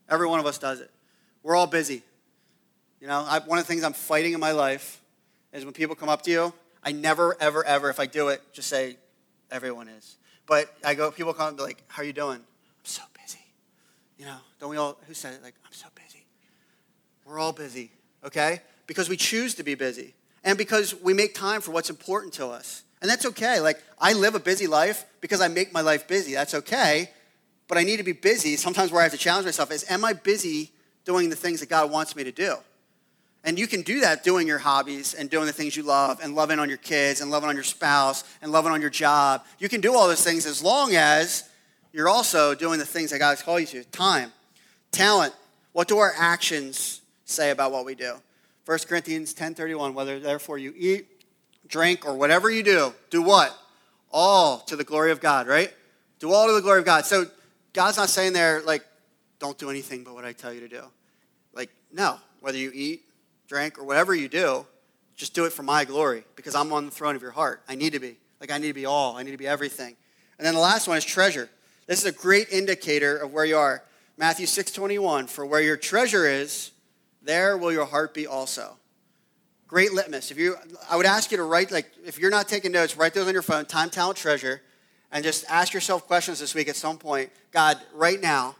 Every 0.08 0.28
one 0.28 0.38
of 0.38 0.46
us 0.46 0.58
does 0.58 0.80
it. 0.80 0.90
We're 1.42 1.56
all 1.56 1.66
busy. 1.66 2.02
You 3.00 3.06
know, 3.06 3.24
I, 3.26 3.38
one 3.40 3.58
of 3.58 3.66
the 3.66 3.72
things 3.72 3.84
I'm 3.84 3.92
fighting 3.92 4.32
in 4.32 4.40
my 4.40 4.52
life 4.52 5.00
is 5.52 5.64
when 5.64 5.74
people 5.74 5.94
come 5.94 6.08
up 6.08 6.22
to 6.22 6.30
you, 6.30 6.52
I 6.82 6.92
never, 6.92 7.36
ever, 7.40 7.64
ever, 7.64 7.90
if 7.90 8.00
I 8.00 8.06
do 8.06 8.28
it, 8.28 8.42
just 8.52 8.68
say, 8.68 8.96
everyone 9.50 9.88
is. 9.88 10.16
But 10.46 10.74
I 10.84 10.94
go, 10.94 11.10
people 11.10 11.34
come 11.34 11.56
be 11.56 11.62
like, 11.62 11.82
how 11.88 12.02
are 12.02 12.04
you 12.04 12.12
doing? 12.12 12.38
I'm 12.38 12.84
so 12.84 13.02
busy. 13.20 13.38
You 14.18 14.26
know, 14.26 14.36
don't 14.60 14.70
we 14.70 14.76
all, 14.76 14.98
who 15.06 15.14
said 15.14 15.34
it? 15.34 15.42
Like, 15.42 15.54
I'm 15.64 15.72
so 15.72 15.86
busy. 15.94 16.24
We're 17.24 17.38
all 17.38 17.52
busy, 17.52 17.90
okay? 18.24 18.62
Because 18.86 19.08
we 19.08 19.16
choose 19.16 19.54
to 19.56 19.62
be 19.62 19.74
busy 19.74 20.14
and 20.44 20.56
because 20.56 20.94
we 20.94 21.12
make 21.12 21.34
time 21.34 21.60
for 21.60 21.72
what's 21.72 21.90
important 21.90 22.32
to 22.34 22.46
us. 22.46 22.82
And 23.00 23.10
that's 23.10 23.26
okay. 23.26 23.60
Like, 23.60 23.82
I 24.00 24.14
live 24.14 24.34
a 24.34 24.40
busy 24.40 24.66
life 24.66 25.04
because 25.20 25.40
I 25.40 25.48
make 25.48 25.72
my 25.72 25.82
life 25.82 26.08
busy. 26.08 26.32
That's 26.32 26.54
okay. 26.54 27.10
But 27.68 27.78
I 27.78 27.84
need 27.84 27.98
to 27.98 28.02
be 28.02 28.12
busy. 28.12 28.56
Sometimes 28.56 28.90
where 28.90 29.00
I 29.00 29.04
have 29.04 29.12
to 29.12 29.18
challenge 29.18 29.44
myself 29.44 29.70
is, 29.70 29.88
am 29.90 30.04
I 30.04 30.14
busy 30.14 30.72
doing 31.04 31.28
the 31.28 31.36
things 31.36 31.60
that 31.60 31.68
God 31.68 31.90
wants 31.90 32.16
me 32.16 32.24
to 32.24 32.32
do? 32.32 32.56
And 33.44 33.58
you 33.58 33.66
can 33.66 33.82
do 33.82 34.00
that 34.00 34.24
doing 34.24 34.46
your 34.46 34.58
hobbies 34.58 35.14
and 35.14 35.30
doing 35.30 35.46
the 35.46 35.52
things 35.52 35.76
you 35.76 35.82
love 35.82 36.20
and 36.22 36.34
loving 36.34 36.58
on 36.58 36.68
your 36.68 36.78
kids 36.78 37.20
and 37.20 37.30
loving 37.30 37.48
on 37.48 37.54
your 37.54 37.64
spouse 37.64 38.24
and 38.42 38.52
loving 38.52 38.72
on 38.72 38.80
your 38.80 38.90
job. 38.90 39.44
You 39.58 39.68
can 39.68 39.80
do 39.80 39.94
all 39.94 40.08
those 40.08 40.24
things 40.24 40.44
as 40.44 40.62
long 40.62 40.94
as 40.94 41.48
you're 41.92 42.08
also 42.08 42.54
doing 42.54 42.78
the 42.78 42.86
things 42.86 43.10
that 43.10 43.18
God's 43.18 43.42
called 43.42 43.60
you 43.60 43.66
to. 43.66 43.84
Time, 43.84 44.32
talent. 44.90 45.34
What 45.72 45.88
do 45.88 45.98
our 45.98 46.12
actions 46.16 47.00
say 47.24 47.50
about 47.50 47.72
what 47.72 47.84
we 47.84 47.94
do? 47.94 48.14
1 48.66 48.78
Corinthians 48.86 49.32
10:31, 49.32 49.94
whether 49.94 50.20
therefore 50.20 50.58
you 50.58 50.74
eat, 50.76 51.06
drink, 51.68 52.04
or 52.04 52.14
whatever 52.14 52.50
you 52.50 52.62
do, 52.62 52.92
do 53.08 53.22
what? 53.22 53.56
All 54.10 54.58
to 54.60 54.76
the 54.76 54.84
glory 54.84 55.10
of 55.10 55.20
God, 55.20 55.46
right? 55.46 55.72
Do 56.18 56.32
all 56.32 56.48
to 56.48 56.52
the 56.52 56.60
glory 56.60 56.80
of 56.80 56.84
God. 56.84 57.06
So 57.06 57.26
God's 57.72 57.96
not 57.96 58.10
saying 58.10 58.32
there, 58.32 58.60
like, 58.62 58.84
don't 59.38 59.56
do 59.56 59.70
anything 59.70 60.04
but 60.04 60.14
what 60.14 60.24
I 60.24 60.32
tell 60.32 60.52
you 60.52 60.60
to 60.60 60.68
do. 60.68 60.82
Like, 61.54 61.70
no, 61.92 62.18
whether 62.40 62.58
you 62.58 62.70
eat, 62.74 63.04
drink, 63.48 63.78
or 63.78 63.84
whatever 63.84 64.14
you 64.14 64.28
do, 64.28 64.66
just 65.16 65.34
do 65.34 65.46
it 65.46 65.52
for 65.52 65.62
my 65.62 65.84
glory 65.84 66.24
because 66.36 66.54
I'm 66.54 66.72
on 66.72 66.84
the 66.84 66.90
throne 66.90 67.16
of 67.16 67.22
your 67.22 67.32
heart. 67.32 67.62
I 67.68 67.74
need 67.74 67.94
to 67.94 67.98
be. 67.98 68.16
Like, 68.40 68.52
I 68.52 68.58
need 68.58 68.68
to 68.68 68.74
be 68.74 68.86
all, 68.86 69.16
I 69.16 69.24
need 69.24 69.32
to 69.32 69.36
be 69.36 69.48
everything. 69.48 69.96
And 70.38 70.46
then 70.46 70.54
the 70.54 70.60
last 70.60 70.86
one 70.86 70.96
is 70.96 71.04
treasure. 71.04 71.48
This 71.86 71.98
is 71.98 72.04
a 72.04 72.12
great 72.12 72.52
indicator 72.52 73.16
of 73.16 73.32
where 73.32 73.44
you 73.44 73.56
are. 73.56 73.82
Matthew 74.16 74.46
6:21, 74.46 75.28
for 75.28 75.44
where 75.44 75.60
your 75.60 75.76
treasure 75.76 76.26
is, 76.26 76.70
there 77.22 77.56
will 77.56 77.72
your 77.72 77.86
heart 77.86 78.14
be 78.14 78.26
also. 78.26 78.76
Great 79.66 79.92
litmus. 79.92 80.30
If 80.30 80.38
you 80.38 80.56
I 80.88 80.96
would 80.96 81.06
ask 81.06 81.30
you 81.30 81.36
to 81.38 81.42
write 81.42 81.70
like 81.70 81.90
if 82.04 82.18
you're 82.18 82.30
not 82.30 82.48
taking 82.48 82.72
notes, 82.72 82.96
write 82.96 83.14
those 83.14 83.26
on 83.26 83.32
your 83.32 83.42
phone, 83.42 83.64
time, 83.64 83.90
talent, 83.90 84.18
treasure, 84.18 84.62
and 85.10 85.24
just 85.24 85.44
ask 85.48 85.72
yourself 85.72 86.06
questions 86.06 86.40
this 86.40 86.54
week 86.54 86.68
at 86.68 86.76
some 86.76 86.98
point. 86.98 87.30
God, 87.52 87.78
right 87.94 88.20
now, 88.20 88.56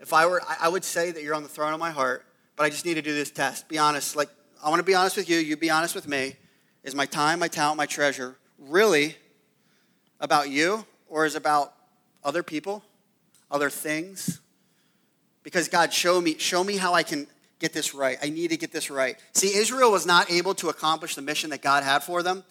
if 0.00 0.12
I 0.12 0.26
were 0.26 0.42
I 0.60 0.68
would 0.68 0.84
say 0.84 1.10
that 1.10 1.22
you're 1.22 1.34
on 1.34 1.42
the 1.42 1.48
throne 1.48 1.72
of 1.72 1.80
my 1.80 1.90
heart 1.90 2.24
but 2.56 2.64
I 2.64 2.70
just 2.70 2.84
need 2.84 2.94
to 2.94 3.02
do 3.02 3.14
this 3.14 3.30
test. 3.30 3.68
Be 3.68 3.78
honest. 3.78 4.16
Like, 4.16 4.28
I 4.62 4.68
want 4.68 4.80
to 4.80 4.84
be 4.84 4.94
honest 4.94 5.16
with 5.16 5.28
you. 5.28 5.38
You 5.38 5.56
be 5.56 5.70
honest 5.70 5.94
with 5.94 6.08
me. 6.08 6.36
Is 6.84 6.94
my 6.94 7.06
time, 7.06 7.38
my 7.38 7.48
talent, 7.48 7.76
my 7.78 7.86
treasure 7.86 8.36
really 8.58 9.16
about 10.20 10.48
you 10.48 10.84
or 11.08 11.26
is 11.26 11.34
about 11.34 11.74
other 12.24 12.42
people, 12.42 12.82
other 13.50 13.70
things? 13.70 14.40
Because 15.42 15.68
God, 15.68 15.92
show 15.92 16.20
me, 16.20 16.38
show 16.38 16.62
me 16.62 16.76
how 16.76 16.94
I 16.94 17.02
can 17.02 17.26
get 17.58 17.72
this 17.72 17.94
right. 17.94 18.18
I 18.22 18.28
need 18.28 18.50
to 18.50 18.56
get 18.56 18.72
this 18.72 18.90
right. 18.90 19.16
See, 19.32 19.54
Israel 19.54 19.92
was 19.92 20.06
not 20.06 20.30
able 20.30 20.54
to 20.56 20.68
accomplish 20.68 21.14
the 21.14 21.22
mission 21.22 21.50
that 21.50 21.62
God 21.62 21.84
had 21.84 22.02
for 22.02 22.22
them 22.22 22.42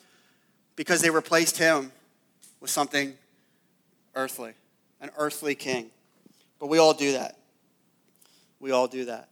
because 0.75 1.01
they 1.01 1.09
replaced 1.09 1.57
him 1.57 1.91
with 2.61 2.69
something 2.69 3.13
earthly, 4.15 4.53
an 5.01 5.09
earthly 5.17 5.55
king. 5.55 5.91
But 6.59 6.67
we 6.67 6.77
all 6.77 6.93
do 6.93 7.13
that. 7.13 7.37
We 8.59 8.71
all 8.71 8.87
do 8.87 9.05
that. 9.05 9.27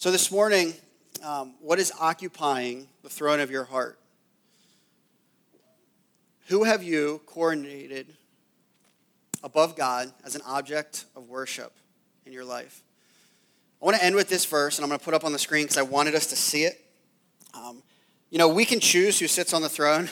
So, 0.00 0.12
this 0.12 0.30
morning, 0.30 0.74
um, 1.24 1.54
what 1.60 1.80
is 1.80 1.92
occupying 1.98 2.86
the 3.02 3.08
throne 3.08 3.40
of 3.40 3.50
your 3.50 3.64
heart? 3.64 3.98
Who 6.46 6.62
have 6.62 6.84
you 6.84 7.20
coordinated 7.26 8.14
above 9.42 9.74
God 9.74 10.12
as 10.24 10.36
an 10.36 10.42
object 10.46 11.06
of 11.16 11.28
worship 11.28 11.72
in 12.24 12.32
your 12.32 12.44
life? 12.44 12.84
I 13.82 13.86
want 13.86 13.96
to 13.96 14.04
end 14.04 14.14
with 14.14 14.28
this 14.28 14.44
verse, 14.44 14.78
and 14.78 14.84
I'm 14.84 14.88
going 14.88 15.00
to 15.00 15.04
put 15.04 15.14
up 15.14 15.24
on 15.24 15.32
the 15.32 15.38
screen 15.40 15.64
because 15.64 15.78
I 15.78 15.82
wanted 15.82 16.14
us 16.14 16.28
to 16.28 16.36
see 16.36 16.62
it. 16.62 16.80
Um, 17.52 17.82
you 18.30 18.38
know, 18.38 18.46
we 18.46 18.64
can 18.64 18.78
choose 18.78 19.18
who 19.18 19.26
sits 19.26 19.52
on 19.52 19.62
the 19.62 19.68
throne 19.68 20.08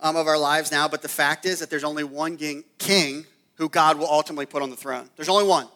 um, 0.00 0.16
of 0.16 0.28
our 0.28 0.38
lives 0.38 0.72
now, 0.72 0.88
but 0.88 1.02
the 1.02 1.08
fact 1.08 1.44
is 1.44 1.58
that 1.58 1.68
there's 1.68 1.84
only 1.84 2.04
one 2.04 2.38
king 2.38 3.26
who 3.56 3.68
God 3.68 3.98
will 3.98 4.08
ultimately 4.08 4.46
put 4.46 4.62
on 4.62 4.70
the 4.70 4.76
throne. 4.76 5.10
There's 5.16 5.28
only 5.28 5.46
one. 5.46 5.68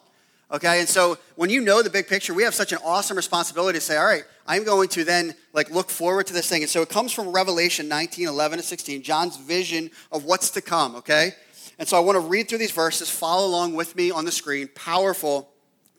Okay, 0.51 0.79
and 0.79 0.87
so 0.87 1.17
when 1.35 1.49
you 1.49 1.59
know 1.59 1.81
the 1.81 1.89
big 1.89 2.07
picture, 2.07 2.33
we 2.33 2.43
have 2.43 2.53
such 2.53 2.71
an 2.71 2.77
awesome 2.83 3.17
responsibility 3.17 3.79
to 3.79 3.83
say, 3.83 3.97
all 3.97 4.05
right, 4.05 4.23
I'm 4.45 4.63
going 4.63 4.89
to 4.89 5.03
then 5.03 5.33
like 5.53 5.71
look 5.71 5.89
forward 5.89 6.27
to 6.27 6.33
this 6.33 6.47
thing. 6.47 6.61
And 6.61 6.69
so 6.69 6.83
it 6.83 6.89
comes 6.89 7.11
from 7.11 7.31
Revelation 7.31 7.87
19, 7.87 8.27
11 8.27 8.59
to 8.59 8.63
16, 8.63 9.01
John's 9.01 9.37
vision 9.37 9.89
of 10.11 10.23
what's 10.23 10.51
to 10.51 10.61
come, 10.61 10.95
okay? 10.97 11.31
And 11.79 11.87
so 11.87 11.97
I 11.97 11.99
want 12.01 12.15
to 12.15 12.19
read 12.19 12.47
through 12.47 12.59
these 12.59 12.71
verses, 12.71 13.09
follow 13.09 13.47
along 13.47 13.73
with 13.73 13.95
me 13.95 14.11
on 14.11 14.23
the 14.23 14.31
screen. 14.31 14.69
Powerful, 14.75 15.49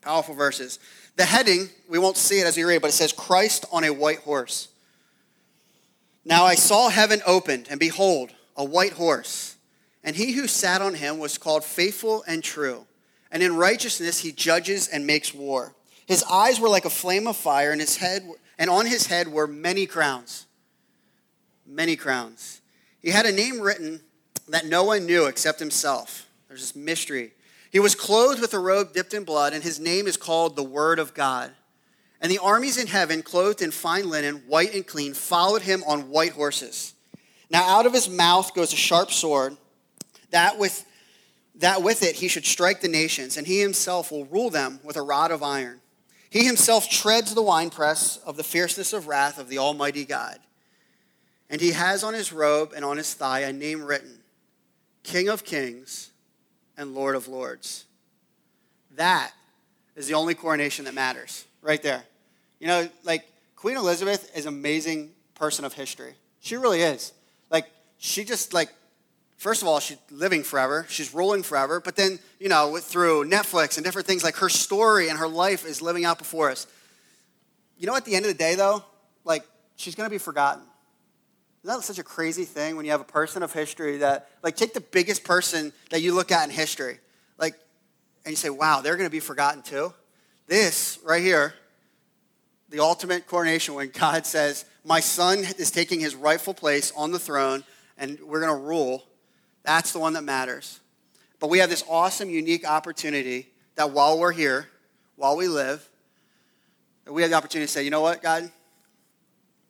powerful 0.01 0.33
verses. 0.33 0.79
The 1.17 1.25
heading, 1.25 1.69
we 1.89 1.99
won't 1.99 2.15
see 2.15 2.39
it 2.39 2.47
as 2.47 2.55
we 2.55 2.63
read, 2.63 2.81
but 2.81 2.89
it 2.89 2.93
says, 2.93 3.11
Christ 3.11 3.65
on 3.71 3.83
a 3.83 3.91
white 3.91 4.19
horse. 4.19 4.69
Now 6.23 6.45
I 6.45 6.55
saw 6.55 6.89
heaven 6.89 7.21
opened, 7.25 7.67
and 7.69 7.79
behold, 7.79 8.31
a 8.55 8.63
white 8.63 8.93
horse. 8.93 9.57
And 10.03 10.15
he 10.15 10.31
who 10.31 10.47
sat 10.47 10.81
on 10.81 10.93
him 10.93 11.19
was 11.19 11.37
called 11.37 11.65
faithful 11.65 12.23
and 12.27 12.41
true 12.41 12.87
and 13.31 13.43
in 13.43 13.55
righteousness 13.55 14.19
he 14.19 14.31
judges 14.31 14.87
and 14.87 15.05
makes 15.05 15.33
war. 15.33 15.75
His 16.05 16.23
eyes 16.23 16.59
were 16.59 16.69
like 16.69 16.85
a 16.85 16.89
flame 16.89 17.27
of 17.27 17.35
fire, 17.35 17.71
and 17.71 17.81
his 17.81 17.97
head 17.97 18.27
and 18.57 18.69
on 18.69 18.85
his 18.85 19.07
head 19.07 19.27
were 19.27 19.47
many 19.47 19.85
crowns. 19.85 20.45
Many 21.65 21.95
crowns. 21.95 22.61
He 23.01 23.09
had 23.09 23.25
a 23.25 23.31
name 23.31 23.59
written 23.59 24.01
that 24.47 24.65
no 24.65 24.83
one 24.83 25.05
knew 25.05 25.25
except 25.25 25.59
himself. 25.59 26.27
There's 26.47 26.61
this 26.61 26.75
mystery. 26.75 27.33
He 27.71 27.79
was 27.79 27.95
clothed 27.95 28.39
with 28.39 28.53
a 28.53 28.59
robe 28.59 28.93
dipped 28.93 29.13
in 29.13 29.25
blood, 29.25 29.53
and 29.53 29.63
his 29.63 29.79
name 29.79 30.07
is 30.07 30.17
called 30.17 30.55
the 30.55 30.63
Word 30.63 30.99
of 30.99 31.13
God. 31.13 31.51
And 32.21 32.31
the 32.31 32.39
armies 32.39 32.77
in 32.77 32.87
heaven, 32.87 33.21
clothed 33.21 33.61
in 33.61 33.71
fine 33.71 34.09
linen, 34.09 34.43
white 34.47 34.73
and 34.73 34.87
clean, 34.87 35.13
followed 35.13 35.61
him 35.61 35.83
on 35.85 36.09
white 36.09 36.31
horses. 36.31 36.93
Now 37.49 37.63
out 37.63 37.85
of 37.85 37.93
his 37.93 38.09
mouth 38.09 38.55
goes 38.55 38.73
a 38.73 38.77
sharp 38.77 39.11
sword, 39.11 39.57
that 40.31 40.57
with 40.57 40.85
that 41.57 41.81
with 41.81 42.03
it 42.03 42.15
he 42.15 42.27
should 42.27 42.45
strike 42.45 42.81
the 42.81 42.87
nations, 42.87 43.37
and 43.37 43.47
he 43.47 43.59
himself 43.59 44.11
will 44.11 44.25
rule 44.25 44.49
them 44.49 44.79
with 44.83 44.95
a 44.95 45.01
rod 45.01 45.31
of 45.31 45.43
iron. 45.43 45.81
He 46.29 46.45
himself 46.45 46.89
treads 46.89 47.33
the 47.33 47.41
winepress 47.41 48.17
of 48.17 48.37
the 48.37 48.43
fierceness 48.43 48.93
of 48.93 49.07
wrath 49.07 49.39
of 49.39 49.49
the 49.49 49.57
Almighty 49.57 50.05
God. 50.05 50.39
And 51.49 51.61
he 51.61 51.71
has 51.71 52.03
on 52.03 52.13
his 52.13 52.33
robe 52.33 52.73
and 52.75 52.83
on 52.83 52.97
his 52.97 53.13
thigh 53.13 53.39
a 53.39 53.53
name 53.53 53.81
written 53.81 54.19
King 55.03 55.29
of 55.29 55.45
Kings 55.45 56.11
and 56.75 56.93
Lord 56.93 57.15
of 57.15 57.27
Lords. 57.27 57.85
That 58.95 59.31
is 59.95 60.07
the 60.07 60.15
only 60.15 60.35
coronation 60.35 60.85
that 60.85 60.93
matters, 60.93 61.45
right 61.61 61.81
there. 61.81 62.03
You 62.59 62.67
know, 62.67 62.89
like 63.03 63.25
Queen 63.55 63.77
Elizabeth 63.77 64.35
is 64.35 64.45
an 64.45 64.53
amazing 64.53 65.11
person 65.33 65.63
of 65.63 65.73
history. 65.73 66.15
She 66.41 66.57
really 66.57 66.81
is. 66.81 67.13
Like, 67.49 67.67
she 67.97 68.25
just 68.25 68.53
like 68.53 68.69
first 69.37 69.61
of 69.61 69.67
all, 69.67 69.79
she's 69.79 69.97
living 70.11 70.43
forever, 70.43 70.85
she's 70.89 71.13
ruling 71.13 71.43
forever, 71.43 71.79
but 71.79 71.95
then, 71.95 72.19
you 72.39 72.49
know, 72.49 72.77
through 72.77 73.25
Netflix 73.25 73.77
and 73.77 73.85
different 73.85 74.07
things, 74.07 74.23
like 74.23 74.35
her 74.35 74.49
story 74.49 75.09
and 75.09 75.17
her 75.17 75.27
life 75.27 75.65
is 75.65 75.81
living 75.81 76.05
out 76.05 76.17
before 76.17 76.51
us. 76.51 76.67
You 77.77 77.87
know, 77.87 77.95
at 77.95 78.05
the 78.05 78.15
end 78.15 78.25
of 78.25 78.31
the 78.31 78.37
day, 78.37 78.55
though, 78.55 78.83
like, 79.23 79.43
she's 79.75 79.95
going 79.95 80.07
to 80.07 80.11
be 80.13 80.17
forgotten. 80.17 80.63
Isn't 81.63 81.77
that 81.77 81.83
such 81.83 81.99
a 81.99 82.03
crazy 82.03 82.45
thing 82.45 82.75
when 82.75 82.85
you 82.85 82.91
have 82.91 83.01
a 83.01 83.05
person 83.05 83.43
of 83.43 83.53
history 83.53 83.97
that, 83.97 84.29
like, 84.41 84.55
take 84.55 84.73
the 84.73 84.81
biggest 84.81 85.23
person 85.23 85.71
that 85.91 86.01
you 86.01 86.13
look 86.13 86.31
at 86.31 86.45
in 86.45 86.49
history, 86.49 86.99
like, 87.37 87.53
and 88.25 88.31
you 88.31 88.35
say, 88.35 88.49
wow, 88.49 88.81
they're 88.81 88.95
going 88.95 89.07
to 89.07 89.11
be 89.11 89.19
forgotten 89.19 89.61
too? 89.61 89.93
This 90.47 90.97
right 91.03 91.21
here, 91.21 91.53
the 92.69 92.79
ultimate 92.79 93.27
coronation 93.27 93.75
when 93.75 93.89
God 93.89 94.25
says, 94.25 94.65
My 94.83 95.01
son 95.01 95.39
is 95.39 95.71
taking 95.71 95.99
his 95.99 96.15
rightful 96.15 96.53
place 96.53 96.93
on 96.95 97.11
the 97.11 97.19
throne, 97.19 97.63
and 97.97 98.17
we're 98.25 98.39
going 98.39 98.57
to 98.57 98.65
rule 98.65 99.03
that's 99.67 99.91
the 99.91 99.99
one 99.99 100.13
that 100.13 100.23
matters. 100.23 100.79
But 101.41 101.49
we 101.49 101.59
have 101.59 101.69
this 101.69 101.83
awesome, 101.89 102.29
unique 102.29 102.65
opportunity 102.65 103.49
that 103.75 103.91
while 103.91 104.17
we're 104.17 104.31
here, 104.31 104.69
while 105.17 105.35
we 105.35 105.49
live, 105.49 105.87
we 107.05 107.21
have 107.21 107.31
the 107.31 107.37
opportunity 107.37 107.67
to 107.67 107.71
say, 107.71 107.83
you 107.83 107.91
know 107.91 107.99
what, 107.99 108.23
God? 108.23 108.49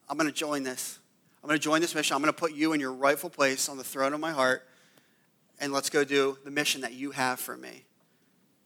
I'm 0.08 0.16
going 0.16 0.30
to 0.30 0.36
join 0.36 0.62
this. 0.62 1.00
I'm 1.44 1.48
going 1.48 1.60
to 1.60 1.64
join 1.64 1.82
this 1.82 1.96
mission. 1.96 2.16
I'm 2.16 2.22
going 2.22 2.32
to 2.32 2.40
put 2.40 2.54
you 2.54 2.74
in 2.74 2.80
your 2.80 2.94
rightful 2.94 3.32
place 3.32 3.70
on 3.70 3.78
the 3.78 3.84
throne 3.84 4.14
of 4.14 4.20
my 4.20 4.32
heart, 4.32 4.68
and 5.60 5.74
let's 5.74 5.90
go 5.90 6.04
do 6.04 6.38
the 6.46 6.52
mission 6.52 6.82
that 6.82 6.94
you 6.94 7.10
have 7.10 7.40
for 7.40 7.58
me 7.58 7.84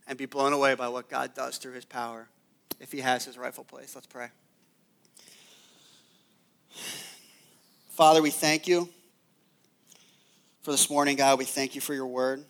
and 0.07 0.17
be 0.17 0.25
blown 0.25 0.51
away 0.51 0.75
by 0.75 0.89
what 0.89 1.09
God 1.09 1.33
does 1.33 1.57
through 1.57 1.73
his 1.73 1.85
power 1.85 2.27
if 2.81 2.91
he 2.91 2.99
has 2.99 3.23
his 3.23 3.37
rightful 3.37 3.63
place. 3.63 3.95
Let's 3.95 4.07
pray. 4.07 4.27
Father, 7.89 8.21
we 8.21 8.31
thank 8.31 8.67
you 8.67 8.89
for 10.61 10.71
this 10.71 10.89
morning, 10.89 11.15
God. 11.15 11.39
We 11.39 11.45
thank 11.45 11.73
you 11.73 11.81
for 11.81 11.93
your 11.93 12.07
word. 12.07 12.45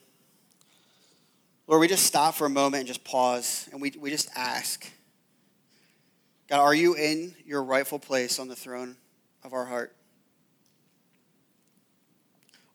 Lord, 1.68 1.80
we 1.80 1.88
just 1.88 2.06
stop 2.06 2.36
for 2.36 2.46
a 2.46 2.50
moment 2.50 2.82
and 2.82 2.88
just 2.88 3.04
pause 3.04 3.70
and 3.72 3.82
we, 3.82 3.94
we 4.00 4.10
just 4.10 4.30
ask 4.36 4.90
God, 6.50 6.60
are 6.60 6.76
you 6.76 6.96
in 6.96 7.34
your 7.46 7.64
rightful 7.64 7.98
place 7.98 8.38
on 8.38 8.50
the 8.50 8.58
throne 8.58 8.98
of 9.42 9.54
our 9.54 9.64
heart? 9.64 9.96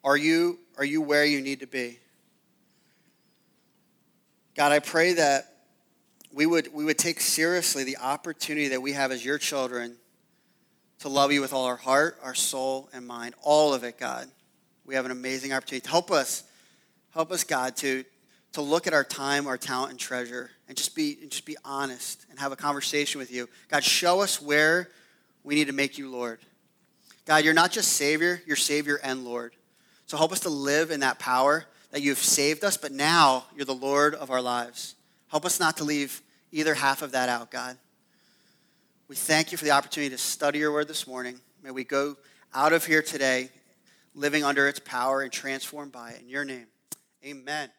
Are 0.03 0.17
you, 0.17 0.57
are 0.79 0.85
you 0.85 0.99
where 0.99 1.23
you 1.23 1.41
need 1.41 1.59
to 1.59 1.67
be? 1.67 1.99
God, 4.55 4.71
I 4.71 4.79
pray 4.79 5.13
that 5.13 5.53
we 6.33 6.47
would, 6.47 6.73
we 6.73 6.85
would 6.85 6.97
take 6.97 7.21
seriously 7.21 7.83
the 7.83 7.97
opportunity 7.97 8.69
that 8.69 8.81
we 8.81 8.93
have 8.93 9.11
as 9.11 9.23
your 9.23 9.37
children 9.37 9.97
to 11.01 11.09
love 11.09 11.31
you 11.31 11.41
with 11.41 11.53
all 11.53 11.65
our 11.65 11.75
heart, 11.75 12.17
our 12.23 12.33
soul, 12.33 12.89
and 12.93 13.05
mind. 13.05 13.35
All 13.43 13.75
of 13.75 13.83
it, 13.83 13.99
God. 13.99 14.27
We 14.87 14.95
have 14.95 15.03
an 15.03 15.11
amazing 15.11 15.51
opportunity. 15.51 15.87
Help 15.87 16.11
us, 16.11 16.43
help 17.11 17.29
us, 17.29 17.43
God, 17.43 17.75
to, 17.77 18.05
to 18.53 18.61
look 18.61 18.87
at 18.87 18.93
our 18.93 19.03
time, 19.03 19.45
our 19.45 19.57
talent, 19.57 19.91
and 19.91 19.99
treasure, 19.99 20.49
and 20.69 20.77
just 20.77 20.95
be, 20.95 21.17
and 21.21 21.29
just 21.29 21.45
be 21.45 21.57
honest 21.65 22.25
and 22.29 22.39
have 22.39 22.53
a 22.53 22.55
conversation 22.55 23.19
with 23.19 23.29
you. 23.29 23.49
God, 23.69 23.83
show 23.83 24.21
us 24.21 24.41
where 24.41 24.89
we 25.43 25.55
need 25.55 25.67
to 25.67 25.73
make 25.73 25.97
you 25.97 26.09
Lord. 26.09 26.39
God, 27.25 27.43
you're 27.43 27.53
not 27.53 27.71
just 27.71 27.93
Savior, 27.93 28.41
you're 28.47 28.55
Savior 28.55 28.97
and 29.03 29.25
Lord. 29.25 29.53
So 30.05 30.15
help 30.15 30.31
us 30.31 30.39
to 30.41 30.49
live 30.49 30.89
in 30.89 31.01
that 31.01 31.19
power 31.19 31.65
that 31.91 32.01
you've 32.01 32.17
saved 32.17 32.63
us, 32.63 32.77
but 32.77 32.93
now 32.93 33.43
you're 33.57 33.65
the 33.65 33.75
Lord 33.75 34.15
of 34.15 34.31
our 34.31 34.41
lives. 34.41 34.95
Help 35.27 35.43
us 35.45 35.59
not 35.59 35.75
to 35.77 35.83
leave 35.83 36.21
either 36.53 36.73
half 36.73 37.01
of 37.01 37.11
that 37.11 37.27
out, 37.27 37.51
God. 37.51 37.77
We 39.09 39.17
thank 39.17 39.51
you 39.51 39.57
for 39.57 39.65
the 39.65 39.71
opportunity 39.71 40.11
to 40.11 40.17
study 40.17 40.59
your 40.59 40.71
word 40.71 40.87
this 40.87 41.05
morning. 41.05 41.41
May 41.61 41.71
we 41.71 41.83
go 41.83 42.15
out 42.53 42.71
of 42.71 42.85
here 42.85 43.01
today 43.01 43.49
living 44.17 44.43
under 44.43 44.67
its 44.67 44.79
power 44.79 45.21
and 45.21 45.31
transformed 45.31 45.91
by 45.91 46.11
it. 46.11 46.21
In 46.21 46.27
your 46.27 46.43
name, 46.43 46.67
amen. 47.23 47.69